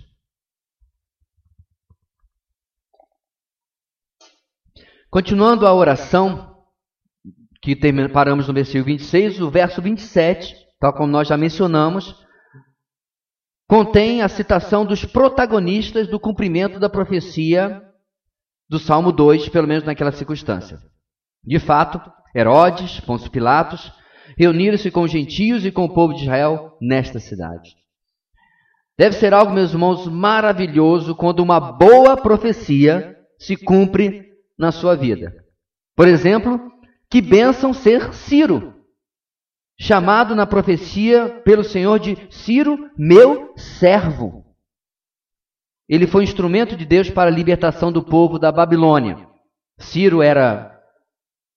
Continuando 5.09 5.65
a 5.65 5.73
oração, 5.73 6.57
que 7.61 7.75
paramos 8.09 8.47
no 8.47 8.53
versículo 8.53 8.85
26, 8.85 9.39
o 9.39 9.49
verso 9.49 9.81
27, 9.81 10.53
tal 10.79 10.93
como 10.93 11.11
nós 11.11 11.29
já 11.29 11.37
mencionamos, 11.37 12.13
contém 13.69 14.21
a 14.21 14.27
citação 14.27 14.85
dos 14.85 15.05
protagonistas 15.05 16.09
do 16.09 16.19
cumprimento 16.19 16.77
da 16.77 16.89
profecia 16.89 17.81
do 18.69 18.77
Salmo 18.77 19.13
2, 19.13 19.47
pelo 19.47 19.67
menos 19.67 19.85
naquela 19.85 20.11
circunstância. 20.11 20.77
De 21.41 21.57
fato, 21.57 22.01
Herodes, 22.35 22.99
Pôncio 22.99 23.31
Pilatos, 23.31 23.91
reuniram-se 24.37 24.91
com 24.91 25.03
os 25.03 25.11
gentios 25.11 25.65
e 25.65 25.71
com 25.71 25.85
o 25.85 25.93
povo 25.93 26.13
de 26.13 26.23
Israel 26.23 26.77
nesta 26.81 27.17
cidade. 27.17 27.75
Deve 28.97 29.15
ser 29.15 29.33
algo, 29.33 29.53
meus 29.53 29.71
irmãos, 29.71 30.05
maravilhoso 30.07 31.15
quando 31.15 31.39
uma 31.39 31.61
boa 31.61 32.17
profecia 32.17 33.15
se 33.39 33.55
cumpre 33.55 34.26
na 34.57 34.71
sua 34.71 34.95
vida. 34.95 35.33
Por 35.95 36.07
exemplo, 36.07 36.71
que 37.09 37.21
bênção 37.21 37.73
ser 37.73 38.13
Ciro, 38.13 38.73
chamado 39.79 40.35
na 40.35 40.45
profecia 40.45 41.41
pelo 41.45 41.63
Senhor 41.63 41.99
de 41.99 42.17
Ciro, 42.31 42.89
meu 42.97 43.53
servo. 43.55 44.45
Ele 45.87 46.07
foi 46.07 46.23
instrumento 46.23 46.75
de 46.75 46.85
Deus 46.85 47.09
para 47.09 47.29
a 47.29 47.33
libertação 47.33 47.91
do 47.91 48.03
povo 48.03 48.37
da 48.37 48.51
Babilônia. 48.51 49.27
Ciro 49.79 50.21
era 50.21 50.77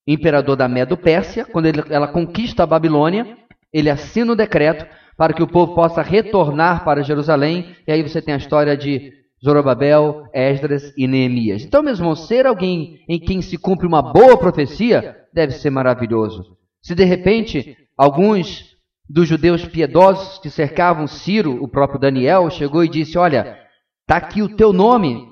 imperador 0.06 0.56
da 0.56 0.68
Medo-Pérsia. 0.68 1.44
Quando 1.44 1.66
ele, 1.66 1.82
ela 1.88 2.06
conquista 2.06 2.62
a 2.62 2.66
Babilônia, 2.66 3.36
ele 3.72 3.90
assina 3.90 4.32
o 4.32 4.36
decreto 4.36 4.86
para 5.16 5.32
que 5.32 5.42
o 5.42 5.48
povo 5.48 5.74
possa 5.74 6.00
retornar 6.00 6.84
para 6.84 7.02
Jerusalém. 7.02 7.76
E 7.86 7.92
aí 7.92 8.02
você 8.02 8.22
tem 8.22 8.34
a 8.34 8.38
história 8.38 8.76
de 8.76 9.12
Zorobabel, 9.42 10.24
Esdras 10.34 10.92
e 10.96 11.06
Neemias. 11.06 11.64
Então, 11.64 11.82
meus 11.82 11.98
irmãos, 11.98 12.26
ser 12.26 12.46
alguém 12.46 13.00
em 13.08 13.18
quem 13.18 13.40
se 13.40 13.56
cumpre 13.56 13.86
uma 13.86 14.02
boa 14.02 14.36
profecia 14.38 15.16
deve 15.32 15.52
ser 15.52 15.70
maravilhoso. 15.70 16.58
Se 16.82 16.94
de 16.94 17.04
repente 17.04 17.76
alguns 17.96 18.76
dos 19.08 19.26
judeus 19.26 19.64
piedosos 19.64 20.38
que 20.38 20.50
cercavam 20.50 21.06
Ciro, 21.06 21.62
o 21.62 21.68
próprio 21.68 21.98
Daniel, 21.98 22.50
chegou 22.50 22.84
e 22.84 22.88
disse: 22.88 23.18
Olha, 23.18 23.58
está 24.02 24.16
aqui 24.16 24.42
o 24.42 24.56
teu 24.56 24.72
nome, 24.72 25.26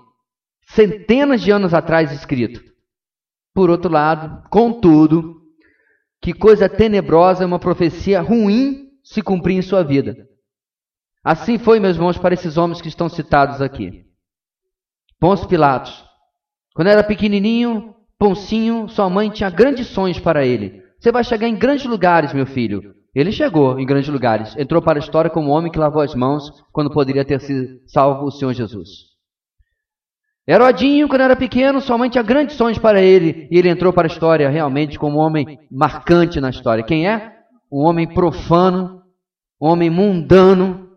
centenas 0.71 1.43
de 1.43 1.51
anos 1.51 1.75
atrás 1.75 2.11
escrito. 2.11 2.63
Por 3.55 3.71
outro 3.71 3.91
lado, 3.91 4.43
contudo, 4.51 5.37
que 6.21 6.33
coisa 6.33 6.69
tenebrosa 6.69 7.45
é 7.45 7.47
uma 7.47 7.59
profecia 7.59 8.21
ruim 8.21 8.89
se 9.03 9.23
cumprir 9.23 9.57
em 9.57 9.63
sua 9.63 9.83
vida. 9.83 10.17
Assim 11.29 11.59
foi, 11.59 11.79
meus 11.79 11.97
irmãos, 11.97 12.17
para 12.17 12.33
esses 12.33 12.57
homens 12.57 12.81
que 12.81 12.89
estão 12.89 13.07
citados 13.07 13.61
aqui. 13.61 14.07
Pôncio 15.21 15.47
Pilatos. 15.47 16.03
Quando 16.75 16.89
era 16.89 17.05
pequenininho, 17.05 17.95
Poncinho, 18.19 18.89
sua 18.89 19.11
mãe 19.11 19.29
tinha 19.29 19.51
grandes 19.51 19.89
sonhos 19.89 20.19
para 20.19 20.47
ele. 20.47 20.83
Você 20.99 21.13
vai 21.13 21.23
chegar 21.23 21.47
em 21.47 21.55
grandes 21.55 21.85
lugares, 21.85 22.33
meu 22.33 22.47
filho. 22.47 22.95
Ele 23.15 23.31
chegou 23.31 23.79
em 23.79 23.85
grandes 23.85 24.09
lugares. 24.09 24.57
Entrou 24.57 24.81
para 24.81 24.99
a 24.99 25.05
história 25.05 25.29
como 25.29 25.51
homem 25.51 25.71
que 25.71 25.79
lavou 25.79 26.01
as 26.01 26.15
mãos 26.15 26.65
quando 26.73 26.91
poderia 26.91 27.27
ter 27.27 27.43
sido 27.43 27.79
salvo 27.87 28.25
o 28.25 28.31
Senhor 28.31 28.55
Jesus. 28.55 28.89
Herodinho, 30.49 31.09
quando 31.09 31.21
era 31.21 31.37
pequeno, 31.37 31.79
sua 31.79 31.99
mãe 31.99 32.09
tinha 32.09 32.25
grandes 32.25 32.57
sonhos 32.57 32.79
para 32.79 33.03
ele. 33.03 33.47
E 33.51 33.59
ele 33.59 33.69
entrou 33.69 33.93
para 33.93 34.07
a 34.07 34.11
história 34.11 34.49
realmente 34.49 34.99
como 34.99 35.19
um 35.19 35.21
homem 35.21 35.59
marcante 35.71 36.41
na 36.41 36.49
história. 36.49 36.83
Quem 36.83 37.07
é? 37.07 37.35
Um 37.71 37.81
homem 37.81 38.09
profano, 38.09 39.03
um 39.61 39.69
homem 39.69 39.91
mundano, 39.91 40.88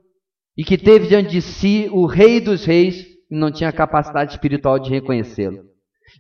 e 0.62 0.64
que 0.64 0.78
teve 0.78 1.08
diante 1.08 1.32
de 1.32 1.42
si 1.42 1.90
o 1.92 2.06
Rei 2.06 2.40
dos 2.40 2.66
Reis 2.66 3.04
e 3.32 3.36
não 3.36 3.52
tinha 3.52 3.72
capacidade 3.72 4.34
espiritual 4.34 4.78
de 4.78 4.92
reconhecê-lo. 4.92 5.64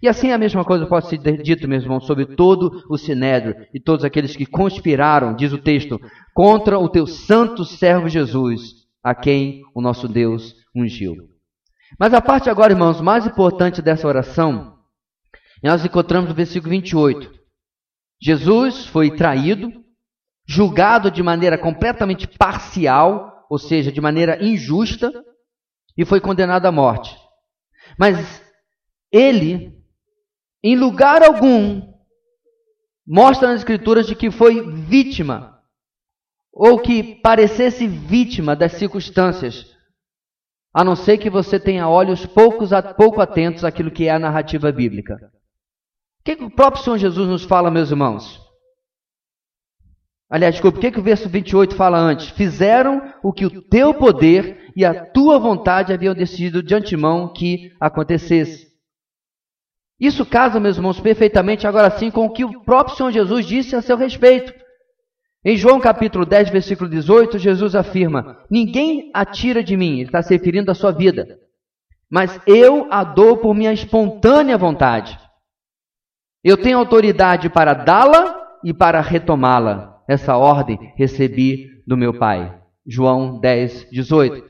E 0.01 0.08
assim 0.08 0.32
a 0.32 0.38
mesma 0.39 0.65
coisa 0.65 0.88
pode 0.88 1.10
ser 1.10 1.19
dito, 1.43 1.67
meu 1.67 1.80
irmão, 1.80 2.01
sobre 2.01 2.25
todo 2.25 2.84
o 2.89 2.97
Sinédrio 2.97 3.56
e 3.71 3.80
todos 3.80 4.04
aqueles 4.04 4.36
que 4.36 4.47
conspiraram, 4.47 5.36
diz 5.36 5.54
o 5.54 5.60
texto, 5.60 5.99
contra 6.34 6.80
o 6.80 6.89
teu 6.89 7.06
santo 7.06 7.63
servo 7.63 8.10
Jesus, 8.10 8.88
a 9.04 9.13
quem 9.13 9.62
o 9.75 9.82
nosso 9.82 10.08
Deus 10.08 10.56
ungiu. 10.75 11.17
Mas 11.99 12.12
a 12.12 12.19
parte 12.19 12.49
agora, 12.49 12.73
irmãos, 12.73 12.99
mais 12.99 13.27
importante 13.27 13.80
dessa 13.80 14.08
oração, 14.08 14.75
nós 15.62 15.86
encontramos 15.86 16.30
no 16.30 16.36
versículo 16.36 16.71
28. 16.71 17.32
Jesus 18.19 18.88
foi 18.88 19.15
traído, 19.15 19.71
julgado 20.47 21.12
de 21.12 21.21
maneira 21.21 21.60
completamente 21.60 22.27
parcial 22.27 23.31
ou 23.51 23.57
seja, 23.57 23.91
de 23.91 23.99
maneira 23.99 24.41
injusta, 24.41 25.11
e 25.97 26.05
foi 26.05 26.21
condenado 26.21 26.67
à 26.67 26.71
morte. 26.71 27.13
Mas 27.99 28.41
ele, 29.11 29.77
em 30.63 30.77
lugar 30.77 31.21
algum, 31.21 31.81
mostra 33.05 33.49
nas 33.49 33.57
Escrituras 33.57 34.07
de 34.07 34.15
que 34.15 34.31
foi 34.31 34.71
vítima, 34.71 35.61
ou 36.49 36.79
que 36.79 37.15
parecesse 37.15 37.85
vítima 37.85 38.55
das 38.55 38.71
circunstâncias, 38.71 39.65
a 40.73 40.81
não 40.81 40.95
ser 40.95 41.17
que 41.17 41.29
você 41.29 41.59
tenha 41.59 41.89
olhos 41.89 42.25
poucos, 42.25 42.69
pouco 42.95 43.19
atentos 43.19 43.65
àquilo 43.65 43.91
que 43.91 44.07
é 44.07 44.11
a 44.11 44.19
narrativa 44.19 44.71
bíblica. 44.71 45.15
O 46.21 46.23
que, 46.23 46.37
que 46.37 46.43
o 46.45 46.55
próprio 46.55 46.85
Senhor 46.85 46.97
Jesus 46.97 47.27
nos 47.27 47.43
fala, 47.43 47.69
meus 47.69 47.91
irmãos? 47.91 48.39
Aliás, 50.32 50.56
desculpa, 50.56 50.78
o 50.78 50.82
que, 50.82 50.91
que 50.91 51.00
o 51.00 51.04
verso 51.04 51.28
28 51.28 51.76
fala 51.76 52.00
antes? 52.00 52.30
Fizeram 52.30 53.13
o 53.22 53.34
que 53.34 53.46
o 53.46 53.62
teu 53.63 53.94
poder 53.94 54.72
e 54.74 54.86
a 54.86 55.06
tua 55.06 55.38
vontade 55.38 55.91
haviam 55.91 56.15
decidido 56.15 56.63
de 56.63 56.74
antemão 56.74 57.34
que 57.34 57.74
acontecesse. 57.82 58.72
Isso 60.00 60.26
casa, 60.26 60.58
meus 60.58 60.78
irmãos, 60.78 61.02
perfeitamente 61.02 61.67
agora 61.67 61.91
sim 61.91 62.10
com 62.10 62.26
o 62.26 62.32
que 62.32 62.46
o 62.46 62.63
próprio 62.63 62.96
Senhor 62.96 63.12
Jesus 63.12 63.46
disse 63.46 63.76
a 63.76 63.82
seu 63.82 63.98
respeito. 63.98 64.54
Em 65.44 65.58
João 65.58 65.82
capítulo 65.82 66.26
10, 66.26 66.50
versículo 66.50 66.89
18, 66.89 67.38
Jesus 67.38 67.76
afirma: 67.76 68.38
Ninguém 68.50 69.12
atira 69.13 69.62
de 69.62 69.76
mim, 69.76 69.96
ele 69.96 70.04
está 70.04 70.24
se 70.24 70.34
referindo 70.34 70.72
à 70.72 70.74
sua 70.74 70.94
vida, 70.94 71.28
mas 72.10 72.39
eu 72.48 72.88
a 72.89 73.04
dou 73.04 73.38
por 73.38 73.54
minha 73.54 73.74
espontânea 73.74 74.58
vontade. 74.58 75.20
Eu 76.41 76.56
tenho 76.56 76.78
autoridade 76.78 77.50
para 77.50 77.74
dá-la 77.74 78.60
e 78.63 78.74
para 78.74 79.02
retomá-la. 79.02 79.90
Essa 80.12 80.36
ordem 80.36 80.78
recebi 80.97 81.69
do 81.88 81.95
meu 81.95 82.13
Pai. 82.13 82.54
João 82.86 83.39
10, 83.39 83.88
18. 83.93 84.43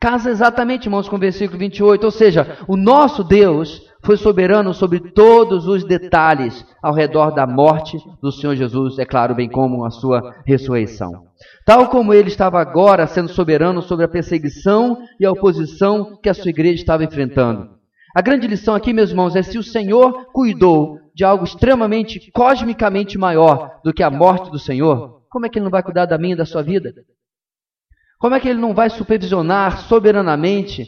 Casa 0.00 0.28
exatamente, 0.28 0.86
irmãos, 0.86 1.08
com 1.08 1.14
o 1.14 1.20
versículo 1.20 1.56
28. 1.56 2.02
Ou 2.02 2.10
seja, 2.10 2.58
o 2.66 2.76
nosso 2.76 3.22
Deus 3.22 3.80
foi 4.04 4.16
soberano 4.16 4.74
sobre 4.74 4.98
todos 4.98 5.68
os 5.68 5.84
detalhes 5.84 6.66
ao 6.82 6.92
redor 6.92 7.30
da 7.30 7.46
morte 7.46 7.96
do 8.20 8.32
Senhor 8.32 8.56
Jesus, 8.56 8.98
é 8.98 9.04
claro, 9.04 9.36
bem 9.36 9.48
como 9.48 9.84
a 9.84 9.90
sua 9.90 10.34
ressurreição. 10.44 11.28
Tal 11.64 11.88
como 11.88 12.12
ele 12.12 12.26
estava 12.26 12.60
agora 12.60 13.06
sendo 13.06 13.28
soberano 13.28 13.82
sobre 13.82 14.04
a 14.04 14.08
perseguição 14.08 14.98
e 15.20 15.24
a 15.24 15.30
oposição 15.30 16.18
que 16.20 16.28
a 16.28 16.34
sua 16.34 16.50
igreja 16.50 16.82
estava 16.82 17.04
enfrentando. 17.04 17.70
A 18.16 18.20
grande 18.20 18.48
lição 18.48 18.74
aqui, 18.74 18.92
meus 18.92 19.10
irmãos, 19.10 19.36
é 19.36 19.44
se 19.44 19.56
o 19.58 19.62
Senhor 19.62 20.26
cuidou 20.32 20.98
de 21.14 21.24
algo 21.24 21.44
extremamente, 21.44 22.30
cosmicamente 22.32 23.18
maior 23.18 23.80
do 23.84 23.92
que 23.92 24.02
a 24.02 24.10
morte 24.10 24.50
do 24.50 24.58
Senhor, 24.58 25.22
como 25.28 25.46
é 25.46 25.48
que 25.48 25.58
ele 25.58 25.64
não 25.64 25.70
vai 25.70 25.82
cuidar 25.82 26.06
da 26.06 26.18
minha 26.18 26.34
e 26.34 26.36
da 26.36 26.44
sua 26.44 26.62
vida? 26.62 26.92
Como 28.18 28.34
é 28.34 28.40
que 28.40 28.48
ele 28.48 28.60
não 28.60 28.74
vai 28.74 28.88
supervisionar 28.88 29.78
soberanamente, 29.80 30.86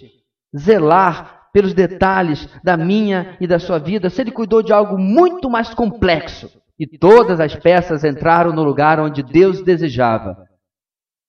zelar 0.57 1.49
pelos 1.53 1.75
detalhes 1.75 2.49
da 2.63 2.77
minha 2.77 3.37
e 3.41 3.47
da 3.47 3.59
sua 3.59 3.79
vida, 3.79 4.11
se 4.11 4.21
ele 4.21 4.31
cuidou 4.31 4.63
de 4.63 4.73
algo 4.73 4.99
muito 4.99 5.49
mais 5.49 5.73
complexo 5.73 6.51
e 6.79 6.87
todas 6.87 7.41
as 7.41 7.55
peças 7.55 8.05
entraram 8.05 8.53
no 8.53 8.63
lugar 8.63 9.01
onde 9.01 9.23
Deus 9.23 9.63
desejava? 9.63 10.37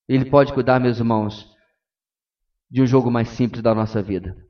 Ele 0.07 0.25
pode 0.25 0.53
cuidar, 0.53 0.79
meus 0.79 0.99
irmãos, 0.99 1.47
de 2.69 2.81
um 2.81 2.87
jogo 2.87 3.09
mais 3.09 3.29
simples 3.29 3.61
da 3.61 3.73
nossa 3.73 4.01
vida. 4.01 4.44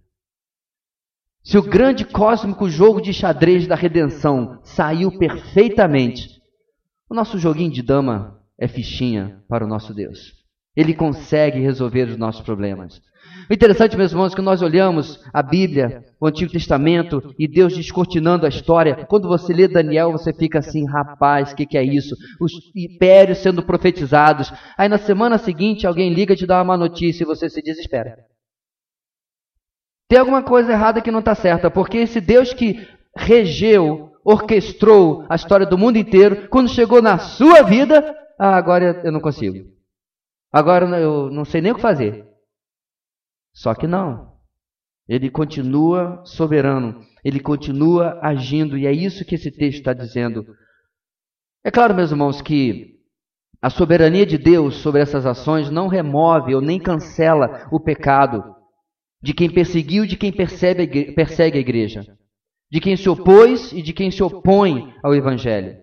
Se 1.45 1.59
o 1.59 1.61
grande 1.61 2.03
cósmico 2.03 2.67
jogo 2.67 2.99
de 2.99 3.13
xadrez 3.13 3.67
da 3.67 3.75
redenção 3.75 4.59
saiu 4.63 5.15
perfeitamente, 5.15 6.41
o 7.07 7.13
nosso 7.13 7.37
joguinho 7.37 7.71
de 7.71 7.83
dama 7.83 8.39
é 8.59 8.67
fichinha 8.67 9.43
para 9.47 9.63
o 9.63 9.67
nosso 9.67 9.93
Deus. 9.93 10.33
Ele 10.75 10.91
consegue 10.95 11.59
resolver 11.59 12.09
os 12.09 12.17
nossos 12.17 12.41
problemas. 12.41 12.99
O 13.47 13.53
interessante, 13.53 13.95
meus 13.95 14.11
irmãos, 14.11 14.33
é 14.33 14.35
que 14.35 14.41
nós 14.41 14.63
olhamos 14.63 15.23
a 15.31 15.43
Bíblia, 15.43 16.03
o 16.19 16.25
Antigo 16.25 16.51
Testamento, 16.51 17.21
e 17.37 17.47
Deus 17.47 17.75
descortinando 17.77 18.47
a 18.47 18.49
história. 18.49 19.05
Quando 19.05 19.27
você 19.27 19.53
lê 19.53 19.67
Daniel, 19.67 20.11
você 20.11 20.33
fica 20.33 20.57
assim, 20.57 20.83
rapaz, 20.87 21.51
o 21.51 21.55
que, 21.55 21.67
que 21.67 21.77
é 21.77 21.83
isso? 21.83 22.15
Os 22.41 22.53
impérios 22.75 23.37
sendo 23.37 23.61
profetizados. 23.61 24.51
Aí 24.75 24.89
na 24.89 24.97
semana 24.97 25.37
seguinte, 25.37 25.85
alguém 25.85 26.11
liga 26.11 26.33
e 26.33 26.37
te 26.37 26.47
dá 26.47 26.57
uma 26.57 26.63
má 26.63 26.77
notícia 26.77 27.23
e 27.23 27.27
você 27.27 27.47
se 27.47 27.61
desespera. 27.61 28.15
Tem 30.07 30.19
alguma 30.19 30.43
coisa 30.43 30.71
errada 30.71 31.01
que 31.01 31.11
não 31.11 31.19
está 31.19 31.33
certa, 31.33 31.71
porque 31.71 31.97
esse 31.97 32.21
Deus 32.21 32.53
que 32.53 32.87
regeu, 33.17 34.11
orquestrou 34.23 35.25
a 35.29 35.35
história 35.35 35.65
do 35.65 35.77
mundo 35.77 35.97
inteiro, 35.97 36.47
quando 36.49 36.69
chegou 36.69 37.01
na 37.01 37.17
sua 37.17 37.63
vida, 37.63 38.15
ah, 38.39 38.55
agora 38.55 39.01
eu 39.03 39.11
não 39.11 39.19
consigo. 39.19 39.67
Agora 40.51 40.85
eu 40.99 41.29
não 41.31 41.43
sei 41.43 41.61
nem 41.61 41.71
o 41.71 41.75
que 41.75 41.81
fazer. 41.81 42.25
Só 43.53 43.73
que 43.73 43.87
não. 43.87 44.35
Ele 45.07 45.29
continua 45.29 46.21
soberano, 46.25 47.03
ele 47.23 47.39
continua 47.39 48.19
agindo, 48.21 48.77
e 48.77 48.85
é 48.85 48.91
isso 48.91 49.25
que 49.25 49.35
esse 49.35 49.51
texto 49.51 49.79
está 49.79 49.93
dizendo. 49.93 50.45
É 51.63 51.71
claro, 51.71 51.95
meus 51.95 52.11
irmãos, 52.11 52.41
que 52.41 52.95
a 53.61 53.69
soberania 53.69 54.25
de 54.25 54.37
Deus 54.37 54.75
sobre 54.77 55.01
essas 55.01 55.25
ações 55.25 55.69
não 55.69 55.87
remove 55.87 56.53
ou 56.53 56.61
nem 56.61 56.79
cancela 56.79 57.67
o 57.71 57.79
pecado 57.79 58.54
de 59.25 59.33
quem 59.33 59.49
perseguiu 59.49 60.05
e 60.05 60.07
de 60.07 60.15
quem 60.15 60.31
persegue, 60.31 61.11
persegue 61.13 61.57
a 61.57 61.61
igreja, 61.61 62.15
de 62.71 62.79
quem 62.79 62.95
se 62.95 63.09
opôs 63.09 63.71
e 63.71 63.81
de 63.81 63.91
quem 63.91 64.11
se 64.11 64.21
opõe 64.21 64.93
ao 65.03 65.15
Evangelho. 65.15 65.81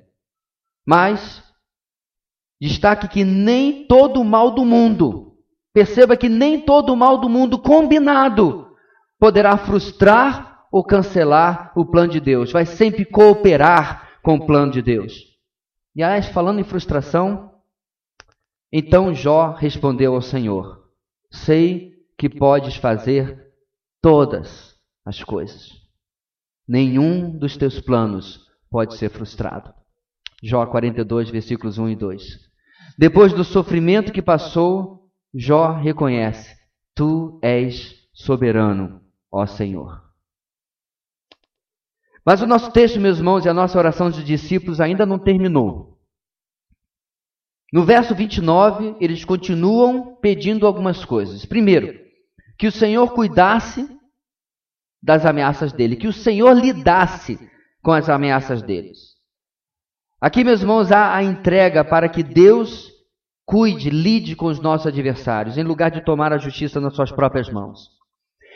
Mas, 0.87 1.42
destaque 2.61 3.09
que 3.09 3.24
nem 3.24 3.85
todo 3.88 4.20
o 4.20 4.24
mal 4.24 4.52
do 4.52 4.64
mundo, 4.64 5.38
perceba 5.74 6.16
que 6.16 6.28
nem 6.28 6.61
todo 6.61 6.92
o 6.92 6.96
mal 6.96 7.18
do 7.18 7.28
mundo 7.28 7.59
combinado 7.59 8.76
poderá 9.18 9.57
frustrar 9.57 10.68
ou 10.70 10.85
cancelar 10.85 11.72
o 11.74 11.85
plano 11.85 12.12
de 12.12 12.20
Deus, 12.20 12.52
vai 12.52 12.64
sempre 12.64 13.05
cooperar 13.05 14.20
com 14.22 14.37
o 14.37 14.46
plano 14.46 14.70
de 14.70 14.81
Deus. 14.81 15.14
E 15.96 16.02
aliás, 16.05 16.28
falando 16.28 16.61
em 16.61 16.64
frustração, 16.64 17.50
então 18.72 19.12
Jó 19.12 19.50
respondeu 19.50 20.14
ao 20.14 20.22
Senhor: 20.22 20.85
Sei 21.28 21.91
que 22.22 22.28
podes 22.28 22.76
fazer 22.76 23.52
todas 24.00 24.76
as 25.04 25.24
coisas. 25.24 25.72
Nenhum 26.68 27.37
dos 27.37 27.56
teus 27.56 27.80
planos 27.80 28.46
pode 28.70 28.96
ser 28.96 29.11
frustrado. 29.11 29.74
Jó 30.40 30.64
42, 30.64 31.30
versículos 31.30 31.78
1 31.78 31.88
e 31.88 31.96
2. 31.96 32.22
Depois 32.96 33.32
do 33.32 33.42
sofrimento 33.42 34.12
que 34.12 34.22
passou, 34.22 35.11
Jó 35.35 35.72
reconhece: 35.72 36.54
Tu 36.94 37.40
és 37.42 37.92
soberano, 38.12 39.00
ó 39.28 39.44
Senhor. 39.44 40.00
Mas 42.24 42.40
o 42.40 42.46
nosso 42.46 42.70
texto, 42.70 43.00
meus 43.00 43.18
irmãos, 43.18 43.44
e 43.44 43.48
a 43.48 43.54
nossa 43.54 43.76
oração 43.76 44.08
de 44.08 44.22
discípulos 44.22 44.80
ainda 44.80 45.04
não 45.04 45.18
terminou. 45.18 45.98
No 47.72 47.85
verso 47.85 48.14
29, 48.14 48.94
eles 49.00 49.24
continuam 49.24 50.14
pedindo 50.20 50.68
algumas 50.68 51.04
coisas. 51.04 51.44
Primeiro, 51.44 52.02
que 52.62 52.68
o 52.68 52.70
Senhor 52.70 53.12
cuidasse 53.12 53.88
das 55.03 55.27
ameaças 55.27 55.72
dele, 55.72 55.96
que 55.96 56.07
o 56.07 56.12
Senhor 56.12 56.53
lidasse 56.53 57.37
com 57.83 57.90
as 57.90 58.09
ameaças 58.09 58.62
deles. 58.62 59.16
Aqui, 60.20 60.44
meus 60.44 60.61
irmãos, 60.61 60.92
há 60.92 61.12
a 61.12 61.25
entrega 61.25 61.85
para 61.85 62.09
que 62.09 62.22
Deus 62.22 62.88
cuide, 63.44 63.90
lide 63.90 64.37
com 64.37 64.46
os 64.46 64.61
nossos 64.61 64.87
adversários, 64.87 65.59
em 65.59 65.64
lugar 65.64 65.90
de 65.90 66.05
tomar 66.05 66.33
a 66.33 66.38
justiça 66.38 66.81
nas 66.81 66.94
suas 66.94 67.11
próprias 67.11 67.51
mãos. 67.51 67.88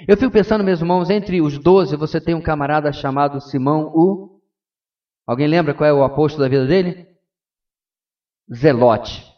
Eu 0.06 0.16
fico 0.16 0.30
pensando, 0.30 0.62
meus 0.62 0.78
irmãos, 0.78 1.10
entre 1.10 1.40
os 1.40 1.58
doze 1.58 1.96
você 1.96 2.20
tem 2.20 2.36
um 2.36 2.40
camarada 2.40 2.92
chamado 2.92 3.40
Simão 3.40 3.90
o. 3.92 4.40
Alguém 5.26 5.48
lembra 5.48 5.74
qual 5.74 5.90
é 5.90 5.92
o 5.92 6.04
apóstolo 6.04 6.44
da 6.44 6.48
vida 6.48 6.64
dele? 6.64 7.08
Zelote. 8.54 9.35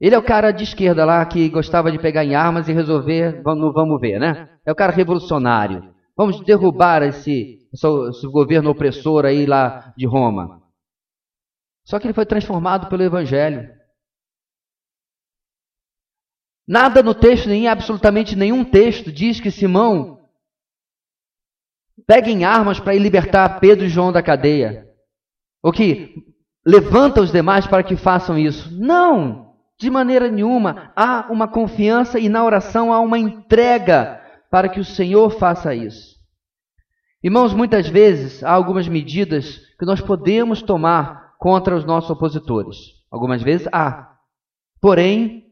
Ele 0.00 0.14
é 0.14 0.18
o 0.18 0.24
cara 0.24 0.50
de 0.50 0.64
esquerda 0.64 1.04
lá 1.04 1.24
que 1.26 1.50
gostava 1.50 1.92
de 1.92 1.98
pegar 1.98 2.24
em 2.24 2.34
armas 2.34 2.68
e 2.68 2.72
resolver, 2.72 3.42
vamos, 3.42 3.72
vamos 3.74 4.00
ver, 4.00 4.18
né? 4.18 4.48
É 4.64 4.72
o 4.72 4.74
cara 4.74 4.92
revolucionário. 4.92 5.94
Vamos 6.16 6.40
derrubar 6.40 7.02
esse, 7.02 7.68
esse 7.72 8.26
governo 8.28 8.70
opressor 8.70 9.26
aí 9.26 9.44
lá 9.44 9.92
de 9.96 10.06
Roma. 10.06 10.62
Só 11.84 11.98
que 11.98 12.06
ele 12.06 12.14
foi 12.14 12.24
transformado 12.24 12.88
pelo 12.88 13.02
Evangelho. 13.02 13.68
Nada 16.66 17.02
no 17.02 17.14
texto, 17.14 17.48
nem 17.48 17.68
absolutamente 17.68 18.36
nenhum 18.36 18.64
texto, 18.64 19.12
diz 19.12 19.40
que 19.40 19.50
Simão 19.50 20.20
pega 22.06 22.30
em 22.30 22.44
armas 22.44 22.80
para 22.80 22.94
ir 22.94 23.00
libertar 23.00 23.60
Pedro 23.60 23.84
e 23.84 23.88
João 23.88 24.12
da 24.12 24.22
cadeia. 24.22 24.86
Ou 25.62 25.72
que 25.72 26.14
levanta 26.64 27.20
os 27.20 27.32
demais 27.32 27.66
para 27.66 27.82
que 27.82 27.96
façam 27.96 28.38
isso. 28.38 28.70
Não! 28.78 29.49
De 29.80 29.88
maneira 29.88 30.30
nenhuma. 30.30 30.92
Há 30.94 31.26
uma 31.30 31.48
confiança 31.48 32.20
e 32.20 32.28
na 32.28 32.44
oração 32.44 32.92
há 32.92 33.00
uma 33.00 33.18
entrega 33.18 34.20
para 34.50 34.68
que 34.68 34.78
o 34.78 34.84
Senhor 34.84 35.30
faça 35.30 35.74
isso. 35.74 36.16
Irmãos, 37.24 37.54
muitas 37.54 37.88
vezes 37.88 38.44
há 38.44 38.52
algumas 38.52 38.86
medidas 38.86 39.56
que 39.78 39.86
nós 39.86 39.98
podemos 39.98 40.60
tomar 40.60 41.34
contra 41.38 41.74
os 41.74 41.86
nossos 41.86 42.10
opositores. 42.10 42.76
Algumas 43.10 43.42
vezes 43.42 43.66
há. 43.72 44.18
Porém, 44.82 45.46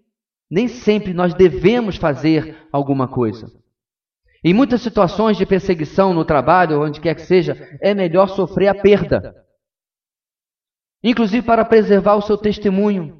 nem 0.50 0.68
sempre 0.68 1.14
nós 1.14 1.32
devemos 1.32 1.96
fazer 1.96 2.68
alguma 2.70 3.08
coisa. 3.08 3.50
Em 4.44 4.52
muitas 4.52 4.82
situações 4.82 5.38
de 5.38 5.46
perseguição 5.46 6.12
no 6.12 6.24
trabalho, 6.24 6.82
onde 6.82 7.00
quer 7.00 7.14
que 7.14 7.22
seja, 7.22 7.56
é 7.80 7.94
melhor 7.94 8.28
sofrer 8.28 8.68
a 8.68 8.74
perda. 8.74 9.34
Inclusive 11.02 11.46
para 11.46 11.64
preservar 11.64 12.16
o 12.16 12.22
seu 12.22 12.36
testemunho 12.36 13.17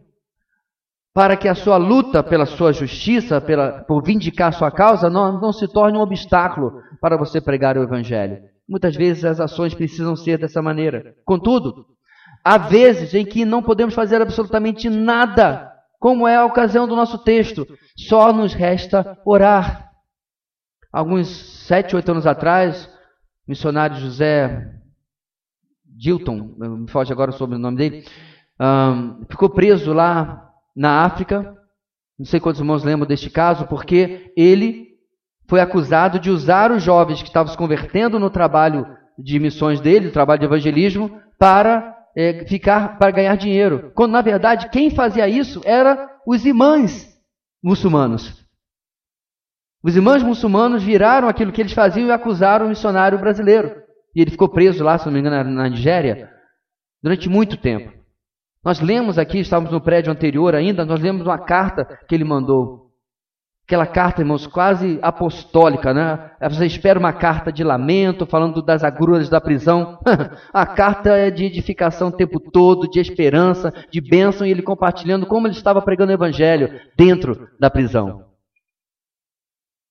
para 1.19 1.37
que 1.37 1.49
a 1.49 1.55
sua 1.57 1.77
luta 1.77 2.23
pela 2.23 2.47
sua 2.47 2.73
justiça, 2.73 3.41
pela, 3.41 3.83
por 3.83 4.05
vindicar 4.05 4.53
sua 4.53 4.71
causa, 4.71 5.11
não, 5.11 5.41
não 5.41 5.53
se 5.53 5.67
torne 5.67 5.99
um 5.99 6.01
obstáculo 6.01 6.81
para 7.01 7.17
você 7.17 7.41
pregar 7.41 7.77
o 7.77 7.83
Evangelho. 7.83 8.39
Muitas 8.69 8.95
vezes 8.95 9.25
as 9.25 9.41
ações 9.41 9.75
precisam 9.75 10.15
ser 10.15 10.39
dessa 10.39 10.63
maneira. 10.63 11.17
Contudo, 11.25 11.87
há 12.45 12.57
vezes 12.57 13.15
em 13.15 13.25
que 13.27 13.45
não 13.45 13.65
podemos 13.65 13.97
fazer 13.97 14.23
absolutamente 14.23 14.89
nada, 14.89 15.69
como 15.99 16.29
é 16.29 16.37
a 16.37 16.45
ocasião 16.45 16.87
do 16.87 16.95
nosso 16.95 17.19
texto. 17.25 17.67
Só 17.97 18.33
nos 18.33 18.55
resta 18.55 19.19
orar. 19.27 19.91
Alguns 20.93 21.27
sete, 21.67 21.97
oito 21.97 22.13
anos 22.13 22.29
atrás, 22.29 22.87
o 23.45 23.51
missionário 23.51 23.97
José 23.97 24.71
Dilton, 25.85 26.55
me 26.57 26.89
foge 26.89 27.13
agora 27.13 27.33
sobre 27.33 27.57
o 27.57 27.59
nome 27.59 27.77
dele, 27.77 28.05
um, 28.61 29.27
ficou 29.29 29.51
preso 29.51 29.93
lá 29.93 30.48
na 30.79 31.03
África. 31.03 31.57
Não 32.17 32.25
sei 32.25 32.39
quantos 32.39 32.61
irmãos 32.61 32.85
lembram 32.85 33.09
deste 33.09 33.29
caso, 33.29 33.67
porque 33.67 34.33
ele 34.37 34.87
foi 35.49 35.61
acusado 35.61 36.21
de 36.21 36.31
usar 36.31 36.71
os 36.71 36.83
jovens 36.83 37.21
que 37.21 37.29
estavam 37.29 37.51
se 37.51 37.59
convertendo 37.59 38.19
no 38.19 38.31
trabalho 38.31 38.87
de 39.19 39.41
missões 39.41 39.81
dele, 39.81 40.07
no 40.07 40.13
trabalho 40.13 40.39
de 40.39 40.47
evangelismo, 40.47 41.21
para 41.37 41.97
é, 42.17 42.45
ficar 42.47 42.97
para 42.99 43.11
ganhar 43.11 43.37
dinheiro. 43.37 43.91
Quando 43.95 44.13
na 44.13 44.23
verdade 44.23 44.69
quem 44.71 44.91
fazia 44.91 45.29
isso 45.29 45.61
era 45.65 46.09
os 46.25 46.47
imãs 46.47 47.09
muçulmanos. 47.63 48.47
Os 49.83 49.97
imãs 49.97 50.23
muçulmanos 50.23 50.83
viraram 50.83 51.29
aquilo 51.29 51.53
que 51.53 51.61
eles 51.61 51.73
faziam 51.73 52.07
e 52.07 52.13
acusaram 52.13 52.67
o 52.67 52.69
missionário 52.69 53.19
brasileiro. 53.19 53.83
E 54.15 54.21
ele 54.21 54.31
ficou 54.31 54.49
preso 54.49 54.85
lá, 54.85 54.99
se 54.99 55.07
não 55.07 55.13
me 55.13 55.21
engano, 55.21 55.51
na 55.51 55.69
Nigéria, 55.69 56.31
durante 57.03 57.29
muito 57.29 57.57
tempo. 57.57 57.98
Nós 58.65 58.81
lemos 58.81 59.19
aqui, 59.19 59.39
estávamos 59.39 59.73
no 59.73 59.81
prédio 59.81 60.13
anterior 60.13 60.55
ainda, 60.55 60.85
nós 60.85 61.01
lemos 61.01 61.27
uma 61.27 61.39
carta 61.39 61.85
que 62.09 62.15
ele 62.15 62.25
mandou. 62.25 62.89
Aquela 63.65 63.87
carta, 63.87 64.23
irmãos, 64.23 64.47
quase 64.47 64.99
apostólica, 65.03 65.93
né? 65.93 66.33
Você 66.49 66.65
espera 66.65 66.99
uma 66.99 67.13
carta 67.13 67.53
de 67.53 67.63
lamento, 67.63 68.25
falando 68.25 68.63
das 68.63 68.83
agruras 68.83 69.29
da 69.29 69.43
prisão. 69.43 69.99
A 70.55 70.65
carta 70.65 71.11
é 71.11 71.31
de 71.31 71.45
edificação 71.45 72.09
o 72.09 72.17
tempo 72.17 72.41
todo, 72.41 72.89
de 72.89 72.99
esperança, 72.99 73.71
de 73.91 74.01
bênção, 74.01 74.47
e 74.47 74.51
ele 74.51 74.63
compartilhando 74.63 75.27
como 75.27 75.47
ele 75.47 75.55
estava 75.55 75.83
pregando 75.83 76.11
o 76.11 76.15
evangelho 76.15 76.81
dentro 76.97 77.47
da 77.61 77.69
prisão. 77.69 78.25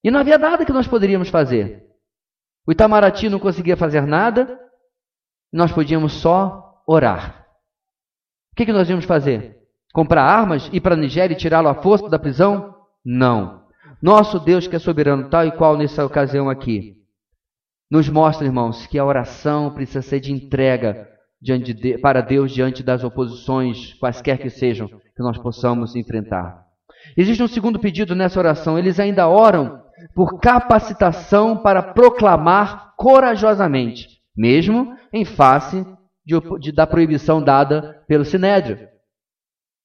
E 0.04 0.10
não 0.10 0.22
havia 0.22 0.40
nada 0.40 0.66
que 0.66 0.74
nós 0.74 0.88
poderíamos 0.88 1.30
fazer. 1.30 1.86
O 2.68 2.72
Itamaraty 2.72 3.30
não 3.30 3.40
conseguia 3.40 3.78
fazer 3.78 4.02
nada, 4.02 4.60
nós 5.54 5.72
podíamos 5.72 6.14
só 6.14 6.82
orar. 6.88 7.47
Que, 8.58 8.66
que 8.66 8.74
nós 8.74 8.90
íamos 8.90 9.06
fazer? 9.06 9.56
Comprar 9.94 10.24
armas, 10.24 10.68
ir 10.74 10.82
para 10.82 10.96
a 10.96 10.98
Nigéria 10.98 11.36
e 11.36 11.38
tirá-lo 11.38 11.68
à 11.68 11.76
força 11.76 12.10
da 12.10 12.18
prisão? 12.18 12.74
Não. 13.06 13.62
Nosso 14.02 14.40
Deus, 14.40 14.68
que 14.68 14.76
é 14.76 14.80
soberano, 14.80 15.30
tal 15.30 15.46
e 15.46 15.52
qual 15.52 15.78
nessa 15.78 16.04
ocasião 16.04 16.50
aqui, 16.50 16.96
nos 17.90 18.10
mostra, 18.10 18.48
irmãos, 18.48 18.88
que 18.88 18.98
a 18.98 19.06
oração 19.06 19.70
precisa 19.70 20.02
ser 20.02 20.20
de 20.20 20.34
entrega 20.34 21.08
diante 21.40 21.72
de, 21.72 22.00
para 22.00 22.20
Deus 22.20 22.52
diante 22.52 22.82
das 22.82 23.04
oposições, 23.04 23.94
quaisquer 24.00 24.40
que 24.40 24.50
sejam, 24.50 24.88
que 24.88 25.22
nós 25.22 25.38
possamos 25.38 25.96
enfrentar. 25.96 26.66
Existe 27.16 27.44
um 27.44 27.48
segundo 27.48 27.78
pedido 27.78 28.16
nessa 28.16 28.40
oração. 28.40 28.78
Eles 28.78 29.00
ainda 29.00 29.28
oram 29.28 29.80
por 30.16 30.40
capacitação 30.40 31.58
para 31.58 31.84
proclamar 31.84 32.94
corajosamente, 32.98 34.08
mesmo 34.36 34.96
em 35.14 35.24
face 35.24 35.86
de, 36.28 36.60
de, 36.60 36.72
da 36.74 36.86
proibição 36.86 37.42
dada 37.42 38.04
pelo 38.06 38.26
Sinédrio. 38.26 38.78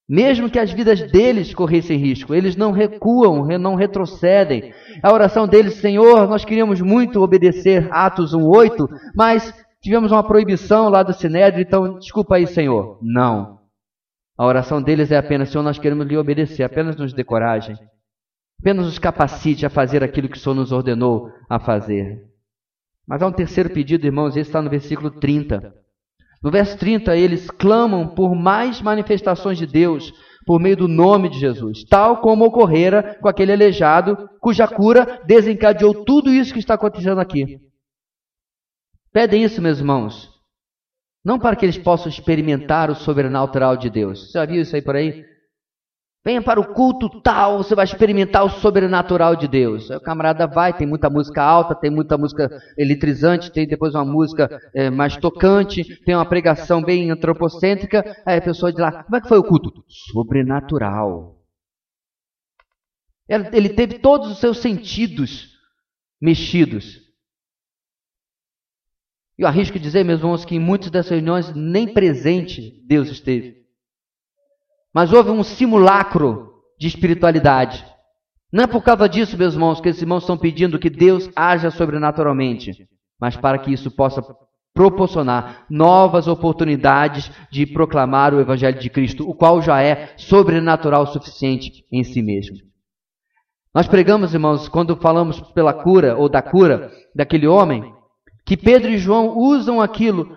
Mesmo 0.09 0.51
que 0.51 0.59
as 0.59 0.73
vidas 0.73 1.01
deles 1.13 1.55
corressem 1.55 1.97
risco, 1.97 2.35
eles 2.35 2.57
não 2.57 2.73
recuam, 2.73 3.47
não 3.59 3.77
retrocedem. 3.77 4.75
A 5.01 5.13
oração 5.13 5.47
deles, 5.47 5.75
Senhor, 5.75 6.29
nós 6.29 6.45
queríamos 6.45 6.81
muito 6.81 7.23
obedecer 7.23 7.89
Atos 7.93 8.35
1:8, 8.35 8.89
mas 9.15 9.55
tivemos 9.81 10.11
uma 10.11 10.27
proibição 10.27 10.89
lá 10.89 11.05
do 11.05 11.15
Sinédrio, 11.15 11.63
então 11.63 11.97
desculpa 11.99 12.35
aí, 12.35 12.47
Senhor. 12.47 12.99
Não. 13.01 13.61
A 14.37 14.45
oração 14.45 14.83
deles 14.83 15.13
é 15.13 15.17
apenas, 15.17 15.51
Senhor, 15.51 15.63
nós 15.63 15.79
queremos 15.79 16.07
lhe 16.07 16.17
obedecer, 16.17 16.65
apenas 16.65 16.97
nos 16.97 17.13
dê 17.13 17.23
coragem. 17.23 17.77
Apenas 18.61 18.87
nos 18.87 18.99
capacite 18.99 19.65
a 19.65 19.71
fazer 19.71 20.03
aquilo 20.03 20.29
que 20.29 20.37
o 20.37 20.41
Senhor 20.41 20.57
nos 20.57 20.73
ordenou 20.73 21.31
a 21.49 21.61
fazer. 21.61 22.21
Mas 23.07 23.23
há 23.23 23.27
um 23.27 23.33
terceiro 23.33 23.71
pedido, 23.71 24.07
irmãos, 24.07 24.37
esse 24.37 24.49
está 24.49 24.61
no 24.61 24.71
versículo 24.71 25.11
30. 25.11 25.82
No 26.43 26.51
verso 26.51 26.77
30, 26.77 27.17
eles 27.17 27.51
clamam 27.51 28.09
por 28.09 28.35
mais 28.35 28.83
manifestações 28.83 29.57
de 29.57 29.67
Deus 29.67 30.13
por 30.45 30.61
meio 30.61 30.77
do 30.77 30.89
nome 30.89 31.29
de 31.29 31.39
Jesus, 31.39 31.85
tal 31.85 32.21
como 32.21 32.45
ocorrera 32.45 33.17
com 33.21 33.29
aquele 33.29 33.53
aleijado, 33.53 34.29
cuja 34.41 34.67
cura 34.67 35.23
desencadeou 35.25 36.05
tudo 36.05 36.31
isso 36.31 36.53
que 36.53 36.59
está 36.59 36.75
acontecendo 36.75 37.21
aqui. 37.21 37.61
Pedem 39.13 39.45
isso, 39.45 39.63
meus 39.63 39.79
irmãos, 39.79 40.31
não 41.25 41.39
para 41.39 41.55
que 41.55 41.65
eles 41.65 41.79
possam 41.79 42.09
experimentar 42.09 42.91
o 42.91 42.95
sobrenatural 42.95 43.77
de 43.77 43.89
Deus. 43.89 44.33
Você 44.33 44.39
já 44.39 44.45
viu 44.45 44.63
isso 44.63 44.75
aí 44.75 44.83
por 44.83 44.97
aí? 44.97 45.25
Venha 46.25 46.41
para 46.41 46.61
o 46.61 46.73
culto 46.73 47.21
tal, 47.21 47.59
você 47.59 47.75
vai 47.75 47.85
experimentar 47.85 48.45
o 48.45 48.49
sobrenatural 48.49 49.35
de 49.35 49.49
Deus. 49.49 49.91
Aí 49.91 49.97
o 49.97 50.01
camarada 50.01 50.47
vai, 50.47 50.73
tem 50.73 50.87
muita 50.87 51.11
música 51.11 51.43
alta, 51.43 51.75
tem 51.75 51.91
muita 51.91 52.17
música 52.17 52.49
eletrizante, 52.79 53.51
tem 53.51 53.67
depois 53.67 53.93
uma 53.93 54.05
música 54.05 54.49
é, 54.73 54.89
mais 54.89 55.17
tocante, 55.17 55.83
tem 56.05 56.15
uma 56.15 56.25
pregação 56.25 56.81
bem 56.81 57.11
antropocêntrica. 57.11 58.05
Aí 58.25 58.39
a 58.39 58.43
pessoa 58.43 58.71
diz 58.71 58.81
lá, 58.81 59.03
como 59.03 59.17
é 59.17 59.21
que 59.21 59.29
foi 59.29 59.39
o 59.39 59.43
culto? 59.43 59.73
Sobrenatural. 59.89 61.43
Ele 63.29 63.71
teve 63.71 63.99
todos 63.99 64.31
os 64.31 64.39
seus 64.39 64.59
sentidos 64.59 65.49
mexidos. 66.21 67.01
Eu 69.37 69.49
arrisco 69.49 69.77
dizer, 69.77 70.05
meus 70.05 70.21
irmãos, 70.21 70.45
que 70.45 70.55
em 70.55 70.61
muitas 70.61 70.89
dessas 70.89 71.11
reuniões 71.11 71.53
nem 71.53 71.93
presente 71.93 72.81
Deus 72.87 73.09
esteve. 73.09 73.62
Mas 74.95 75.13
houve 75.13 75.31
um 75.31 75.43
simulacro 75.43 76.53
de 76.79 76.87
espiritualidade. 76.87 77.85
Não 78.53 78.65
é 78.65 78.67
por 78.67 78.83
causa 78.83 79.09
disso, 79.09 79.39
meus 79.39 79.55
irmãos, 79.55 79.81
que 79.81 79.89
esses 79.89 80.03
irmãos 80.03 80.23
estão 80.23 80.37
pedindo 80.37 80.79
que 80.79 80.91
Deus 80.91 81.31
haja 81.35 81.71
sobrenaturalmente, 81.71 82.87
mas 83.19 83.37
para 83.37 83.59
que 83.59 83.73
isso 83.73 83.91
possa 83.91 84.23
proporcionar 84.75 85.65
novas 85.71 86.27
oportunidades 86.29 87.31
de 87.51 87.67
proclamar 87.67 88.35
o 88.35 88.41
Evangelho 88.41 88.79
de 88.79 88.91
Cristo, 88.91 89.29
o 89.29 89.35
qual 89.35 89.63
já 89.63 89.83
é 89.83 90.15
sobrenatural 90.17 91.03
o 91.03 91.07
suficiente 91.07 91.85
em 91.91 92.03
si 92.05 92.23
mesmo. 92.23 92.57
Nós 93.75 93.89
pregamos, 93.89 94.35
irmãos, 94.35 94.69
quando 94.69 94.97
falamos 94.97 95.41
pela 95.41 95.73
cura 95.73 96.17
ou 96.17 96.29
da 96.29 96.43
cura 96.43 96.91
daquele 97.15 97.47
homem, 97.47 97.95
que 98.45 98.57
Pedro 98.57 98.91
e 98.91 98.99
João 98.99 99.39
usam 99.39 99.81
aquilo 99.81 100.37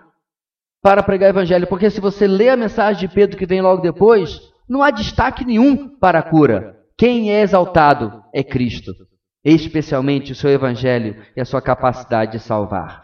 para 0.85 1.01
pregar 1.01 1.29
o 1.29 1.31
evangelho, 1.31 1.65
porque 1.65 1.89
se 1.89 1.99
você 1.99 2.27
lê 2.27 2.47
a 2.47 2.55
mensagem 2.55 3.07
de 3.07 3.15
Pedro 3.15 3.35
que 3.35 3.47
vem 3.47 3.59
logo 3.59 3.81
depois, 3.81 4.39
não 4.69 4.83
há 4.83 4.91
destaque 4.91 5.43
nenhum 5.43 5.97
para 5.97 6.19
a 6.19 6.21
cura. 6.21 6.77
Quem 6.95 7.31
é 7.31 7.41
exaltado 7.41 8.21
é 8.31 8.43
Cristo, 8.43 8.93
especialmente 9.43 10.31
o 10.31 10.35
seu 10.35 10.51
evangelho 10.51 11.15
e 11.35 11.41
a 11.41 11.45
sua 11.45 11.59
capacidade 11.59 12.33
de 12.33 12.39
salvar. 12.39 13.03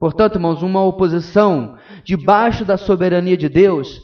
Portanto, 0.00 0.34
irmãos, 0.34 0.64
uma 0.64 0.82
oposição 0.82 1.76
debaixo 2.02 2.64
da 2.64 2.76
soberania 2.76 3.36
de 3.36 3.48
Deus 3.48 4.00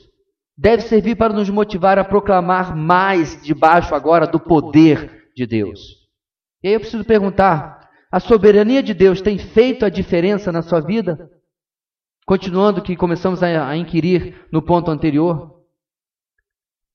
deve 0.57 0.83
servir 0.83 1.17
para 1.17 1.33
nos 1.33 1.51
motivar 1.51 1.99
a 1.99 2.05
proclamar 2.05 2.77
mais 2.77 3.43
debaixo 3.43 3.97
agora 3.97 4.29
do 4.29 4.39
poder 4.39 5.25
de 5.35 5.45
Deus. 5.45 5.81
E 6.63 6.69
aí 6.69 6.75
eu 6.75 6.81
preciso 6.81 7.05
perguntar: 7.05 7.81
a 8.13 8.21
soberania 8.21 8.81
de 8.81 8.95
Deus 8.95 9.21
tem 9.21 9.39
feito 9.39 9.85
a 9.85 9.89
diferença 9.89 10.53
na 10.53 10.63
sua 10.63 10.79
vida? 10.79 11.29
Continuando 12.29 12.83
que 12.83 12.95
começamos 12.95 13.43
a, 13.43 13.71
a 13.71 13.75
inquirir 13.75 14.47
no 14.53 14.61
ponto 14.61 14.91
anterior. 14.91 15.64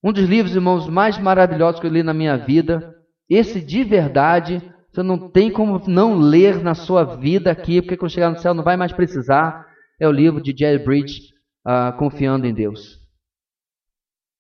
Um 0.04 0.14
dos 0.14 0.30
livros, 0.30 0.54
irmãos, 0.54 0.88
mais 0.88 1.18
maravilhosos 1.18 1.82
que 1.82 1.88
eu 1.88 1.92
li 1.92 2.04
na 2.04 2.14
minha 2.14 2.38
vida, 2.38 2.94
esse 3.28 3.60
de 3.60 3.84
verdade, 3.84 4.62
você 4.92 5.02
não 5.02 5.32
tem 5.32 5.52
como 5.52 5.82
não 5.88 6.20
ler 6.20 6.62
na 6.62 6.76
sua 6.76 7.04
vida 7.16 7.50
aqui, 7.50 7.82
porque 7.82 7.98
quando 7.98 8.12
chegar 8.12 8.30
no 8.30 8.38
céu 8.38 8.54
não 8.54 8.64
vai 8.64 8.78
mais 8.78 8.92
precisar, 8.92 9.66
é 10.00 10.08
o 10.08 10.12
livro 10.12 10.40
de 10.40 10.56
Jerry 10.56 10.86
Bridge, 10.86 11.34
uh, 11.66 11.98
Confiando 11.98 12.46
em 12.46 12.54
Deus. 12.54 13.00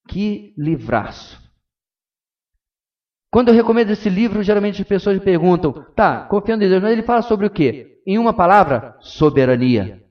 Que 0.07 0.53
livraço! 0.55 1.41
Quando 3.31 3.47
eu 3.47 3.55
recomendo 3.55 3.89
esse 3.89 4.11
livro, 4.11 4.43
geralmente 4.43 4.83
as 4.83 4.87
pessoas 4.87 5.17
me 5.17 5.25
perguntam, 5.25 5.73
tá, 5.95 6.25
confiando 6.25 6.63
em 6.63 6.69
Deus, 6.69 6.83
mas 6.83 6.91
ele 6.91 7.01
fala 7.01 7.23
sobre 7.23 7.47
o 7.47 7.49
quê? 7.49 7.99
Em 8.05 8.19
uma 8.19 8.31
palavra, 8.31 8.95
soberania. 8.99 10.02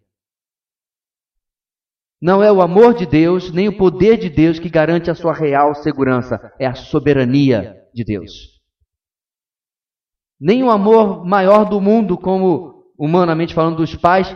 Não 2.22 2.40
é 2.40 2.52
o 2.52 2.62
amor 2.62 2.94
de 2.94 3.04
Deus, 3.04 3.50
nem 3.50 3.66
o 3.66 3.76
poder 3.76 4.16
de 4.16 4.30
Deus 4.30 4.60
que 4.60 4.70
garante 4.70 5.10
a 5.10 5.14
sua 5.14 5.34
real 5.34 5.74
segurança, 5.74 6.52
é 6.56 6.64
a 6.64 6.74
soberania 6.76 7.76
de 7.92 8.04
Deus. 8.04 8.62
Nem 10.40 10.62
o 10.62 10.70
amor 10.70 11.26
maior 11.26 11.68
do 11.68 11.80
mundo, 11.80 12.16
como 12.16 12.84
humanamente 12.96 13.52
falando 13.52 13.78
dos 13.78 13.96
pais, 13.96 14.32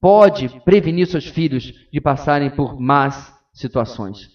pode 0.00 0.48
prevenir 0.60 1.06
seus 1.06 1.26
filhos 1.26 1.64
de 1.92 2.00
passarem 2.00 2.48
por 2.48 2.80
más 2.80 3.30
situações. 3.52 4.30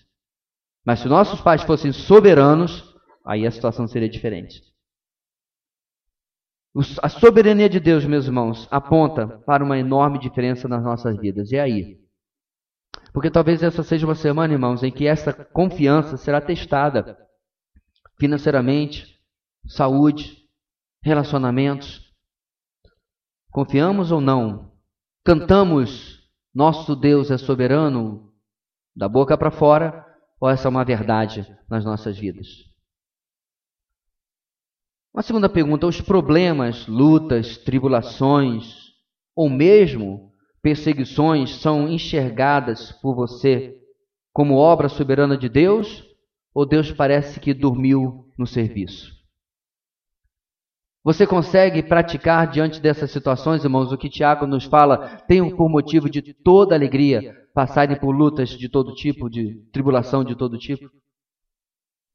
Mas 0.85 0.99
se 0.99 1.07
nossos 1.07 1.41
pais 1.41 1.63
fossem 1.63 1.91
soberanos, 1.91 2.93
aí 3.25 3.47
a 3.47 3.51
situação 3.51 3.87
seria 3.87 4.09
diferente. 4.09 4.61
A 7.01 7.09
soberania 7.09 7.69
de 7.69 7.79
Deus, 7.79 8.05
meus 8.05 8.25
irmãos, 8.25 8.67
aponta 8.69 9.27
para 9.47 9.63
uma 9.63 9.79
enorme 9.79 10.19
diferença 10.19 10.67
nas 10.67 10.83
nossas 10.83 11.17
vidas. 11.17 11.51
E 11.51 11.57
aí? 11.57 12.02
Porque 13.13 13.29
talvez 13.29 13.61
essa 13.61 13.83
seja 13.83 14.05
uma 14.05 14.15
semana, 14.15 14.53
irmãos, 14.53 14.83
em 14.83 14.91
que 14.91 15.05
essa 15.05 15.31
confiança 15.31 16.17
será 16.17 16.41
testada 16.41 17.17
financeiramente, 18.19 19.19
saúde, 19.67 20.47
relacionamentos. 21.01 22.13
Confiamos 23.51 24.11
ou 24.11 24.19
não? 24.19 24.71
Cantamos, 25.23 26.19
nosso 26.53 26.95
Deus 26.95 27.29
é 27.31 27.37
soberano, 27.37 28.33
da 28.95 29.07
boca 29.07 29.37
para 29.37 29.51
fora, 29.51 30.05
ou 30.39 30.49
essa 30.49 30.67
é 30.67 30.69
uma 30.69 30.83
verdade 30.83 31.45
nas 31.69 31.85
nossas 31.85 32.17
vidas? 32.17 32.47
Uma 35.13 35.21
segunda 35.21 35.47
pergunta: 35.47 35.87
os 35.87 36.01
problemas, 36.01 36.87
lutas, 36.87 37.57
tribulações, 37.57 38.93
ou 39.35 39.49
mesmo 39.49 40.32
perseguições 40.63 41.57
são 41.57 41.87
enxergadas 41.89 42.91
por 42.93 43.13
você 43.13 43.77
como 44.31 44.55
obra 44.55 44.89
soberana 44.89 45.37
de 45.37 45.47
Deus, 45.47 46.03
ou 46.55 46.65
Deus 46.65 46.91
parece 46.91 47.39
que 47.39 47.53
dormiu 47.53 48.25
no 48.39 48.47
serviço? 48.47 49.11
Você 51.03 51.27
consegue 51.27 51.83
praticar 51.83 52.49
diante 52.49 52.79
dessas 52.79 53.11
situações, 53.11 53.65
irmãos, 53.65 53.91
o 53.91 53.97
que 53.97 54.09
Tiago 54.09 54.47
nos 54.47 54.63
fala? 54.63 55.17
Tenham 55.27 55.53
por 55.53 55.69
motivo 55.69 56.09
de 56.09 56.21
toda 56.33 56.73
alegria 56.73 57.35
passarem 57.53 57.99
por 57.99 58.15
lutas 58.15 58.49
de 58.49 58.69
todo 58.69 58.95
tipo, 58.95 59.29
de 59.29 59.55
tribulação 59.73 60.23
de 60.23 60.33
todo 60.33 60.57
tipo? 60.57 60.89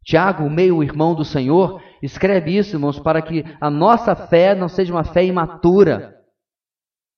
Tiago, 0.02 0.44
o 0.44 0.50
meio-irmão 0.50 1.14
do 1.14 1.22
Senhor, 1.22 1.82
escreve 2.02 2.56
isso, 2.56 2.76
irmãos, 2.76 2.98
para 2.98 3.20
que 3.20 3.44
a 3.60 3.68
nossa 3.68 4.16
fé 4.16 4.54
não 4.54 4.68
seja 4.68 4.90
uma 4.90 5.04
fé 5.04 5.22
imatura. 5.22 6.17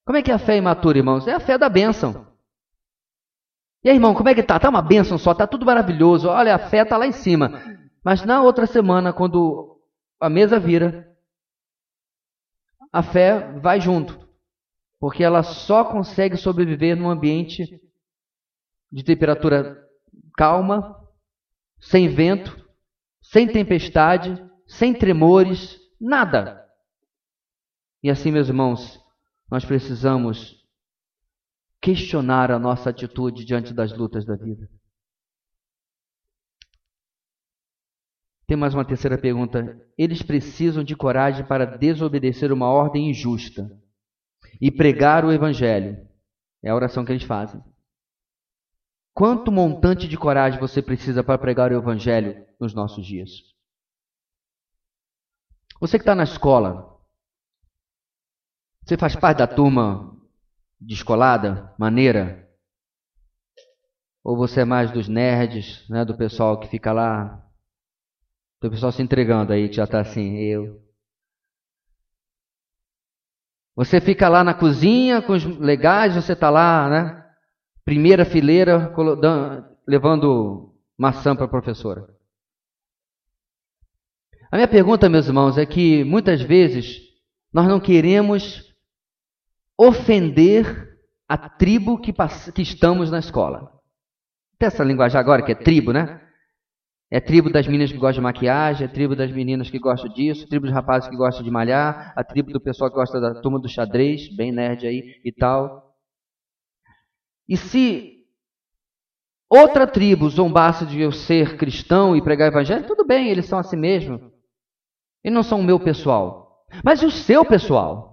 Como 0.04 0.18
é 0.18 0.22
que 0.22 0.30
é 0.30 0.34
a 0.34 0.38
fé 0.38 0.56
imatura, 0.56 0.98
irmãos? 0.98 1.26
É 1.26 1.32
a 1.32 1.40
fé 1.40 1.56
da 1.56 1.68
bênção. 1.68 2.26
E 3.82 3.88
aí, 3.88 3.96
irmão, 3.96 4.14
como 4.14 4.28
é 4.28 4.34
que 4.34 4.42
tá? 4.42 4.58
Tá 4.58 4.68
uma 4.68 4.82
bênção 4.82 5.16
só, 5.16 5.34
tá 5.34 5.46
tudo 5.46 5.64
maravilhoso. 5.64 6.28
Olha, 6.28 6.54
a 6.54 6.58
fé 6.58 6.84
tá 6.84 6.96
lá 6.96 7.06
em 7.06 7.12
cima. 7.12 7.62
Mas 8.04 8.24
na 8.24 8.42
outra 8.42 8.66
semana, 8.66 9.12
quando 9.12 9.80
a 10.20 10.28
mesa 10.28 10.58
vira, 10.58 11.10
a 12.92 13.02
fé 13.02 13.52
vai 13.60 13.80
junto. 13.80 14.28
Porque 14.98 15.24
ela 15.24 15.42
só 15.42 15.84
consegue 15.84 16.36
sobreviver 16.36 16.94
num 16.94 17.08
ambiente 17.08 17.80
de 18.92 19.02
temperatura 19.02 19.82
calma, 20.36 20.96
sem 21.80 22.08
vento, 22.08 22.68
sem 23.22 23.46
tempestade, 23.46 24.44
sem 24.66 24.92
tremores, 24.92 25.78
nada. 25.98 26.66
E 28.02 28.10
assim, 28.10 28.30
meus 28.30 28.48
irmãos, 28.48 28.99
nós 29.50 29.64
precisamos 29.64 30.64
questionar 31.80 32.50
a 32.50 32.58
nossa 32.58 32.90
atitude 32.90 33.44
diante 33.44 33.74
das 33.74 33.92
lutas 33.96 34.24
da 34.24 34.36
vida. 34.36 34.70
Tem 38.46 38.56
mais 38.56 38.74
uma 38.74 38.84
terceira 38.84 39.16
pergunta. 39.16 39.80
Eles 39.96 40.22
precisam 40.22 40.84
de 40.84 40.96
coragem 40.96 41.46
para 41.46 41.64
desobedecer 41.64 42.52
uma 42.52 42.68
ordem 42.68 43.10
injusta 43.10 43.70
e 44.60 44.70
pregar 44.70 45.24
o 45.24 45.32
evangelho. 45.32 46.06
É 46.62 46.70
a 46.70 46.74
oração 46.74 47.04
que 47.04 47.12
eles 47.12 47.22
fazem. 47.22 47.62
Quanto 49.14 49.52
montante 49.52 50.06
de 50.06 50.16
coragem 50.16 50.60
você 50.60 50.82
precisa 50.82 51.22
para 51.22 51.38
pregar 51.38 51.72
o 51.72 51.76
evangelho 51.76 52.44
nos 52.58 52.74
nossos 52.74 53.06
dias? 53.06 53.30
Você 55.80 55.98
que 55.98 56.02
está 56.02 56.14
na 56.14 56.24
escola, 56.24 56.89
você 58.90 58.96
faz 58.96 59.14
parte 59.14 59.38
da 59.38 59.46
turma 59.46 60.16
descolada, 60.80 61.72
maneira? 61.78 62.50
Ou 64.24 64.36
você 64.36 64.62
é 64.62 64.64
mais 64.64 64.90
dos 64.90 65.06
nerds, 65.06 65.88
né, 65.88 66.04
do 66.04 66.16
pessoal 66.16 66.58
que 66.58 66.66
fica 66.66 66.92
lá 66.92 67.40
o 68.60 68.68
pessoal 68.68 68.90
se 68.90 69.00
entregando 69.00 69.52
aí, 69.52 69.72
já 69.72 69.84
está 69.84 70.00
assim, 70.00 70.38
eu. 70.38 70.82
Você 73.76 74.00
fica 74.00 74.28
lá 74.28 74.42
na 74.42 74.52
cozinha 74.52 75.22
com 75.22 75.34
os 75.34 75.44
legais, 75.44 76.16
você 76.16 76.32
está 76.32 76.50
lá, 76.50 76.90
né? 76.90 77.26
Primeira 77.84 78.24
fileira, 78.24 78.92
levando 79.86 80.74
maçã 80.98 81.34
para 81.36 81.44
a 81.44 81.48
professora. 81.48 82.06
A 84.50 84.56
minha 84.56 84.68
pergunta, 84.68 85.08
meus 85.08 85.28
irmãos, 85.28 85.56
é 85.56 85.64
que 85.64 86.02
muitas 86.02 86.42
vezes 86.42 87.00
nós 87.52 87.68
não 87.68 87.80
queremos 87.80 88.69
ofender 89.80 90.98
a 91.26 91.38
tribo 91.38 91.98
que, 91.98 92.12
que 92.54 92.60
estamos 92.60 93.10
na 93.10 93.18
escola. 93.18 93.72
Tem 94.58 94.66
essa 94.66 94.84
linguagem 94.84 95.18
agora 95.18 95.42
que 95.42 95.52
é 95.52 95.54
tribo, 95.54 95.90
né? 95.90 96.20
É 97.10 97.18
tribo 97.18 97.50
das 97.50 97.66
meninas 97.66 97.90
que 97.90 97.96
gostam 97.96 98.20
de 98.20 98.20
maquiagem, 98.20 98.84
é 98.84 98.88
tribo 98.88 99.16
das 99.16 99.32
meninas 99.32 99.70
que 99.70 99.78
gostam 99.78 100.12
disso, 100.12 100.46
tribo 100.46 100.66
dos 100.66 100.74
rapazes 100.74 101.08
que 101.08 101.16
gostam 101.16 101.42
de 101.42 101.50
malhar, 101.50 102.12
a 102.14 102.22
tribo 102.22 102.52
do 102.52 102.60
pessoal 102.60 102.90
que 102.90 102.96
gosta 102.96 103.18
da 103.18 103.40
turma 103.40 103.58
do 103.58 103.68
xadrez, 103.68 104.28
bem 104.36 104.52
nerd 104.52 104.86
aí 104.86 105.20
e 105.24 105.32
tal. 105.32 105.96
E 107.48 107.56
se 107.56 108.26
outra 109.48 109.86
tribo 109.86 110.28
zombasse 110.28 110.84
de 110.84 111.00
eu 111.00 111.10
ser 111.10 111.56
cristão 111.56 112.14
e 112.14 112.22
pregar 112.22 112.48
evangelho, 112.48 112.86
tudo 112.86 113.04
bem, 113.04 113.28
eles 113.28 113.46
são 113.46 113.58
assim 113.58 113.76
mesmo. 113.76 114.30
Eles 115.24 115.34
não 115.34 115.42
são 115.42 115.58
o 115.60 115.64
meu 115.64 115.80
pessoal. 115.80 116.66
Mas 116.84 117.02
e 117.02 117.06
o 117.06 117.10
seu 117.10 117.44
pessoal? 117.44 118.09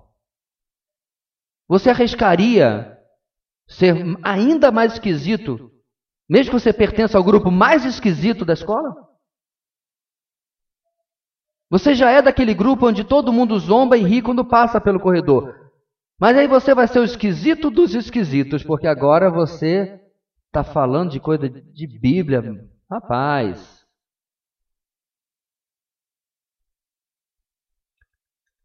Você 1.67 1.89
arriscaria 1.89 2.97
ser 3.67 3.95
ainda 4.23 4.71
mais 4.71 4.93
esquisito 4.93 5.71
mesmo 6.29 6.51
que 6.51 6.59
você 6.59 6.73
pertença 6.73 7.17
ao 7.17 7.23
grupo 7.23 7.49
mais 7.49 7.85
esquisito 7.85 8.43
da 8.43 8.53
escola? 8.53 8.93
Você 11.69 11.93
já 11.95 12.11
é 12.11 12.21
daquele 12.21 12.53
grupo 12.53 12.87
onde 12.87 13.03
todo 13.03 13.31
mundo 13.31 13.57
zomba 13.59 13.97
e 13.97 14.03
ri 14.03 14.21
quando 14.21 14.43
passa 14.43 14.79
pelo 14.79 14.99
corredor. 14.99 15.55
Mas 16.19 16.37
aí 16.37 16.47
você 16.47 16.73
vai 16.73 16.87
ser 16.87 16.99
o 16.99 17.03
esquisito 17.03 17.69
dos 17.69 17.93
esquisitos, 17.93 18.63
porque 18.63 18.87
agora 18.87 19.29
você 19.29 20.01
está 20.47 20.63
falando 20.63 21.11
de 21.11 21.19
coisa 21.19 21.47
de 21.49 21.87
Bíblia. 21.87 22.43
Rapaz. 22.89 23.85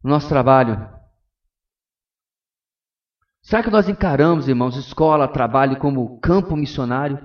Nosso 0.02 0.28
trabalho. 0.28 1.01
Será 3.42 3.60
que 3.60 3.70
nós 3.70 3.88
encaramos, 3.88 4.48
irmãos, 4.48 4.76
escola, 4.76 5.26
trabalho 5.26 5.76
como 5.76 6.20
campo 6.20 6.56
missionário? 6.56 7.18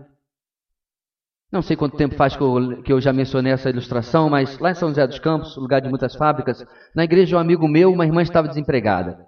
Não 1.52 1.62
sei 1.62 1.78
quanto 1.78 1.96
tempo 1.96 2.16
faz 2.16 2.36
que 2.36 2.42
eu, 2.42 2.82
que 2.82 2.92
eu, 2.92 3.00
já 3.00 3.14
mencionei 3.14 3.54
essa 3.54 3.70
ilustração, 3.70 4.30
mas 4.30 4.58
lá 4.60 4.72
em 4.72 4.76
São 4.76 4.90
José 4.90 5.06
dos 5.06 5.20
Campos, 5.20 5.56
lugar 5.56 5.80
de 5.80 5.88
muitas 5.88 6.16
fábricas, 6.16 6.66
na 6.94 7.04
igreja 7.04 7.28
de 7.28 7.36
um 7.36 7.40
amigo 7.40 7.68
meu, 7.68 7.94
uma 7.94 8.06
irmã 8.06 8.22
estava 8.22 8.48
desempregada. 8.48 9.26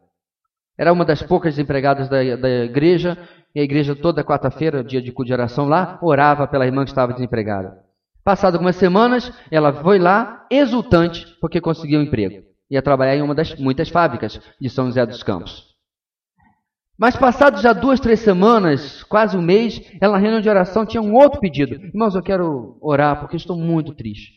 Era 0.78 0.92
uma 0.92 1.06
das 1.06 1.22
poucas 1.22 1.54
desempregadas 1.54 2.10
da, 2.10 2.18
da 2.36 2.50
igreja, 2.66 3.18
e 3.54 3.60
a 3.60 3.64
igreja 3.64 3.96
toda 3.96 4.24
quarta-feira, 4.24 4.84
dia 4.84 5.02
de 5.02 5.12
culto 5.12 5.28
de 5.28 5.34
oração 5.34 5.68
lá, 5.68 5.98
orava 6.02 6.48
pela 6.48 6.66
irmã 6.66 6.84
que 6.84 6.92
estava 6.92 7.14
desempregada. 7.14 7.78
Passado 8.24 8.56
algumas 8.56 8.76
semanas, 8.76 9.32
ela 9.52 9.72
foi 9.72 10.00
lá, 10.00 10.46
exultante, 10.50 11.38
porque 11.40 11.62
conseguiu 11.62 12.00
um 12.00 12.04
emprego. 12.04 12.44
Ia 12.70 12.82
trabalhar 12.82 13.16
em 13.16 13.22
uma 13.22 13.36
das 13.36 13.56
muitas 13.56 13.90
fábricas 13.90 14.42
de 14.60 14.70
São 14.70 14.88
José 14.88 15.06
dos 15.06 15.24
Campos. 15.24 15.69
Mas 17.00 17.16
passados 17.16 17.62
já 17.62 17.72
duas, 17.72 17.97
três 17.97 18.20
semanas, 18.20 19.04
quase 19.04 19.38
um 19.38 19.41
mês, 19.41 19.82
ela 20.02 20.14
na 20.14 20.20
reunião 20.20 20.41
de 20.41 20.50
oração 20.50 20.86
tinha 20.86 21.02
um 21.02 21.16
outro 21.16 21.39
pedido. 21.39 21.76
Irmãos, 21.76 22.14
eu 22.14 22.22
quero 22.22 22.78
orar 22.82 23.22
porque 23.22 23.38
estou 23.38 23.58
muito 23.58 23.95
triste. 23.95 24.34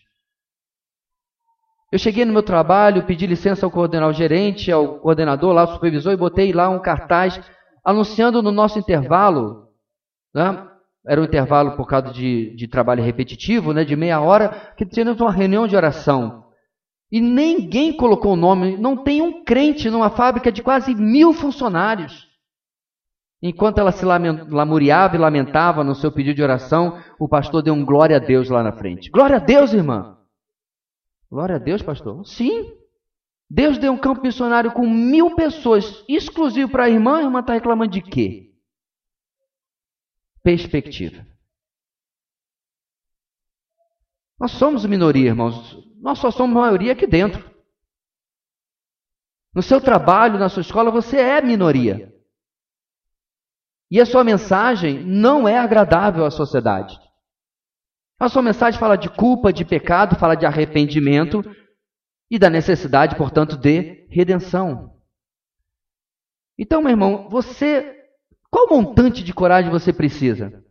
Eu 1.90 1.98
cheguei 1.98 2.24
no 2.24 2.32
meu 2.32 2.42
trabalho, 2.42 3.04
pedi 3.04 3.26
licença 3.26 3.66
ao 3.66 3.70
coordenador, 3.70 4.14
gerente, 4.14 4.70
ao 4.70 5.00
coordenador, 5.00 5.52
lá, 5.52 5.62
ao 5.62 5.74
supervisor, 5.74 6.12
e 6.12 6.16
botei 6.16 6.52
lá 6.52 6.68
um 6.68 6.80
cartaz 6.80 7.40
anunciando 7.84 8.40
no 8.40 8.52
nosso 8.52 8.78
intervalo, 8.78 9.66
né? 10.32 10.64
era 11.04 11.20
um 11.20 11.24
intervalo 11.24 11.72
por 11.76 11.88
causa 11.88 12.12
de, 12.12 12.54
de 12.54 12.68
trabalho 12.68 13.02
repetitivo, 13.02 13.72
né? 13.72 13.84
de 13.84 13.96
meia 13.96 14.20
hora, 14.20 14.72
que 14.76 14.86
tínhamos 14.86 15.20
uma 15.20 15.32
reunião 15.32 15.66
de 15.66 15.74
oração. 15.74 16.44
E 17.10 17.20
ninguém 17.20 17.92
colocou 17.92 18.34
o 18.34 18.36
nome, 18.36 18.76
não 18.76 18.96
tem 18.96 19.20
um 19.20 19.42
crente 19.42 19.90
numa 19.90 20.10
fábrica 20.10 20.52
de 20.52 20.62
quase 20.62 20.94
mil 20.94 21.32
funcionários. 21.32 22.30
Enquanto 23.42 23.78
ela 23.78 23.90
se 23.90 24.04
lamuriava 24.04 25.16
e 25.16 25.18
lamentava 25.18 25.82
no 25.82 25.96
seu 25.96 26.12
pedido 26.12 26.36
de 26.36 26.42
oração, 26.44 27.02
o 27.18 27.28
pastor 27.28 27.60
deu 27.60 27.74
um 27.74 27.84
glória 27.84 28.16
a 28.16 28.20
Deus 28.20 28.48
lá 28.48 28.62
na 28.62 28.72
frente. 28.72 29.10
Glória 29.10 29.36
a 29.36 29.40
Deus, 29.40 29.72
irmã! 29.72 30.16
Glória 31.28 31.56
a 31.56 31.58
Deus, 31.58 31.82
pastor. 31.82 32.24
Sim. 32.24 32.72
Deus 33.50 33.78
deu 33.78 33.92
um 33.92 33.98
campo 33.98 34.22
missionário 34.22 34.72
com 34.72 34.88
mil 34.88 35.34
pessoas, 35.34 36.04
exclusivo 36.08 36.70
para 36.70 36.84
a 36.84 36.90
irmã. 36.90 37.18
A 37.18 37.22
irmã 37.22 37.40
está 37.40 37.54
reclamando 37.54 37.90
de 37.90 38.00
quê? 38.00 38.52
Perspectiva. 40.44 41.26
Nós 44.38 44.52
somos 44.52 44.86
minoria, 44.86 45.30
irmãos. 45.30 45.78
Nós 46.00 46.18
só 46.18 46.30
somos 46.30 46.54
maioria 46.54 46.92
aqui 46.92 47.06
dentro. 47.08 47.50
No 49.54 49.62
seu 49.62 49.80
trabalho, 49.80 50.38
na 50.38 50.48
sua 50.48 50.62
escola, 50.62 50.90
você 50.90 51.16
é 51.16 51.42
minoria. 51.42 52.12
E 53.92 54.00
a 54.00 54.06
sua 54.06 54.24
mensagem 54.24 55.04
não 55.04 55.46
é 55.46 55.58
agradável 55.58 56.24
à 56.24 56.30
sociedade. 56.30 56.98
A 58.18 58.26
sua 58.26 58.40
mensagem 58.40 58.80
fala 58.80 58.96
de 58.96 59.10
culpa, 59.10 59.52
de 59.52 59.66
pecado, 59.66 60.16
fala 60.16 60.34
de 60.34 60.46
arrependimento 60.46 61.44
e 62.30 62.38
da 62.38 62.48
necessidade, 62.48 63.16
portanto, 63.16 63.54
de 63.54 64.08
redenção. 64.08 64.98
Então, 66.58 66.80
meu 66.80 66.90
irmão, 66.90 67.28
você. 67.28 67.94
Qual 68.50 68.66
montante 68.70 69.22
de 69.22 69.34
coragem 69.34 69.70
você 69.70 69.92
precisa? 69.92 70.64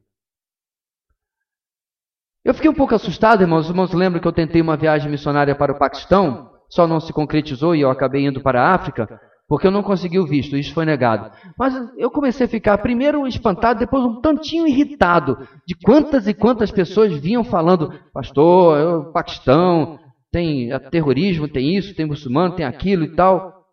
Eu 2.43 2.55
fiquei 2.55 2.71
um 2.71 2.75
pouco 2.75 2.95
assustado, 2.95 3.41
irmãos. 3.41 3.65
Os 3.65 3.69
irmãos 3.69 3.93
lembram 3.93 4.19
que 4.19 4.27
eu 4.27 4.33
tentei 4.33 4.63
uma 4.63 4.75
viagem 4.75 5.11
missionária 5.11 5.55
para 5.55 5.73
o 5.73 5.77
Paquistão, 5.77 6.51
só 6.67 6.87
não 6.87 6.99
se 6.99 7.13
concretizou 7.13 7.75
e 7.75 7.81
eu 7.81 7.91
acabei 7.91 8.25
indo 8.25 8.41
para 8.41 8.63
a 8.63 8.73
África, 8.73 9.21
porque 9.51 9.67
eu 9.67 9.71
não 9.71 9.83
consegui 9.83 10.17
o 10.17 10.25
visto, 10.25 10.55
isso 10.55 10.73
foi 10.73 10.85
negado. 10.85 11.29
Mas 11.59 11.73
eu 11.97 12.09
comecei 12.09 12.45
a 12.45 12.49
ficar 12.49 12.77
primeiro 12.77 13.27
espantado, 13.27 13.81
depois 13.81 14.01
um 14.01 14.21
tantinho 14.21 14.65
irritado 14.65 15.45
de 15.67 15.75
quantas 15.75 16.25
e 16.25 16.33
quantas 16.33 16.71
pessoas 16.71 17.13
vinham 17.17 17.43
falando, 17.43 17.91
pastor, 18.13 18.79
eu, 18.79 19.11
Paquistão, 19.11 19.99
tem 20.31 20.69
terrorismo, 20.89 21.49
tem 21.49 21.75
isso, 21.75 21.93
tem 21.93 22.05
muçulmano, 22.05 22.55
tem 22.55 22.65
aquilo 22.65 23.03
e 23.03 23.13
tal. 23.13 23.67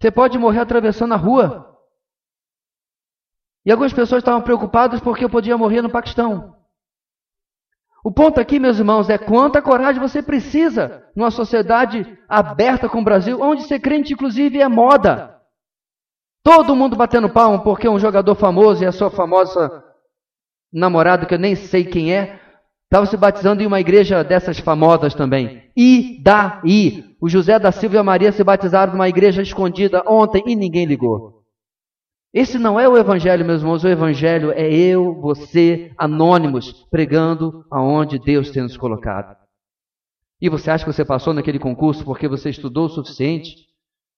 Você 0.00 0.10
pode 0.10 0.36
morrer 0.36 0.58
atravessando 0.58 1.14
a 1.14 1.16
rua. 1.16 1.78
E 3.64 3.70
algumas 3.70 3.92
pessoas 3.92 4.20
estavam 4.20 4.42
preocupadas 4.42 5.00
porque 5.00 5.24
eu 5.24 5.30
podia 5.30 5.56
morrer 5.56 5.80
no 5.80 5.92
Paquistão. 5.92 6.59
O 8.02 8.10
ponto 8.10 8.40
aqui, 8.40 8.58
meus 8.58 8.78
irmãos, 8.78 9.10
é 9.10 9.18
quanta 9.18 9.60
coragem 9.60 10.00
você 10.00 10.22
precisa 10.22 11.04
numa 11.14 11.30
sociedade 11.30 12.18
aberta 12.28 12.88
com 12.88 13.00
o 13.00 13.04
Brasil, 13.04 13.40
onde 13.40 13.64
ser 13.64 13.78
crente, 13.80 14.14
inclusive, 14.14 14.60
é 14.60 14.68
moda. 14.68 15.36
Todo 16.42 16.74
mundo 16.74 16.96
batendo 16.96 17.28
palmo 17.28 17.62
porque 17.62 17.88
um 17.88 17.98
jogador 17.98 18.34
famoso 18.34 18.82
e 18.82 18.86
a 18.86 18.92
sua 18.92 19.10
famosa 19.10 19.84
namorada, 20.72 21.26
que 21.26 21.34
eu 21.34 21.38
nem 21.38 21.54
sei 21.54 21.84
quem 21.84 22.14
é, 22.14 22.40
estava 22.84 23.04
se 23.04 23.16
batizando 23.16 23.62
em 23.62 23.66
uma 23.66 23.80
igreja 23.80 24.24
dessas 24.24 24.58
famosas 24.58 25.14
também. 25.14 25.70
E 25.76 26.18
daí? 26.22 27.04
O 27.20 27.28
José 27.28 27.58
da 27.58 27.70
Silva 27.70 27.96
e 27.96 27.98
a 27.98 28.02
Maria 28.02 28.32
se 28.32 28.42
batizaram 28.42 28.92
numa 28.92 29.08
igreja 29.08 29.42
escondida 29.42 30.02
ontem 30.06 30.42
e 30.46 30.56
ninguém 30.56 30.86
ligou. 30.86 31.39
Esse 32.32 32.58
não 32.58 32.78
é 32.78 32.88
o 32.88 32.96
evangelho, 32.96 33.44
meus 33.44 33.60
irmãos, 33.60 33.82
o 33.82 33.88
evangelho 33.88 34.52
é 34.52 34.72
eu, 34.72 35.20
você, 35.20 35.92
anônimos, 35.98 36.86
pregando 36.88 37.64
aonde 37.70 38.20
Deus 38.20 38.50
tem 38.50 38.62
nos 38.62 38.76
colocado. 38.76 39.36
E 40.40 40.48
você 40.48 40.70
acha 40.70 40.84
que 40.84 40.92
você 40.92 41.04
passou 41.04 41.34
naquele 41.34 41.58
concurso 41.58 42.04
porque 42.04 42.28
você 42.28 42.50
estudou 42.50 42.86
o 42.86 42.88
suficiente? 42.88 43.56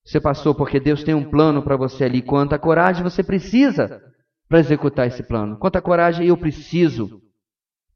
Você 0.05 0.21
passou 0.21 0.55
porque 0.55 0.79
Deus 0.79 1.03
tem 1.03 1.15
um 1.15 1.31
plano 1.31 1.63
para 1.63 1.77
você 1.77 2.05
ali. 2.05 2.21
Quanta 2.21 2.59
coragem 2.59 3.03
você 3.03 3.23
precisa 3.25 4.03
para 4.47 4.61
executar 4.61 5.07
esse 5.07 5.23
plano? 5.23 5.57
Quanta 5.57 5.81
coragem 5.81 6.27
eu 6.27 6.37
preciso 6.37 7.23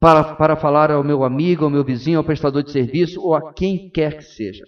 para, 0.01 0.35
para 0.35 0.57
falar 0.57 0.91
ao 0.91 1.05
meu 1.05 1.25
amigo, 1.25 1.65
ao 1.65 1.71
meu 1.71 1.85
vizinho, 1.85 2.19
ao 2.19 2.25
prestador 2.25 2.63
de 2.63 2.73
serviço 2.73 3.21
ou 3.21 3.35
a 3.35 3.53
quem 3.53 3.91
quer 3.91 4.17
que 4.17 4.25
seja? 4.25 4.65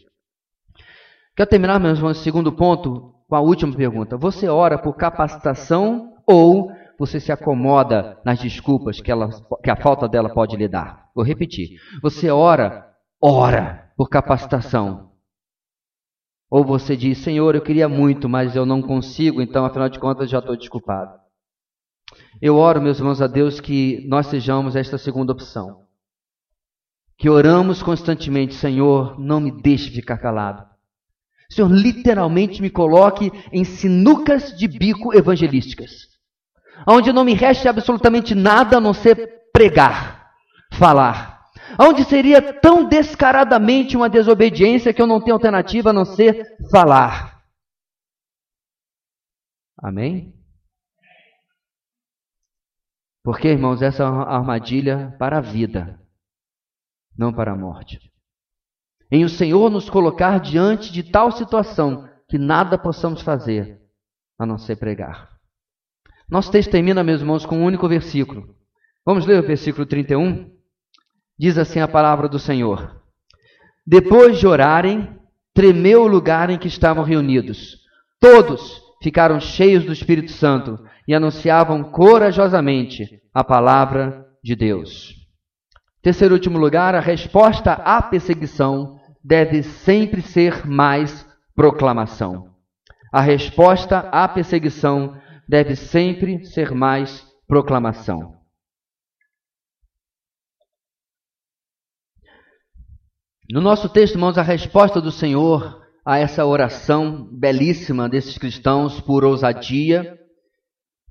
Quero 1.35 1.49
terminar, 1.49 1.81
meus 1.81 1.99
irmãos, 1.99 2.19
segundo 2.19 2.53
ponto, 2.53 3.15
com 3.29 3.37
a 3.37 3.41
última 3.41 3.77
pergunta. 3.77 4.17
Você 4.17 4.49
ora 4.49 4.79
por 4.79 4.95
capacitação 4.95 6.15
ou 6.27 6.73
você 6.99 7.21
se 7.21 7.31
acomoda 7.31 8.19
nas 8.25 8.41
desculpas 8.41 9.01
que, 9.01 9.11
ela, 9.11 9.29
que 9.63 9.71
a 9.71 9.77
falta 9.77 10.09
dela 10.09 10.33
pode 10.33 10.57
lhe 10.57 10.67
dar? 10.67 11.11
Vou 11.15 11.25
repetir. 11.25 11.79
Você 12.03 12.31
ora, 12.31 12.89
ora 13.23 13.93
por 13.97 14.09
capacitação. 14.09 15.13
Ou 16.51 16.65
você 16.65 16.97
diz, 16.97 17.19
Senhor, 17.19 17.55
eu 17.55 17.61
queria 17.61 17.89
muito, 17.89 18.29
mas 18.29 18.57
eu 18.57 18.65
não 18.65 18.81
consigo, 18.81 19.43
então 19.43 19.67
afinal 19.67 19.91
de 19.91 19.99
contas 19.99 20.31
já 20.31 20.39
estou 20.39 20.57
desculpado. 20.57 21.13
Eu 22.41 22.57
oro, 22.57 22.81
meus 22.81 22.99
irmãos, 22.99 23.21
a 23.21 23.27
Deus 23.27 23.61
que 23.61 24.07
nós 24.09 24.29
sejamos 24.29 24.75
esta 24.75 24.97
segunda 24.97 25.33
opção. 25.33 25.83
Que 27.19 27.29
oramos 27.29 27.83
constantemente, 27.83 28.55
Senhor, 28.55 29.21
não 29.21 29.41
me 29.41 29.51
deixe 29.51 29.91
ficar 29.91 30.17
calado. 30.17 30.78
Senhor, 31.51 31.71
literalmente 31.71 32.61
me 32.61 32.69
coloque 32.69 33.31
em 33.51 33.65
sinucas 33.65 34.57
de 34.57 34.69
bico 34.69 35.17
evangelísticas, 35.17 36.09
onde 36.87 37.13
não 37.13 37.25
me 37.25 37.35
reste 37.35 37.67
absolutamente 37.67 38.35
nada 38.35 38.77
a 38.77 38.81
não 38.81 38.93
ser 38.93 39.51
pregar, 39.53 40.31
falar. 40.75 41.39
Onde 41.79 42.05
seria 42.05 42.41
tão 42.61 42.85
descaradamente 42.85 43.97
uma 43.97 44.09
desobediência 44.09 44.93
que 44.93 45.01
eu 45.01 45.07
não 45.07 45.21
tenho 45.21 45.35
alternativa 45.35 45.91
a 45.91 45.93
não 45.93 46.05
ser 46.05 46.57
falar. 46.71 47.43
Amém? 49.79 50.35
Porque, 53.23 53.49
irmãos, 53.49 53.83
essa 53.83 54.03
é 54.03 54.07
uma 54.07 54.25
armadilha 54.25 55.15
para 55.19 55.39
a 55.39 55.43
vida, 55.43 56.01
não 57.17 57.33
para 57.33 57.53
a 57.53 57.57
morte 57.57 58.09
em 59.11 59.25
o 59.25 59.29
Senhor 59.29 59.71
nos 59.71 59.89
colocar 59.89 60.39
diante 60.39 60.93
de 60.93 61.03
tal 61.03 61.33
situação 61.33 62.09
que 62.29 62.39
nada 62.39 62.77
possamos 62.77 63.23
fazer 63.23 63.81
a 64.39 64.45
não 64.45 64.59
ser 64.59 64.77
pregar. 64.77 65.31
Nosso 66.31 66.51
texto 66.51 66.71
termina, 66.71 67.03
meus 67.03 67.21
irmãos, 67.21 67.47
com 67.47 67.59
um 67.59 67.65
único 67.65 67.89
versículo. 67.89 68.55
Vamos 69.05 69.25
ler 69.25 69.43
o 69.43 69.47
versículo 69.47 69.87
31? 69.87 70.51
Diz 71.39 71.57
assim 71.57 71.81
a 71.81 71.89
palavra 71.89 72.29
do 72.29 72.39
Senhor: 72.39 73.01
Depois 73.87 74.39
de 74.39 74.47
orarem, 74.47 75.19
tremeu 75.55 76.03
o 76.03 76.09
lugar 76.09 76.51
em 76.51 76.59
que 76.59 76.69
estavam 76.69 77.03
reunidos. 77.03 77.79
Todos 78.21 78.83
ficaram 79.03 79.41
cheios 79.41 79.85
do 79.85 79.93
Espírito 79.93 80.33
Santo 80.33 80.79
e 81.07 81.15
anunciavam 81.15 81.85
corajosamente 81.85 83.23
a 83.33 83.43
palavra 83.43 84.27
de 84.45 84.55
Deus. 84.55 85.15
Terceiro 86.03 86.35
e 86.35 86.37
último 86.37 86.59
lugar, 86.59 86.95
a 86.95 87.01
resposta 87.01 87.73
à 87.73 88.03
perseguição 88.03 88.98
deve 89.29 89.63
sempre 89.63 90.23
ser 90.23 90.67
mais 90.67 91.29
proclamação. 91.55 92.57
A 93.13 93.21
resposta 93.21 93.99
à 94.11 94.27
perseguição 94.27 95.21
deve 95.47 95.77
sempre 95.77 96.47
ser 96.47 96.71
mais 96.71 97.27
proclamação. 97.47 98.39
No 103.51 103.61
nosso 103.61 103.91
texto, 103.91 104.15
irmãos, 104.15 104.39
a 104.39 104.43
resposta 104.43 104.99
do 104.99 105.13
Senhor 105.13 105.87
a 106.05 106.19
essa 106.19 106.47
oração 106.47 107.29
belíssima 107.31 108.09
desses 108.09 108.39
cristãos 108.39 108.99
por 108.99 109.27
ousadia 109.27 110.19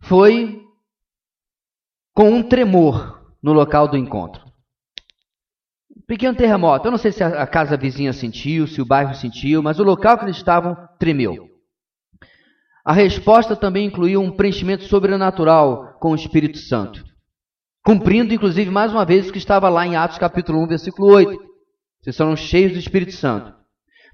foi 0.01 0.63
com 2.15 2.31
um 2.31 2.41
tremor 2.41 3.31
no 3.43 3.53
local 3.53 3.87
do 3.87 3.95
encontro. 3.95 4.46
Pequeno 6.07 6.37
terremoto. 6.37 6.87
Eu 6.87 6.91
não 6.91 6.97
sei 6.97 7.11
se 7.11 7.21
a 7.21 7.45
casa 7.45 7.75
vizinha 7.75 8.13
sentiu, 8.13 8.65
se 8.65 8.81
o 8.81 8.85
bairro 8.85 9.13
sentiu, 9.13 9.61
mas 9.61 9.77
o 9.77 9.83
local 9.83 10.17
que 10.17 10.23
eles 10.23 10.37
estavam 10.37 10.75
tremeu. 10.97 11.49
A 12.85 12.93
resposta 12.93 13.57
também 13.57 13.87
incluiu 13.87 14.21
um 14.21 14.31
preenchimento 14.31 14.85
sobrenatural 14.85 15.97
com 15.99 16.11
o 16.11 16.15
Espírito 16.15 16.57
Santo. 16.57 17.03
Cumprindo, 17.83 18.33
inclusive, 18.33 18.71
mais 18.71 18.93
uma 18.93 19.03
vez 19.03 19.27
o 19.27 19.33
que 19.33 19.37
estava 19.37 19.67
lá 19.67 19.85
em 19.85 19.97
Atos 19.97 20.17
capítulo 20.17 20.63
1, 20.63 20.67
versículo 20.67 21.13
8. 21.13 21.37
Vocês 22.01 22.15
serão 22.15 22.37
cheios 22.37 22.71
do 22.71 22.79
Espírito 22.79 23.11
Santo. 23.11 23.53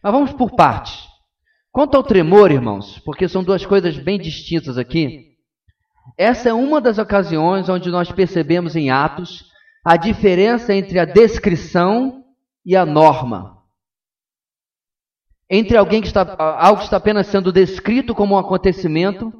Mas 0.01 0.11
vamos 0.11 0.33
por 0.33 0.55
partes. 0.55 1.07
Quanto 1.71 1.95
ao 1.95 2.03
tremor, 2.03 2.51
irmãos, 2.51 2.99
porque 3.05 3.27
são 3.27 3.43
duas 3.43 3.63
coisas 3.63 3.95
bem 3.97 4.19
distintas 4.19 4.79
aqui. 4.79 5.33
Essa 6.17 6.49
é 6.49 6.53
uma 6.53 6.81
das 6.81 6.97
ocasiões 6.97 7.69
onde 7.69 7.89
nós 7.91 8.11
percebemos 8.11 8.75
em 8.75 8.89
Atos 8.89 9.52
a 9.83 9.97
diferença 9.97 10.73
entre 10.73 10.97
a 10.97 11.05
descrição 11.05 12.23
e 12.65 12.75
a 12.75 12.85
norma. 12.85 13.61
Entre 15.49 15.75
alguém 15.77 16.01
que 16.01 16.07
está, 16.07 16.35
algo 16.57 16.79
que 16.79 16.85
está 16.85 16.97
apenas 16.97 17.27
sendo 17.27 17.51
descrito 17.51 18.15
como 18.15 18.35
um 18.35 18.37
acontecimento 18.37 19.31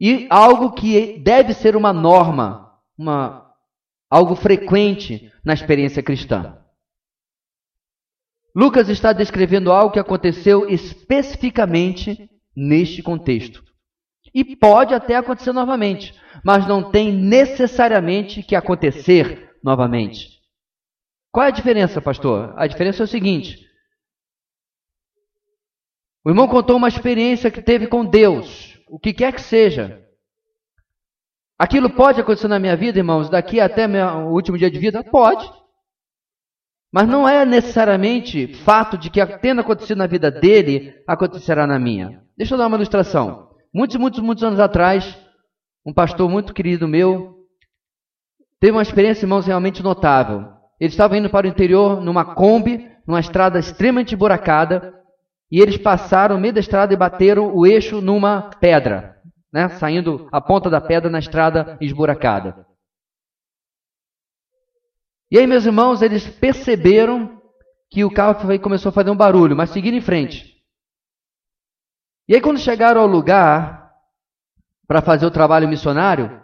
e 0.00 0.26
algo 0.30 0.72
que 0.72 1.18
deve 1.18 1.52
ser 1.52 1.76
uma 1.76 1.92
norma, 1.92 2.76
uma, 2.96 3.52
algo 4.10 4.34
frequente 4.34 5.30
na 5.44 5.52
experiência 5.52 6.02
cristã. 6.02 6.58
Lucas 8.54 8.88
está 8.88 9.12
descrevendo 9.12 9.70
algo 9.70 9.92
que 9.92 10.00
aconteceu 10.00 10.68
especificamente 10.68 12.28
neste 12.54 13.02
contexto. 13.02 13.62
E 14.34 14.56
pode 14.56 14.94
até 14.94 15.16
acontecer 15.16 15.52
novamente, 15.52 16.14
mas 16.44 16.66
não 16.66 16.90
tem 16.90 17.12
necessariamente 17.12 18.42
que 18.42 18.56
acontecer 18.56 19.50
novamente. 19.62 20.40
Qual 21.30 21.44
é 21.44 21.48
a 21.48 21.52
diferença, 21.52 22.00
pastor? 22.00 22.54
A 22.56 22.66
diferença 22.66 23.02
é 23.02 23.04
o 23.04 23.08
seguinte: 23.08 23.58
o 26.24 26.30
irmão 26.30 26.46
contou 26.46 26.76
uma 26.76 26.88
experiência 26.88 27.50
que 27.50 27.60
teve 27.60 27.86
com 27.86 28.04
Deus, 28.04 28.78
o 28.88 28.98
que 28.98 29.12
quer 29.12 29.32
que 29.32 29.42
seja. 29.42 30.00
Aquilo 31.58 31.90
pode 31.90 32.20
acontecer 32.20 32.48
na 32.48 32.58
minha 32.58 32.76
vida, 32.76 32.98
irmãos, 32.98 33.30
daqui 33.30 33.60
até 33.60 33.86
meu 33.86 34.28
último 34.28 34.58
dia 34.58 34.70
de 34.70 34.78
vida? 34.78 35.04
Pode. 35.04 35.48
Mas 36.92 37.08
não 37.08 37.26
é 37.26 37.44
necessariamente 37.44 38.48
fato 38.64 38.98
de 38.98 39.08
que 39.08 39.24
tendo 39.38 39.60
acontecido 39.62 39.98
na 39.98 40.06
vida 40.06 40.30
dele, 40.30 40.94
acontecerá 41.06 41.66
na 41.66 41.78
minha. 41.78 42.22
Deixa 42.36 42.54
eu 42.54 42.58
dar 42.58 42.66
uma 42.66 42.76
ilustração. 42.76 43.51
Muitos, 43.74 43.96
muitos, 43.96 44.20
muitos 44.20 44.44
anos 44.44 44.60
atrás, 44.60 45.18
um 45.84 45.92
pastor 45.92 46.28
muito 46.28 46.52
querido 46.52 46.86
meu 46.86 47.32
teve 48.60 48.72
uma 48.72 48.82
experiência, 48.82 49.24
irmãos, 49.24 49.46
realmente 49.46 49.82
notável. 49.82 50.52
Ele 50.78 50.90
estava 50.90 51.16
indo 51.16 51.28
para 51.30 51.46
o 51.46 51.50
interior 51.50 52.00
numa 52.00 52.34
Kombi, 52.34 52.88
numa 53.06 53.18
estrada 53.18 53.58
extremamente 53.58 54.14
buracada, 54.14 54.94
e 55.50 55.60
eles 55.60 55.76
passaram 55.76 56.36
no 56.36 56.40
meio 56.40 56.54
da 56.54 56.60
estrada 56.60 56.94
e 56.94 56.96
bateram 56.96 57.54
o 57.54 57.66
eixo 57.66 58.00
numa 58.00 58.50
pedra. 58.60 59.16
né, 59.52 59.68
saindo 59.68 60.28
a 60.32 60.40
ponta 60.40 60.70
da 60.70 60.80
pedra 60.80 61.10
na 61.10 61.18
estrada 61.18 61.76
esburacada. 61.80 62.66
E 65.30 65.38
aí, 65.38 65.46
meus 65.46 65.66
irmãos, 65.66 66.00
eles 66.00 66.26
perceberam 66.26 67.40
que 67.90 68.04
o 68.04 68.10
carro 68.10 68.36
começou 68.60 68.90
a 68.90 68.92
fazer 68.92 69.10
um 69.10 69.16
barulho, 69.16 69.56
mas 69.56 69.70
seguiram 69.70 69.98
em 69.98 70.00
frente. 70.00 70.51
E 72.28 72.34
aí, 72.34 72.40
quando 72.40 72.58
chegaram 72.58 73.00
ao 73.00 73.06
lugar 73.06 73.92
para 74.86 75.02
fazer 75.02 75.26
o 75.26 75.30
trabalho 75.30 75.68
missionário, 75.68 76.40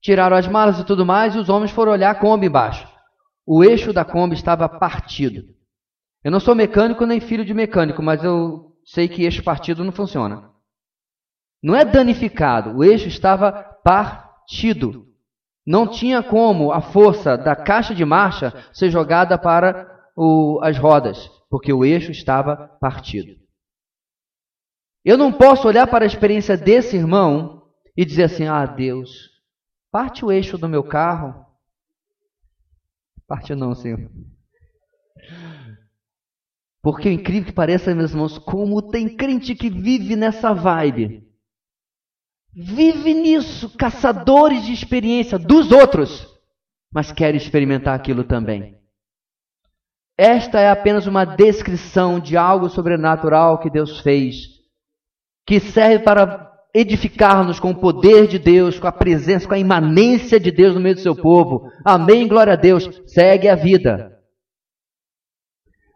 tiraram 0.00 0.36
as 0.36 0.46
malas 0.46 0.78
e 0.78 0.84
tudo 0.84 1.04
mais, 1.04 1.34
e 1.34 1.38
os 1.38 1.48
homens 1.48 1.70
foram 1.70 1.92
olhar 1.92 2.10
a 2.10 2.14
Kombi 2.14 2.46
embaixo. 2.46 2.86
O 3.46 3.64
eixo 3.64 3.92
da 3.92 4.04
Kombi 4.04 4.34
estava 4.34 4.68
partido. 4.68 5.42
Eu 6.22 6.30
não 6.30 6.40
sou 6.40 6.54
mecânico 6.54 7.04
nem 7.04 7.20
filho 7.20 7.44
de 7.44 7.52
mecânico, 7.52 8.02
mas 8.02 8.22
eu 8.22 8.72
sei 8.84 9.08
que 9.08 9.24
eixo 9.24 9.42
partido 9.42 9.84
não 9.84 9.92
funciona. 9.92 10.50
Não 11.62 11.74
é 11.74 11.84
danificado, 11.84 12.76
o 12.76 12.84
eixo 12.84 13.08
estava 13.08 13.52
partido. 13.82 15.06
Não 15.66 15.86
tinha 15.86 16.22
como 16.22 16.72
a 16.72 16.80
força 16.80 17.36
da 17.36 17.56
caixa 17.56 17.94
de 17.94 18.04
marcha 18.04 18.52
ser 18.72 18.90
jogada 18.90 19.38
para 19.38 19.90
o, 20.14 20.60
as 20.62 20.78
rodas, 20.78 21.30
porque 21.50 21.72
o 21.72 21.84
eixo 21.84 22.10
estava 22.10 22.76
partido. 22.80 23.43
Eu 25.04 25.18
não 25.18 25.32
posso 25.32 25.68
olhar 25.68 25.86
para 25.86 26.04
a 26.04 26.06
experiência 26.06 26.56
desse 26.56 26.96
irmão 26.96 27.68
e 27.96 28.04
dizer 28.04 28.24
assim: 28.24 28.46
ah, 28.46 28.64
Deus, 28.64 29.30
parte 29.90 30.24
o 30.24 30.32
eixo 30.32 30.56
do 30.56 30.68
meu 30.68 30.82
carro. 30.82 31.44
Parte 33.26 33.54
não, 33.54 33.74
Senhor. 33.74 34.10
Porque 36.82 37.08
o 37.08 37.12
incrível 37.12 37.46
que 37.46 37.52
pareça, 37.52 37.94
meus 37.94 38.10
irmãos, 38.10 38.38
como 38.38 38.82
tem 38.90 39.16
crente 39.16 39.54
que 39.54 39.70
vive 39.70 40.16
nessa 40.16 40.52
vibe 40.52 41.24
vive 42.54 43.12
nisso, 43.12 43.76
caçadores 43.76 44.64
de 44.64 44.72
experiência 44.72 45.38
dos 45.38 45.72
outros, 45.72 46.28
mas 46.92 47.10
quer 47.10 47.34
experimentar 47.34 47.94
aquilo 47.94 48.22
também. 48.22 48.78
Esta 50.16 50.60
é 50.60 50.70
apenas 50.70 51.08
uma 51.08 51.24
descrição 51.24 52.20
de 52.20 52.36
algo 52.36 52.68
sobrenatural 52.68 53.58
que 53.58 53.68
Deus 53.68 53.98
fez, 54.00 54.53
que 55.46 55.60
serve 55.60 56.04
para 56.04 56.52
edificar-nos 56.74 57.60
com 57.60 57.70
o 57.70 57.74
poder 57.74 58.26
de 58.26 58.38
Deus, 58.38 58.78
com 58.78 58.86
a 58.86 58.92
presença, 58.92 59.46
com 59.46 59.54
a 59.54 59.58
imanência 59.58 60.40
de 60.40 60.50
Deus 60.50 60.74
no 60.74 60.80
meio 60.80 60.96
do 60.96 61.00
seu 61.00 61.14
povo. 61.14 61.70
Amém, 61.84 62.26
glória 62.26 62.54
a 62.54 62.56
Deus. 62.56 62.88
Segue 63.06 63.48
a 63.48 63.54
vida. 63.54 64.12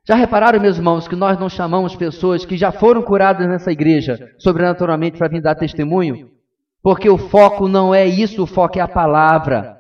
Já 0.07 0.15
repararam, 0.15 0.61
meus 0.61 0.77
irmãos, 0.77 1.07
que 1.07 1.17
nós 1.17 1.39
não 1.39 1.51
chamamos 1.51 1.95
pessoas 1.95 2.45
que 2.47 2.57
já 2.57 2.73
foram 2.73 3.03
curadas 3.03 3.47
nessa 3.47 3.71
igreja 3.71 4.19
sobrenaturalmente 4.39 5.19
para 5.19 5.29
vir 5.29 5.43
dar 5.43 5.55
testemunho? 5.55 6.31
Porque 6.83 7.11
o 7.11 7.19
foco 7.19 7.69
não 7.69 7.95
é 7.95 8.07
isso, 8.07 8.43
o 8.43 8.47
foco 8.47 8.79
é 8.79 8.81
a 8.81 8.89
palavra. 8.89 9.77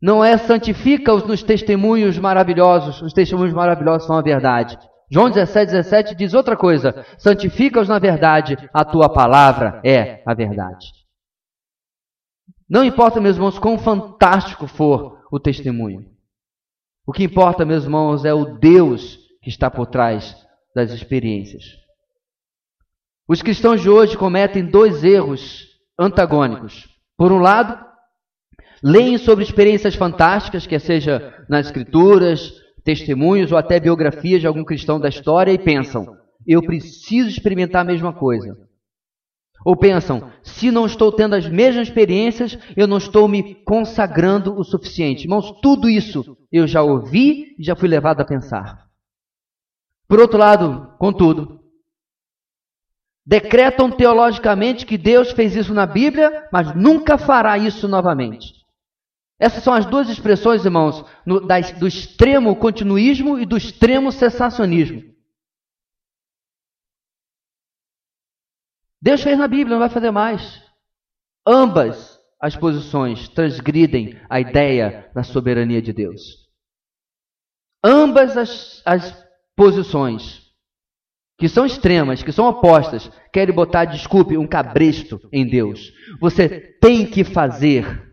Não 0.00 0.24
é 0.24 0.38
santifica-os 0.38 1.24
nos 1.24 1.42
testemunhos 1.42 2.18
maravilhosos, 2.18 3.02
os 3.02 3.12
testemunhos 3.12 3.52
maravilhosos 3.52 4.06
são 4.06 4.16
a 4.16 4.22
verdade. 4.22 4.78
João 5.10 5.28
17, 5.28 5.72
17 5.72 6.14
diz 6.14 6.34
outra 6.34 6.56
coisa: 6.56 7.04
santifica-os 7.18 7.88
na 7.88 7.98
verdade, 7.98 8.56
a 8.72 8.84
tua 8.84 9.08
palavra 9.08 9.80
é 9.84 10.22
a 10.24 10.32
verdade. 10.32 10.92
Não 12.68 12.84
importa, 12.84 13.20
meus 13.20 13.34
irmãos, 13.34 13.58
quão 13.58 13.76
fantástico 13.76 14.68
for 14.68 15.24
o 15.32 15.40
testemunho. 15.40 16.08
O 17.04 17.12
que 17.12 17.24
importa, 17.24 17.64
meus 17.64 17.82
irmãos, 17.82 18.24
é 18.24 18.32
o 18.32 18.58
Deus 18.58 19.18
que 19.42 19.48
está 19.48 19.68
por 19.68 19.86
trás 19.86 20.36
das 20.74 20.92
experiências. 20.92 21.64
Os 23.26 23.42
cristãos 23.42 23.80
de 23.80 23.90
hoje 23.90 24.16
cometem 24.16 24.64
dois 24.64 25.02
erros 25.02 25.66
antagônicos. 25.98 26.88
Por 27.16 27.32
um 27.32 27.38
lado, 27.38 27.84
leem 28.82 29.18
sobre 29.18 29.42
experiências 29.42 29.96
fantásticas, 29.96 30.66
quer 30.66 30.80
seja 30.80 31.44
nas 31.48 31.66
escrituras, 31.66 32.52
testemunhos 32.84 33.52
ou 33.52 33.58
até 33.58 33.78
biografias 33.78 34.40
de 34.40 34.46
algum 34.46 34.64
cristão 34.64 34.98
da 34.98 35.08
história 35.08 35.52
e 35.52 35.58
pensam: 35.58 36.16
eu 36.46 36.62
preciso 36.62 37.28
experimentar 37.28 37.82
a 37.82 37.84
mesma 37.84 38.12
coisa. 38.12 38.56
Ou 39.64 39.76
pensam: 39.76 40.30
se 40.42 40.70
não 40.70 40.86
estou 40.86 41.12
tendo 41.12 41.34
as 41.34 41.48
mesmas 41.48 41.88
experiências, 41.88 42.58
eu 42.76 42.86
não 42.86 42.98
estou 42.98 43.28
me 43.28 43.54
consagrando 43.64 44.58
o 44.58 44.64
suficiente. 44.64 45.24
Irmãos, 45.24 45.52
tudo 45.60 45.88
isso 45.88 46.36
eu 46.50 46.66
já 46.66 46.82
ouvi 46.82 47.54
e 47.58 47.62
já 47.62 47.76
fui 47.76 47.88
levado 47.88 48.20
a 48.20 48.24
pensar. 48.24 48.86
Por 50.08 50.18
outro 50.18 50.38
lado, 50.38 50.94
contudo, 50.98 51.60
Decretam 53.30 53.90
teologicamente 53.90 54.84
que 54.84 54.98
Deus 54.98 55.30
fez 55.30 55.54
isso 55.54 55.72
na 55.72 55.86
Bíblia, 55.86 56.48
mas 56.52 56.74
nunca 56.74 57.16
fará 57.16 57.56
isso 57.56 57.86
novamente. 57.86 58.59
Essas 59.40 59.64
são 59.64 59.72
as 59.72 59.86
duas 59.86 60.10
expressões, 60.10 60.66
irmãos, 60.66 61.02
no, 61.24 61.40
da, 61.40 61.58
do 61.60 61.88
extremo 61.88 62.54
continuismo 62.54 63.38
e 63.38 63.46
do 63.46 63.56
extremo 63.56 64.12
cessacionismo. 64.12 65.02
Deus 69.00 69.22
fez 69.22 69.38
na 69.38 69.48
Bíblia, 69.48 69.70
não 69.70 69.78
vai 69.78 69.88
fazer 69.88 70.10
mais. 70.10 70.62
Ambas 71.46 72.20
as 72.38 72.54
posições 72.54 73.30
transgridem 73.30 74.20
a 74.28 74.38
ideia 74.38 75.10
da 75.14 75.22
soberania 75.22 75.80
de 75.80 75.94
Deus. 75.94 76.20
Ambas 77.82 78.36
as, 78.36 78.82
as 78.84 79.26
posições 79.56 80.50
que 81.38 81.48
são 81.48 81.64
extremas, 81.64 82.22
que 82.22 82.30
são 82.30 82.46
opostas, 82.46 83.10
querem 83.32 83.54
botar, 83.54 83.86
desculpe, 83.86 84.36
um 84.36 84.46
cabresto 84.46 85.18
em 85.32 85.46
Deus. 85.46 85.90
Você 86.20 86.76
tem 86.78 87.06
que 87.06 87.24
fazer 87.24 88.09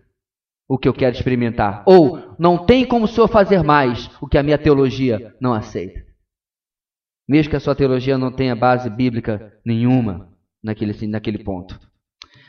o 0.68 0.78
que 0.78 0.88
eu 0.88 0.93
quero 0.93 1.15
experimentar. 1.15 1.84
Ou 1.86 2.36
não 2.38 2.65
tem 2.65 2.86
como 2.86 3.05
o 3.05 3.07
senhor 3.07 3.28
fazer 3.28 3.63
mais 3.63 4.09
o 4.22 4.28
que 4.28 4.38
a 4.38 4.43
minha 4.43 4.57
teologia 4.57 5.36
não 5.39 5.53
aceita. 5.53 6.05
Mesmo 7.28 7.49
que 7.49 7.55
a 7.55 7.59
sua 7.59 7.76
teologia 7.76 8.18
não 8.18 8.32
tenha 8.32 8.55
base 8.55 8.89
bíblica 8.89 9.59
nenhuma 9.65 10.34
naquele, 10.63 11.07
naquele 11.07 11.43
ponto. 11.43 11.80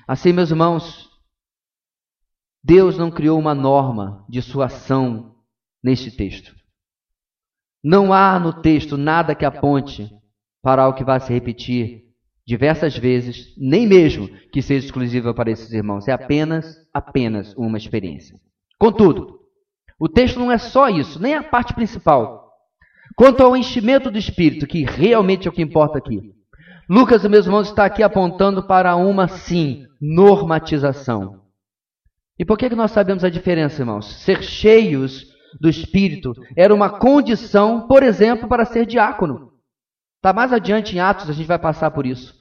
Assim, 0.07 0.33
meus 0.33 0.51
irmãos, 0.51 1.09
Deus 2.63 2.97
não 2.97 3.11
criou 3.11 3.39
uma 3.39 3.55
norma 3.55 4.25
de 4.29 4.43
sua 4.43 4.67
ação 4.67 5.37
neste 5.83 6.11
texto. 6.11 6.55
Não 7.83 8.13
há 8.13 8.39
no 8.39 8.61
texto 8.61 8.97
nada 8.97 9.35
que 9.35 9.45
aponte 9.45 10.11
para 10.63 10.83
algo 10.83 10.97
que 10.97 11.05
vai 11.05 11.21
se 11.21 11.33
repetir 11.33 12.08
diversas 12.49 12.97
vezes, 12.97 13.53
nem 13.59 13.87
mesmo 13.87 14.27
que 14.51 14.63
seja 14.63 14.87
exclusiva 14.87 15.35
para 15.35 15.51
esses 15.51 15.71
irmãos. 15.71 16.09
É 16.09 16.13
apenas, 16.13 16.79
apenas 16.95 17.55
uma 17.55 17.77
experiência. 17.77 18.41
Contudo, 18.79 19.41
o 20.01 20.09
texto 20.09 20.39
não 20.39 20.51
é 20.51 20.57
só 20.57 20.89
isso, 20.89 21.21
nem 21.21 21.35
a 21.35 21.43
parte 21.43 21.75
principal. 21.75 22.51
Quanto 23.15 23.43
ao 23.43 23.55
enchimento 23.55 24.11
do 24.11 24.17
Espírito, 24.17 24.67
que 24.67 24.83
realmente 24.83 25.47
é 25.47 25.51
o 25.51 25.53
que 25.53 25.61
importa 25.61 25.99
aqui. 25.99 26.23
Lucas, 26.89 27.23
meus 27.27 27.45
irmãos, 27.45 27.69
está 27.69 27.85
aqui 27.85 28.03
apontando 28.03 28.67
para 28.67 28.97
uma, 28.97 29.29
sim, 29.29 29.85
normatização. 30.01 31.43
E 32.39 32.47
por 32.47 32.57
que, 32.57 32.71
que 32.71 32.75
nós 32.75 32.93
sabemos 32.93 33.25
a 33.25 33.29
diferença, 33.29 33.83
irmãos? 33.83 34.23
Ser 34.23 34.43
cheios 34.43 35.27
do 35.61 35.69
Espírito 35.69 36.33
era 36.57 36.75
uma 36.75 36.89
condição, 36.99 37.87
por 37.87 38.03
exemplo, 38.03 38.49
para 38.49 38.65
ser 38.65 38.87
diácono. 38.87 39.53
Está 40.17 40.33
mais 40.33 40.51
adiante 40.51 40.97
em 40.97 40.99
Atos, 40.99 41.29
a 41.29 41.33
gente 41.35 41.47
vai 41.47 41.59
passar 41.59 41.91
por 41.91 42.07
isso. 42.07 42.38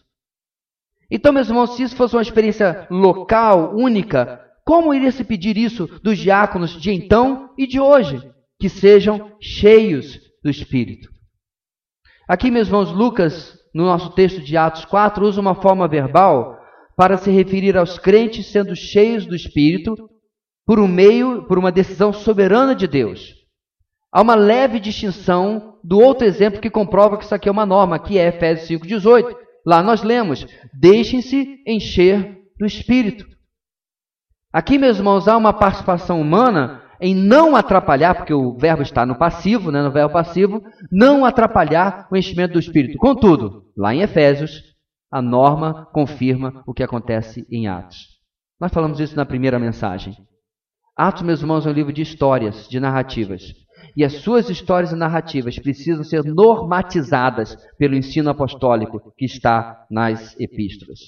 Então, 1.10 1.32
meus 1.32 1.48
irmãos, 1.48 1.76
se 1.76 1.84
isso 1.84 1.96
fosse 1.96 2.16
uma 2.16 2.22
experiência 2.22 2.86
local, 2.90 3.76
única, 3.76 4.42
como 4.66 4.94
iria 4.94 5.12
se 5.12 5.24
pedir 5.24 5.58
isso 5.58 5.88
dos 6.04 6.18
diáconos 6.18 6.80
de 6.80 6.92
então 6.92 7.52
e 7.58 7.66
de 7.66 7.80
hoje? 7.80 8.22
Que 8.60 8.68
sejam 8.68 9.32
cheios 9.40 10.20
do 10.44 10.50
Espírito. 10.50 11.10
Aqui, 12.28 12.52
meus 12.52 12.68
irmãos, 12.68 12.92
Lucas, 12.92 13.58
no 13.74 13.86
nosso 13.86 14.10
texto 14.10 14.42
de 14.42 14.58
Atos 14.58 14.84
4, 14.84 15.26
usa 15.26 15.40
uma 15.40 15.56
forma 15.56 15.88
verbal 15.88 16.58
para 16.98 17.18
se 17.18 17.32
referir 17.32 17.78
aos 17.78 17.98
crentes 17.98 18.48
sendo 18.48 18.76
cheios 18.76 19.26
do 19.26 19.36
Espírito 19.36 19.96
por 20.66 20.80
um 20.80 20.88
meio, 20.88 21.44
por 21.48 21.58
uma 21.58 21.72
decisão 21.72 22.12
soberana 22.12 22.76
de 22.76 22.88
Deus. 22.88 23.34
Há 24.12 24.22
uma 24.22 24.36
leve 24.36 24.80
distinção 24.80 25.80
do 25.82 26.00
outro 26.00 26.28
exemplo 26.28 26.60
que 26.60 26.70
comprova 26.70 27.18
que 27.18 27.24
isso 27.24 27.34
aqui 27.34 27.48
é 27.48 27.52
uma 27.52 27.66
norma, 27.66 28.00
que 28.00 28.18
é 28.18 28.28
Efésios 28.28 28.82
5,18. 28.82 29.47
Lá 29.68 29.84
nós 29.84 30.02
lemos: 30.02 30.48
deixem-se 30.74 31.62
encher 31.68 32.40
do 32.58 32.66
Espírito. 32.66 33.28
Aqui, 34.54 34.78
meus 34.78 34.98
irmãos, 34.98 35.28
há 35.28 35.36
uma 35.36 35.52
participação 35.52 36.22
humana 36.22 36.82
em 37.02 37.14
não 37.14 37.54
atrapalhar, 37.54 38.16
porque 38.16 38.34
o 38.34 38.58
verbo 38.58 38.82
está 38.82 39.06
no 39.06 39.18
passivo, 39.18 39.70
né, 39.70 39.84
no 39.84 39.92
verbo 39.92 40.14
passivo, 40.14 40.64
não 40.90 41.26
atrapalhar 41.26 42.08
o 42.10 42.16
enchimento 42.16 42.54
do 42.54 42.60
Espírito. 42.60 42.98
Contudo, 42.98 43.66
lá 43.76 43.94
em 43.94 44.02
Efésios, 44.02 44.64
a 45.12 45.22
norma 45.22 45.86
confirma 45.94 46.64
o 46.66 46.74
que 46.74 46.82
acontece 46.82 47.46
em 47.52 47.68
Atos. 47.68 47.98
Nós 48.60 48.72
falamos 48.72 49.02
isso 49.02 49.18
na 49.18 49.26
primeira 49.26 49.60
mensagem. 49.60 50.16
Atos, 50.96 51.24
meus 51.24 51.42
irmãos, 51.42 51.68
é 51.68 51.70
um 51.70 51.74
livro 51.74 51.94
de 51.94 52.02
histórias, 52.02 52.68
de 52.70 52.80
narrativas. 52.80 53.44
E 53.98 54.04
as 54.04 54.14
suas 54.22 54.48
histórias 54.48 54.92
e 54.92 54.96
narrativas 54.96 55.58
precisam 55.58 56.04
ser 56.04 56.24
normatizadas 56.24 57.56
pelo 57.80 57.96
ensino 57.96 58.30
apostólico 58.30 59.12
que 59.18 59.26
está 59.26 59.88
nas 59.90 60.40
epístolas. 60.40 61.00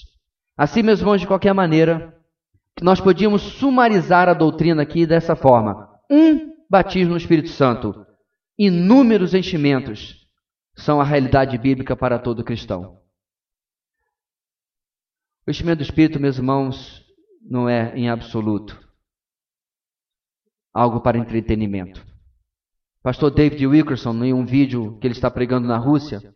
Assim, 0.56 0.82
meus 0.82 0.98
irmãos, 0.98 1.20
de 1.20 1.26
qualquer 1.28 1.54
maneira, 1.54 2.12
nós 2.82 3.00
podíamos 3.00 3.42
sumarizar 3.42 4.28
a 4.28 4.34
doutrina 4.34 4.82
aqui 4.82 5.06
dessa 5.06 5.36
forma: 5.36 5.88
um 6.10 6.52
batismo 6.68 7.12
no 7.12 7.16
Espírito 7.16 7.50
Santo, 7.50 7.94
inúmeros 8.58 9.34
enchimentos 9.34 10.26
são 10.74 11.00
a 11.00 11.04
realidade 11.04 11.56
bíblica 11.58 11.94
para 11.94 12.18
todo 12.18 12.42
cristão. 12.42 12.98
O 15.46 15.50
enchimento 15.52 15.78
do 15.78 15.84
Espírito, 15.84 16.18
meus 16.18 16.38
irmãos, 16.38 17.04
não 17.40 17.68
é 17.68 17.96
em 17.96 18.10
absoluto 18.10 18.76
algo 20.74 21.00
para 21.00 21.18
entretenimento. 21.18 22.09
Pastor 23.02 23.30
David 23.30 23.66
Wilkerson, 23.66 24.24
em 24.24 24.34
um 24.34 24.44
vídeo 24.44 24.98
que 24.98 25.06
ele 25.06 25.14
está 25.14 25.30
pregando 25.30 25.66
na 25.66 25.78
Rússia, 25.78 26.34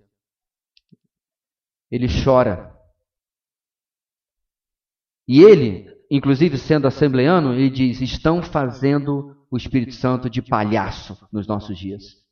ele 1.90 2.06
chora. 2.24 2.74
E 5.28 5.42
ele, 5.42 5.86
inclusive 6.10 6.56
sendo 6.58 6.86
assembleano, 6.86 7.52
ele 7.52 7.68
diz: 7.68 8.00
estão 8.00 8.42
fazendo 8.42 9.46
o 9.50 9.56
Espírito 9.56 9.94
Santo 9.94 10.30
de 10.30 10.40
palhaço 10.40 11.28
nos 11.30 11.46
nossos 11.46 11.78
dias. 11.78 12.24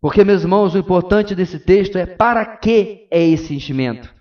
Porque, 0.00 0.22
meus 0.22 0.42
irmãos, 0.42 0.74
o 0.74 0.78
importante 0.78 1.34
desse 1.34 1.58
texto 1.58 1.96
é 1.96 2.04
para 2.04 2.58
que 2.58 3.08
é 3.10 3.26
esse 3.26 3.54
enchimento. 3.54 4.13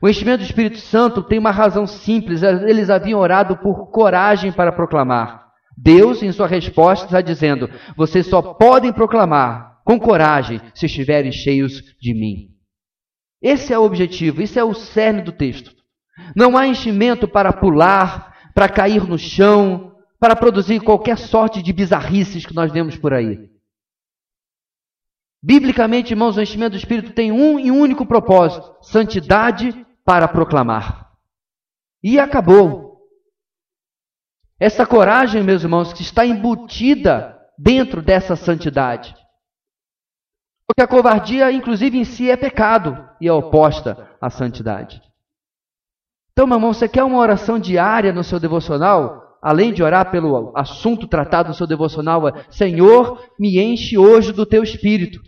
O 0.00 0.08
enchimento 0.08 0.38
do 0.38 0.44
Espírito 0.44 0.78
Santo 0.78 1.22
tem 1.22 1.38
uma 1.38 1.50
razão 1.50 1.86
simples. 1.86 2.42
Eles 2.42 2.90
haviam 2.90 3.20
orado 3.20 3.56
por 3.56 3.90
coragem 3.90 4.52
para 4.52 4.72
proclamar. 4.72 5.46
Deus, 5.76 6.22
em 6.22 6.32
sua 6.32 6.46
resposta, 6.46 7.06
está 7.06 7.20
dizendo: 7.20 7.68
vocês 7.96 8.26
só 8.26 8.42
podem 8.42 8.92
proclamar 8.92 9.80
com 9.84 9.98
coragem 10.00 10.60
se 10.74 10.86
estiverem 10.86 11.30
cheios 11.30 11.82
de 12.00 12.12
mim. 12.12 12.48
Esse 13.40 13.72
é 13.72 13.78
o 13.78 13.84
objetivo, 13.84 14.42
esse 14.42 14.58
é 14.58 14.64
o 14.64 14.74
cerne 14.74 15.22
do 15.22 15.32
texto. 15.32 15.70
Não 16.34 16.56
há 16.56 16.66
enchimento 16.66 17.28
para 17.28 17.52
pular, 17.52 18.34
para 18.54 18.68
cair 18.68 19.06
no 19.06 19.18
chão, 19.18 19.92
para 20.18 20.34
produzir 20.34 20.80
qualquer 20.80 21.18
sorte 21.18 21.62
de 21.62 21.72
bizarrices 21.72 22.44
que 22.44 22.54
nós 22.54 22.72
vemos 22.72 22.96
por 22.96 23.12
aí. 23.12 23.50
Biblicamente, 25.42 26.12
irmãos, 26.12 26.36
o 26.36 26.40
enchimento 26.40 26.72
do 26.72 26.78
Espírito 26.78 27.12
tem 27.12 27.30
um 27.30 27.60
e 27.60 27.70
único 27.70 28.04
propósito: 28.04 28.74
santidade 28.82 29.85
para 30.06 30.28
proclamar. 30.28 31.12
E 32.02 32.18
acabou. 32.18 32.96
Essa 34.58 34.86
coragem, 34.86 35.42
meus 35.42 35.62
irmãos, 35.62 35.92
que 35.92 36.00
está 36.00 36.24
embutida 36.24 37.38
dentro 37.58 38.00
dessa 38.00 38.36
santidade. 38.36 39.14
Porque 40.66 40.80
a 40.80 40.86
covardia, 40.86 41.52
inclusive 41.52 41.98
em 41.98 42.04
si, 42.04 42.30
é 42.30 42.36
pecado 42.36 43.06
e 43.20 43.28
é 43.28 43.32
oposta 43.32 44.08
à 44.20 44.30
santidade. 44.30 45.02
Então, 46.32 46.46
meu 46.46 46.56
irmão, 46.56 46.72
você 46.72 46.88
quer 46.88 47.04
uma 47.04 47.18
oração 47.18 47.58
diária 47.58 48.12
no 48.12 48.24
seu 48.24 48.40
devocional? 48.40 49.26
além 49.46 49.72
de 49.72 49.80
orar 49.80 50.10
pelo 50.10 50.52
assunto 50.56 51.06
tratado 51.06 51.50
no 51.50 51.54
seu 51.54 51.68
devocional, 51.68 52.26
é: 52.26 52.44
Senhor, 52.50 53.24
me 53.38 53.60
enche 53.60 53.96
hoje 53.96 54.32
do 54.32 54.44
teu 54.44 54.60
espírito. 54.60 55.20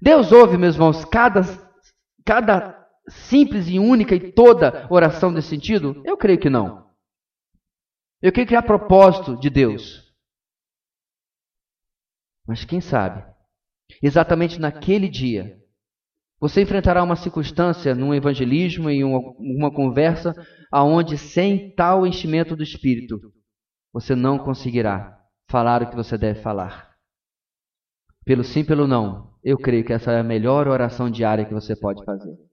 Deus 0.00 0.30
ouve, 0.30 0.56
meus 0.56 0.76
irmãos, 0.76 1.04
cada, 1.04 1.42
cada 2.24 2.77
simples 3.08 3.68
e 3.68 3.78
única 3.78 4.14
e 4.14 4.32
toda 4.32 4.86
oração 4.90 5.30
nesse 5.30 5.48
sentido? 5.48 6.02
Eu 6.04 6.16
creio 6.16 6.38
que 6.38 6.50
não. 6.50 6.88
Eu 8.20 8.32
creio 8.32 8.48
que 8.48 8.56
há 8.56 8.62
propósito 8.62 9.36
de 9.36 9.48
Deus. 9.48 10.12
Mas 12.46 12.64
quem 12.64 12.80
sabe, 12.80 13.24
exatamente 14.02 14.58
naquele 14.58 15.08
dia, 15.08 15.58
você 16.40 16.62
enfrentará 16.62 17.02
uma 17.02 17.16
circunstância 17.16 17.94
num 17.94 18.14
evangelismo, 18.14 18.88
em 18.88 19.04
uma, 19.04 19.18
uma 19.38 19.70
conversa, 19.70 20.34
aonde 20.70 21.18
sem 21.18 21.74
tal 21.74 22.06
enchimento 22.06 22.56
do 22.56 22.62
Espírito, 22.62 23.20
você 23.92 24.14
não 24.14 24.38
conseguirá 24.38 25.18
falar 25.50 25.82
o 25.82 25.90
que 25.90 25.96
você 25.96 26.16
deve 26.16 26.40
falar. 26.40 26.96
Pelo 28.24 28.44
sim, 28.44 28.64
pelo 28.64 28.86
não, 28.86 29.34
eu 29.42 29.56
creio 29.56 29.84
que 29.84 29.92
essa 29.92 30.12
é 30.12 30.20
a 30.20 30.24
melhor 30.24 30.68
oração 30.68 31.10
diária 31.10 31.44
que 31.44 31.54
você 31.54 31.74
pode 31.74 32.04
fazer. 32.04 32.47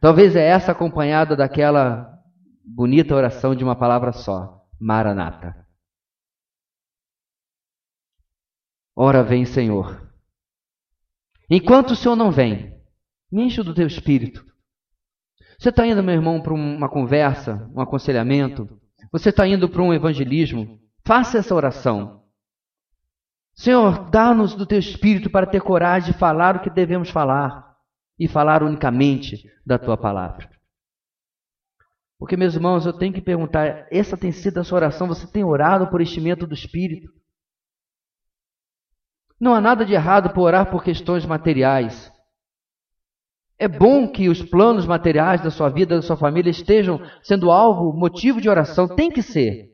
Talvez 0.00 0.36
é 0.36 0.46
essa 0.46 0.72
acompanhada 0.72 1.34
daquela 1.34 2.18
bonita 2.64 3.14
oração 3.14 3.54
de 3.54 3.64
uma 3.64 3.74
palavra 3.74 4.12
só, 4.12 4.64
Maranata. 4.80 5.66
Ora 8.94 9.24
vem, 9.24 9.44
Senhor. 9.44 10.08
Enquanto 11.50 11.92
o 11.92 11.96
Senhor 11.96 12.14
não 12.14 12.30
vem, 12.30 12.76
me 13.30 13.44
enche 13.44 13.62
do 13.62 13.74
teu 13.74 13.86
espírito. 13.86 14.44
Você 15.58 15.70
está 15.70 15.84
indo, 15.84 16.02
meu 16.02 16.14
irmão, 16.14 16.40
para 16.40 16.54
uma 16.54 16.88
conversa, 16.88 17.68
um 17.74 17.80
aconselhamento. 17.80 18.68
Você 19.10 19.30
está 19.30 19.46
indo 19.46 19.68
para 19.68 19.82
um 19.82 19.92
evangelismo. 19.92 20.78
Faça 21.04 21.38
essa 21.38 21.54
oração. 21.54 22.22
Senhor, 23.54 24.08
dá-nos 24.10 24.54
do 24.54 24.64
teu 24.64 24.78
espírito 24.78 25.28
para 25.28 25.46
ter 25.46 25.60
coragem 25.60 26.12
de 26.12 26.18
falar 26.18 26.56
o 26.56 26.60
que 26.60 26.70
devemos 26.70 27.10
falar 27.10 27.67
e 28.18 28.26
falar 28.26 28.62
unicamente 28.62 29.44
da 29.64 29.78
tua 29.78 29.96
palavra. 29.96 30.50
Porque, 32.18 32.36
meus 32.36 32.54
irmãos, 32.54 32.84
eu 32.84 32.92
tenho 32.92 33.12
que 33.12 33.20
perguntar: 33.20 33.86
essa 33.90 34.16
tem 34.16 34.32
sido 34.32 34.58
a 34.58 34.64
sua 34.64 34.76
oração? 34.76 35.06
Você 35.06 35.26
tem 35.30 35.44
orado 35.44 35.88
por 35.88 36.00
enchimento 36.00 36.46
do 36.46 36.54
espírito? 36.54 37.12
Não 39.40 39.54
há 39.54 39.60
nada 39.60 39.86
de 39.86 39.94
errado 39.94 40.32
por 40.34 40.42
orar 40.42 40.68
por 40.68 40.82
questões 40.82 41.24
materiais. 41.24 42.12
É 43.56 43.68
bom 43.68 44.10
que 44.10 44.28
os 44.28 44.42
planos 44.42 44.86
materiais 44.86 45.42
da 45.42 45.50
sua 45.50 45.68
vida, 45.68 45.96
da 45.96 46.02
sua 46.02 46.16
família 46.16 46.50
estejam 46.50 47.00
sendo 47.22 47.50
alvo, 47.50 47.92
motivo 47.92 48.40
de 48.40 48.48
oração. 48.48 48.88
Tem 48.88 49.10
que 49.10 49.22
ser. 49.22 49.67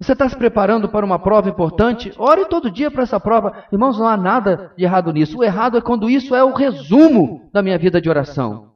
Você 0.00 0.12
está 0.12 0.28
se 0.28 0.36
preparando 0.36 0.88
para 0.88 1.04
uma 1.04 1.18
prova 1.18 1.48
importante? 1.48 2.12
Ore 2.16 2.46
todo 2.46 2.70
dia 2.70 2.90
para 2.90 3.02
essa 3.02 3.18
prova. 3.18 3.64
Irmãos, 3.72 3.98
não 3.98 4.06
há 4.06 4.16
nada 4.16 4.72
de 4.76 4.84
errado 4.84 5.12
nisso. 5.12 5.38
O 5.38 5.44
errado 5.44 5.76
é 5.76 5.80
quando 5.80 6.08
isso 6.08 6.34
é 6.34 6.44
o 6.44 6.54
resumo 6.54 7.50
da 7.52 7.62
minha 7.62 7.78
vida 7.78 8.00
de 8.00 8.08
oração. 8.08 8.74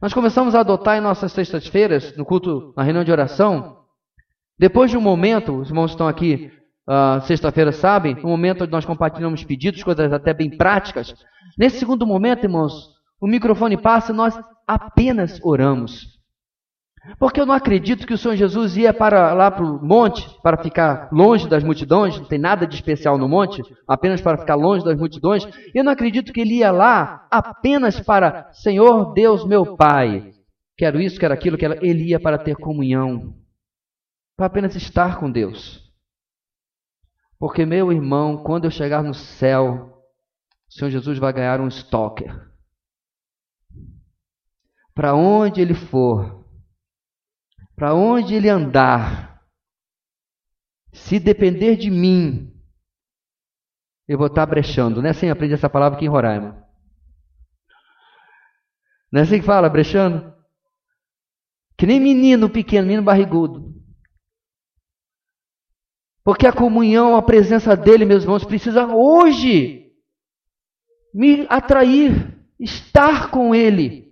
Nós 0.00 0.14
começamos 0.14 0.54
a 0.54 0.60
adotar 0.60 0.96
em 0.96 1.00
nossas 1.00 1.32
sextas-feiras, 1.32 2.16
no 2.16 2.24
culto, 2.24 2.72
na 2.76 2.82
reunião 2.82 3.04
de 3.04 3.12
oração, 3.12 3.82
depois 4.62 4.92
de 4.92 4.96
um 4.96 5.00
momento, 5.00 5.60
os 5.60 5.70
irmãos 5.70 5.90
estão 5.90 6.06
aqui 6.06 6.52
uh, 6.88 7.20
sexta-feira 7.26 7.72
sabem, 7.72 8.16
um 8.24 8.28
momento 8.28 8.62
onde 8.62 8.70
nós 8.70 8.84
compartilhamos 8.84 9.42
pedidos, 9.42 9.82
coisas 9.82 10.12
até 10.12 10.32
bem 10.32 10.56
práticas. 10.56 11.12
Nesse 11.58 11.80
segundo 11.80 12.06
momento, 12.06 12.44
irmãos, 12.44 12.90
o 13.20 13.26
microfone 13.26 13.76
passa 13.76 14.12
e 14.12 14.14
nós 14.14 14.38
apenas 14.64 15.40
oramos. 15.42 16.11
Porque 17.18 17.40
eu 17.40 17.46
não 17.46 17.54
acredito 17.54 18.06
que 18.06 18.14
o 18.14 18.18
Senhor 18.18 18.36
Jesus 18.36 18.76
ia 18.76 18.94
para 18.94 19.34
lá 19.34 19.50
para 19.50 19.64
o 19.64 19.84
monte, 19.84 20.28
para 20.40 20.62
ficar 20.62 21.08
longe 21.10 21.48
das 21.48 21.64
multidões, 21.64 22.16
não 22.16 22.26
tem 22.26 22.38
nada 22.38 22.64
de 22.64 22.76
especial 22.76 23.18
no 23.18 23.28
monte, 23.28 23.60
apenas 23.88 24.20
para 24.20 24.38
ficar 24.38 24.54
longe 24.54 24.84
das 24.84 24.96
multidões. 24.96 25.44
Eu 25.74 25.82
não 25.82 25.90
acredito 25.90 26.32
que 26.32 26.40
ele 26.40 26.58
ia 26.58 26.70
lá 26.70 27.26
apenas 27.28 27.98
para 27.98 28.52
Senhor 28.52 29.12
Deus 29.14 29.44
meu 29.44 29.76
Pai. 29.76 30.32
Quero 30.76 31.00
isso, 31.00 31.18
quero 31.18 31.34
aquilo, 31.34 31.58
quero... 31.58 31.84
ele 31.84 32.10
ia 32.10 32.20
para 32.20 32.38
ter 32.38 32.54
comunhão, 32.54 33.34
para 34.36 34.46
apenas 34.46 34.76
estar 34.76 35.18
com 35.18 35.30
Deus. 35.30 35.82
Porque, 37.36 37.66
meu 37.66 37.90
irmão, 37.90 38.44
quando 38.44 38.66
eu 38.66 38.70
chegar 38.70 39.02
no 39.02 39.12
céu, 39.12 39.92
o 40.68 40.72
Senhor 40.72 40.90
Jesus 40.90 41.18
vai 41.18 41.32
ganhar 41.32 41.60
um 41.60 41.66
stalker. 41.66 42.48
Para 44.94 45.14
onde 45.14 45.60
ele 45.60 45.74
for, 45.74 46.41
para 47.74 47.94
onde 47.94 48.34
ele 48.34 48.48
andar, 48.48 49.42
se 50.92 51.18
depender 51.18 51.76
de 51.76 51.90
mim, 51.90 52.52
eu 54.06 54.18
vou 54.18 54.26
estar 54.26 54.44
brechando. 54.46 55.00
Não 55.00 55.08
é 55.08 55.10
assim 55.10 55.30
aprende 55.30 55.54
essa 55.54 55.70
palavra 55.70 55.96
aqui 55.96 56.04
em 56.04 56.08
Roraima. 56.08 56.66
Não 59.10 59.20
é 59.20 59.24
assim 59.24 59.40
que 59.40 59.46
fala, 59.46 59.68
brechando? 59.68 60.32
Que 61.76 61.86
nem 61.86 62.00
menino 62.00 62.48
pequeno, 62.48 62.86
menino 62.86 63.02
barrigudo. 63.02 63.72
Porque 66.24 66.46
a 66.46 66.52
comunhão, 66.52 67.16
a 67.16 67.22
presença 67.22 67.76
dele, 67.76 68.04
meus 68.04 68.22
irmãos, 68.22 68.44
precisa 68.44 68.86
hoje 68.86 69.92
me 71.12 71.46
atrair, 71.48 72.38
estar 72.58 73.30
com 73.30 73.54
ele. 73.54 74.11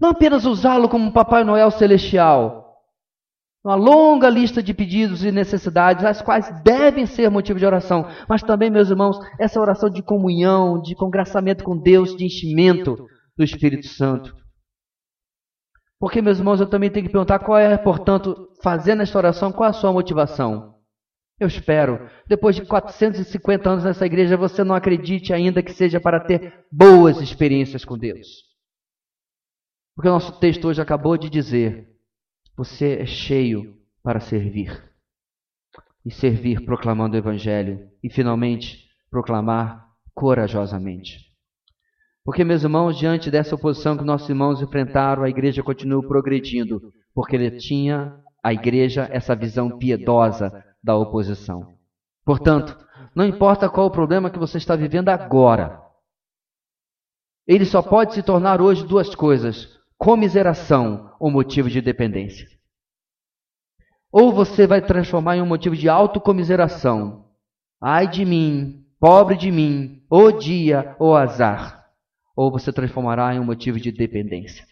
Não 0.00 0.10
apenas 0.10 0.46
usá-lo 0.46 0.88
como 0.88 1.12
Papai 1.12 1.44
Noel 1.44 1.70
celestial. 1.70 2.60
Uma 3.62 3.74
longa 3.74 4.30
lista 4.30 4.62
de 4.62 4.72
pedidos 4.72 5.22
e 5.22 5.30
necessidades, 5.30 6.02
as 6.02 6.22
quais 6.22 6.50
devem 6.62 7.04
ser 7.04 7.28
motivo 7.28 7.58
de 7.58 7.66
oração, 7.66 8.06
mas 8.26 8.42
também, 8.42 8.70
meus 8.70 8.88
irmãos, 8.88 9.18
essa 9.38 9.60
oração 9.60 9.90
de 9.90 10.02
comunhão, 10.02 10.80
de 10.80 10.94
congraçamento 10.94 11.62
com 11.62 11.76
Deus, 11.76 12.16
de 12.16 12.24
enchimento 12.24 12.96
do 13.36 13.44
Espírito 13.44 13.86
Santo. 13.86 14.34
Porque, 15.98 16.22
meus 16.22 16.38
irmãos, 16.38 16.58
eu 16.58 16.66
também 16.66 16.90
tenho 16.90 17.04
que 17.04 17.12
perguntar 17.12 17.40
qual 17.40 17.58
é, 17.58 17.76
portanto, 17.76 18.48
fazendo 18.62 19.02
esta 19.02 19.18
oração, 19.18 19.52
qual 19.52 19.66
é 19.66 19.70
a 19.70 19.74
sua 19.74 19.92
motivação? 19.92 20.76
Eu 21.38 21.46
espero, 21.46 22.08
depois 22.26 22.56
de 22.56 22.64
450 22.64 23.68
anos 23.68 23.84
nessa 23.84 24.06
igreja, 24.06 24.38
você 24.38 24.64
não 24.64 24.74
acredite 24.74 25.34
ainda 25.34 25.62
que 25.62 25.72
seja 25.72 26.00
para 26.00 26.20
ter 26.20 26.64
boas 26.72 27.20
experiências 27.20 27.84
com 27.84 27.98
Deus. 27.98 28.49
Porque 30.00 30.08
o 30.08 30.12
nosso 30.12 30.32
texto 30.40 30.66
hoje 30.66 30.80
acabou 30.80 31.18
de 31.18 31.28
dizer: 31.28 31.86
você 32.56 33.00
é 33.00 33.04
cheio 33.04 33.76
para 34.02 34.18
servir. 34.18 34.82
E 36.02 36.10
servir 36.10 36.64
proclamando 36.64 37.14
o 37.16 37.18
Evangelho. 37.18 37.86
E 38.02 38.08
finalmente, 38.08 38.88
proclamar 39.10 39.86
corajosamente. 40.14 41.18
Porque, 42.24 42.42
meus 42.44 42.62
irmãos, 42.62 42.96
diante 42.96 43.30
dessa 43.30 43.54
oposição 43.54 43.94
que 43.94 44.02
nossos 44.02 44.26
irmãos 44.26 44.62
enfrentaram, 44.62 45.22
a 45.22 45.28
igreja 45.28 45.62
continua 45.62 46.00
progredindo, 46.00 46.80
porque 47.12 47.36
ele 47.36 47.58
tinha, 47.58 48.18
a 48.42 48.54
igreja, 48.54 49.06
essa 49.12 49.36
visão 49.36 49.76
piedosa 49.76 50.64
da 50.82 50.96
oposição. 50.96 51.74
Portanto, 52.24 52.74
não 53.14 53.26
importa 53.26 53.68
qual 53.68 53.88
o 53.88 53.92
problema 53.92 54.30
que 54.30 54.38
você 54.38 54.56
está 54.56 54.74
vivendo 54.74 55.10
agora, 55.10 55.78
ele 57.46 57.66
só 57.66 57.82
pode 57.82 58.14
se 58.14 58.22
tornar 58.22 58.62
hoje 58.62 58.86
duas 58.86 59.14
coisas: 59.14 59.78
comiseração 60.00 61.14
ou 61.20 61.30
motivo 61.30 61.68
de 61.68 61.82
dependência. 61.82 62.48
Ou 64.10 64.32
você 64.32 64.66
vai 64.66 64.80
transformar 64.80 65.36
em 65.36 65.42
um 65.42 65.46
motivo 65.46 65.76
de 65.76 65.90
autocomiseração. 65.90 67.28
Ai 67.78 68.08
de 68.08 68.24
mim, 68.24 68.86
pobre 68.98 69.36
de 69.36 69.50
mim, 69.52 70.02
o 70.10 70.32
dia, 70.32 70.96
o 70.98 71.14
azar. 71.14 71.86
Ou 72.34 72.50
você 72.50 72.72
transformará 72.72 73.34
em 73.34 73.38
um 73.38 73.44
motivo 73.44 73.78
de 73.78 73.92
dependência. 73.92 74.66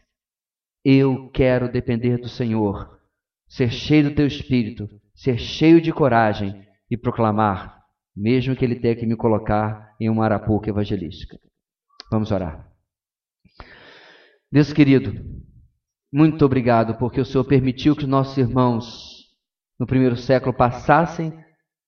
Eu 0.83 1.31
quero 1.31 1.71
depender 1.71 2.17
do 2.17 2.29
Senhor, 2.29 2.99
ser 3.47 3.71
cheio 3.71 4.05
do 4.05 4.15
teu 4.17 4.27
espírito, 4.27 4.89
ser 5.15 5.39
cheio 5.39 5.79
de 5.79 5.93
coragem 5.93 6.67
e 6.91 6.97
proclamar, 6.97 7.83
mesmo 8.17 8.57
que 8.57 8.65
Ele 8.65 8.81
tenha 8.81 8.97
que 8.97 9.05
me 9.05 9.15
colocar 9.15 9.95
em 10.01 10.09
uma 10.09 10.25
arapuca 10.25 10.71
evangelística. 10.71 11.39
Vamos 12.11 12.33
orar. 12.33 12.68
Deus 14.51 14.73
querido, 14.73 15.13
muito 16.11 16.43
obrigado 16.43 16.95
porque 16.95 17.21
o 17.21 17.25
Senhor 17.25 17.45
permitiu 17.45 17.95
que 17.95 18.07
nossos 18.07 18.39
irmãos 18.39 19.27
no 19.79 19.87
primeiro 19.87 20.17
século 20.17 20.55
passassem 20.55 21.39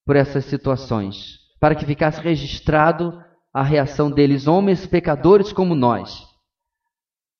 por 0.05 0.15
essas 0.15 0.45
situações, 0.45 1.39
para 1.59 1.75
que 1.75 1.87
ficasse 1.87 2.21
registrado 2.21 3.19
a 3.53 3.63
reação 3.63 4.11
deles, 4.11 4.47
homens 4.47 4.87
pecadores 4.87 5.55
como 5.55 5.75
nós, 5.75 6.23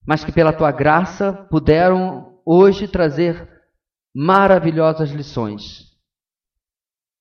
mas 0.07 0.25
que 0.25 0.33
pela 0.33 0.55
tua 0.55 0.73
graça 0.73 1.35
puderam 1.51 2.41
hoje 2.47 2.89
trazer 2.89 3.47
maravilhosas 4.15 5.11
lições. 5.11 5.85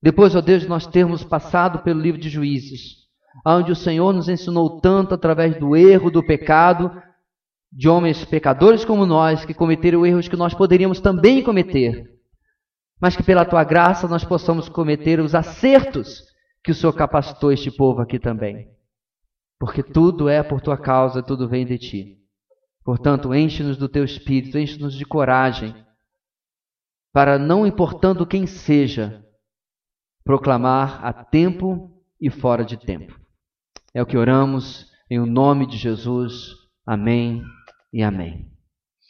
Depois, 0.02 0.38
ó 0.38 0.41
Deus, 0.41 0.66
nós 0.66 0.88
termos 0.88 1.26
passado 1.26 1.84
pelo 1.84 2.00
livro 2.00 2.22
de 2.22 2.30
Juízes, 2.30 3.00
onde 3.45 3.74
o 3.74 3.76
Senhor 3.76 4.14
nos 4.14 4.30
ensinou 4.30 4.80
tanto 4.80 5.14
através 5.14 5.60
do 5.60 5.76
erro, 5.76 6.10
do 6.10 6.26
pecado, 6.26 6.91
de 7.72 7.88
homens 7.88 8.26
pecadores 8.26 8.84
como 8.84 9.05
nós, 9.05 9.45
que 9.45 9.53
cometeram 9.53 10.05
erros 10.05 10.28
que 10.28 10.36
nós 10.36 10.53
poderíamos 10.53 10.99
também 10.99 11.43
cometer, 11.43 12.03
mas 12.99 13.15
que 13.15 13.24
pela 13.24 13.45
tua 13.45 13.63
graça 13.63 14.07
nós 14.07 14.24
possamos 14.24 14.67
cometer 14.67 15.20
os 15.20 15.36
acertos 15.36 16.24
que 16.63 16.72
o 16.72 16.76
Senhor 16.76 16.93
capacitou 16.93 17.51
este 17.51 17.72
povo 17.72 18.01
aqui 18.01 18.20
também. 18.20 18.67
Porque 19.59 19.84
tudo 19.84 20.28
é 20.28 20.41
por 20.41 20.61
tua 20.61 20.78
causa, 20.78 21.22
tudo 21.22 21.47
vem 21.47 21.65
de 21.65 21.78
ti. 21.78 22.17
Portanto, 22.84 23.34
enche-nos 23.34 23.78
do 23.78 23.88
teu 23.88 24.03
espírito, 24.03 24.57
enche-nos 24.57 24.95
de 24.95 25.05
coragem 25.05 25.76
para, 27.13 27.38
não 27.38 27.67
importando 27.67 28.26
quem 28.26 28.47
seja, 28.47 29.24
proclamar 30.24 31.05
a 31.05 31.13
tempo 31.13 31.91
e 32.20 32.30
fora 32.30 32.63
de 32.63 32.78
tempo. 32.78 33.20
É 33.93 34.01
o 34.01 34.05
que 34.05 34.17
oramos 34.17 34.88
em 35.09 35.20
o 35.20 35.26
nome 35.26 35.65
de 35.65 35.78
Jesus. 35.78 36.55
Amém 36.86 37.43
e 37.93 38.03
amém. 38.03 38.59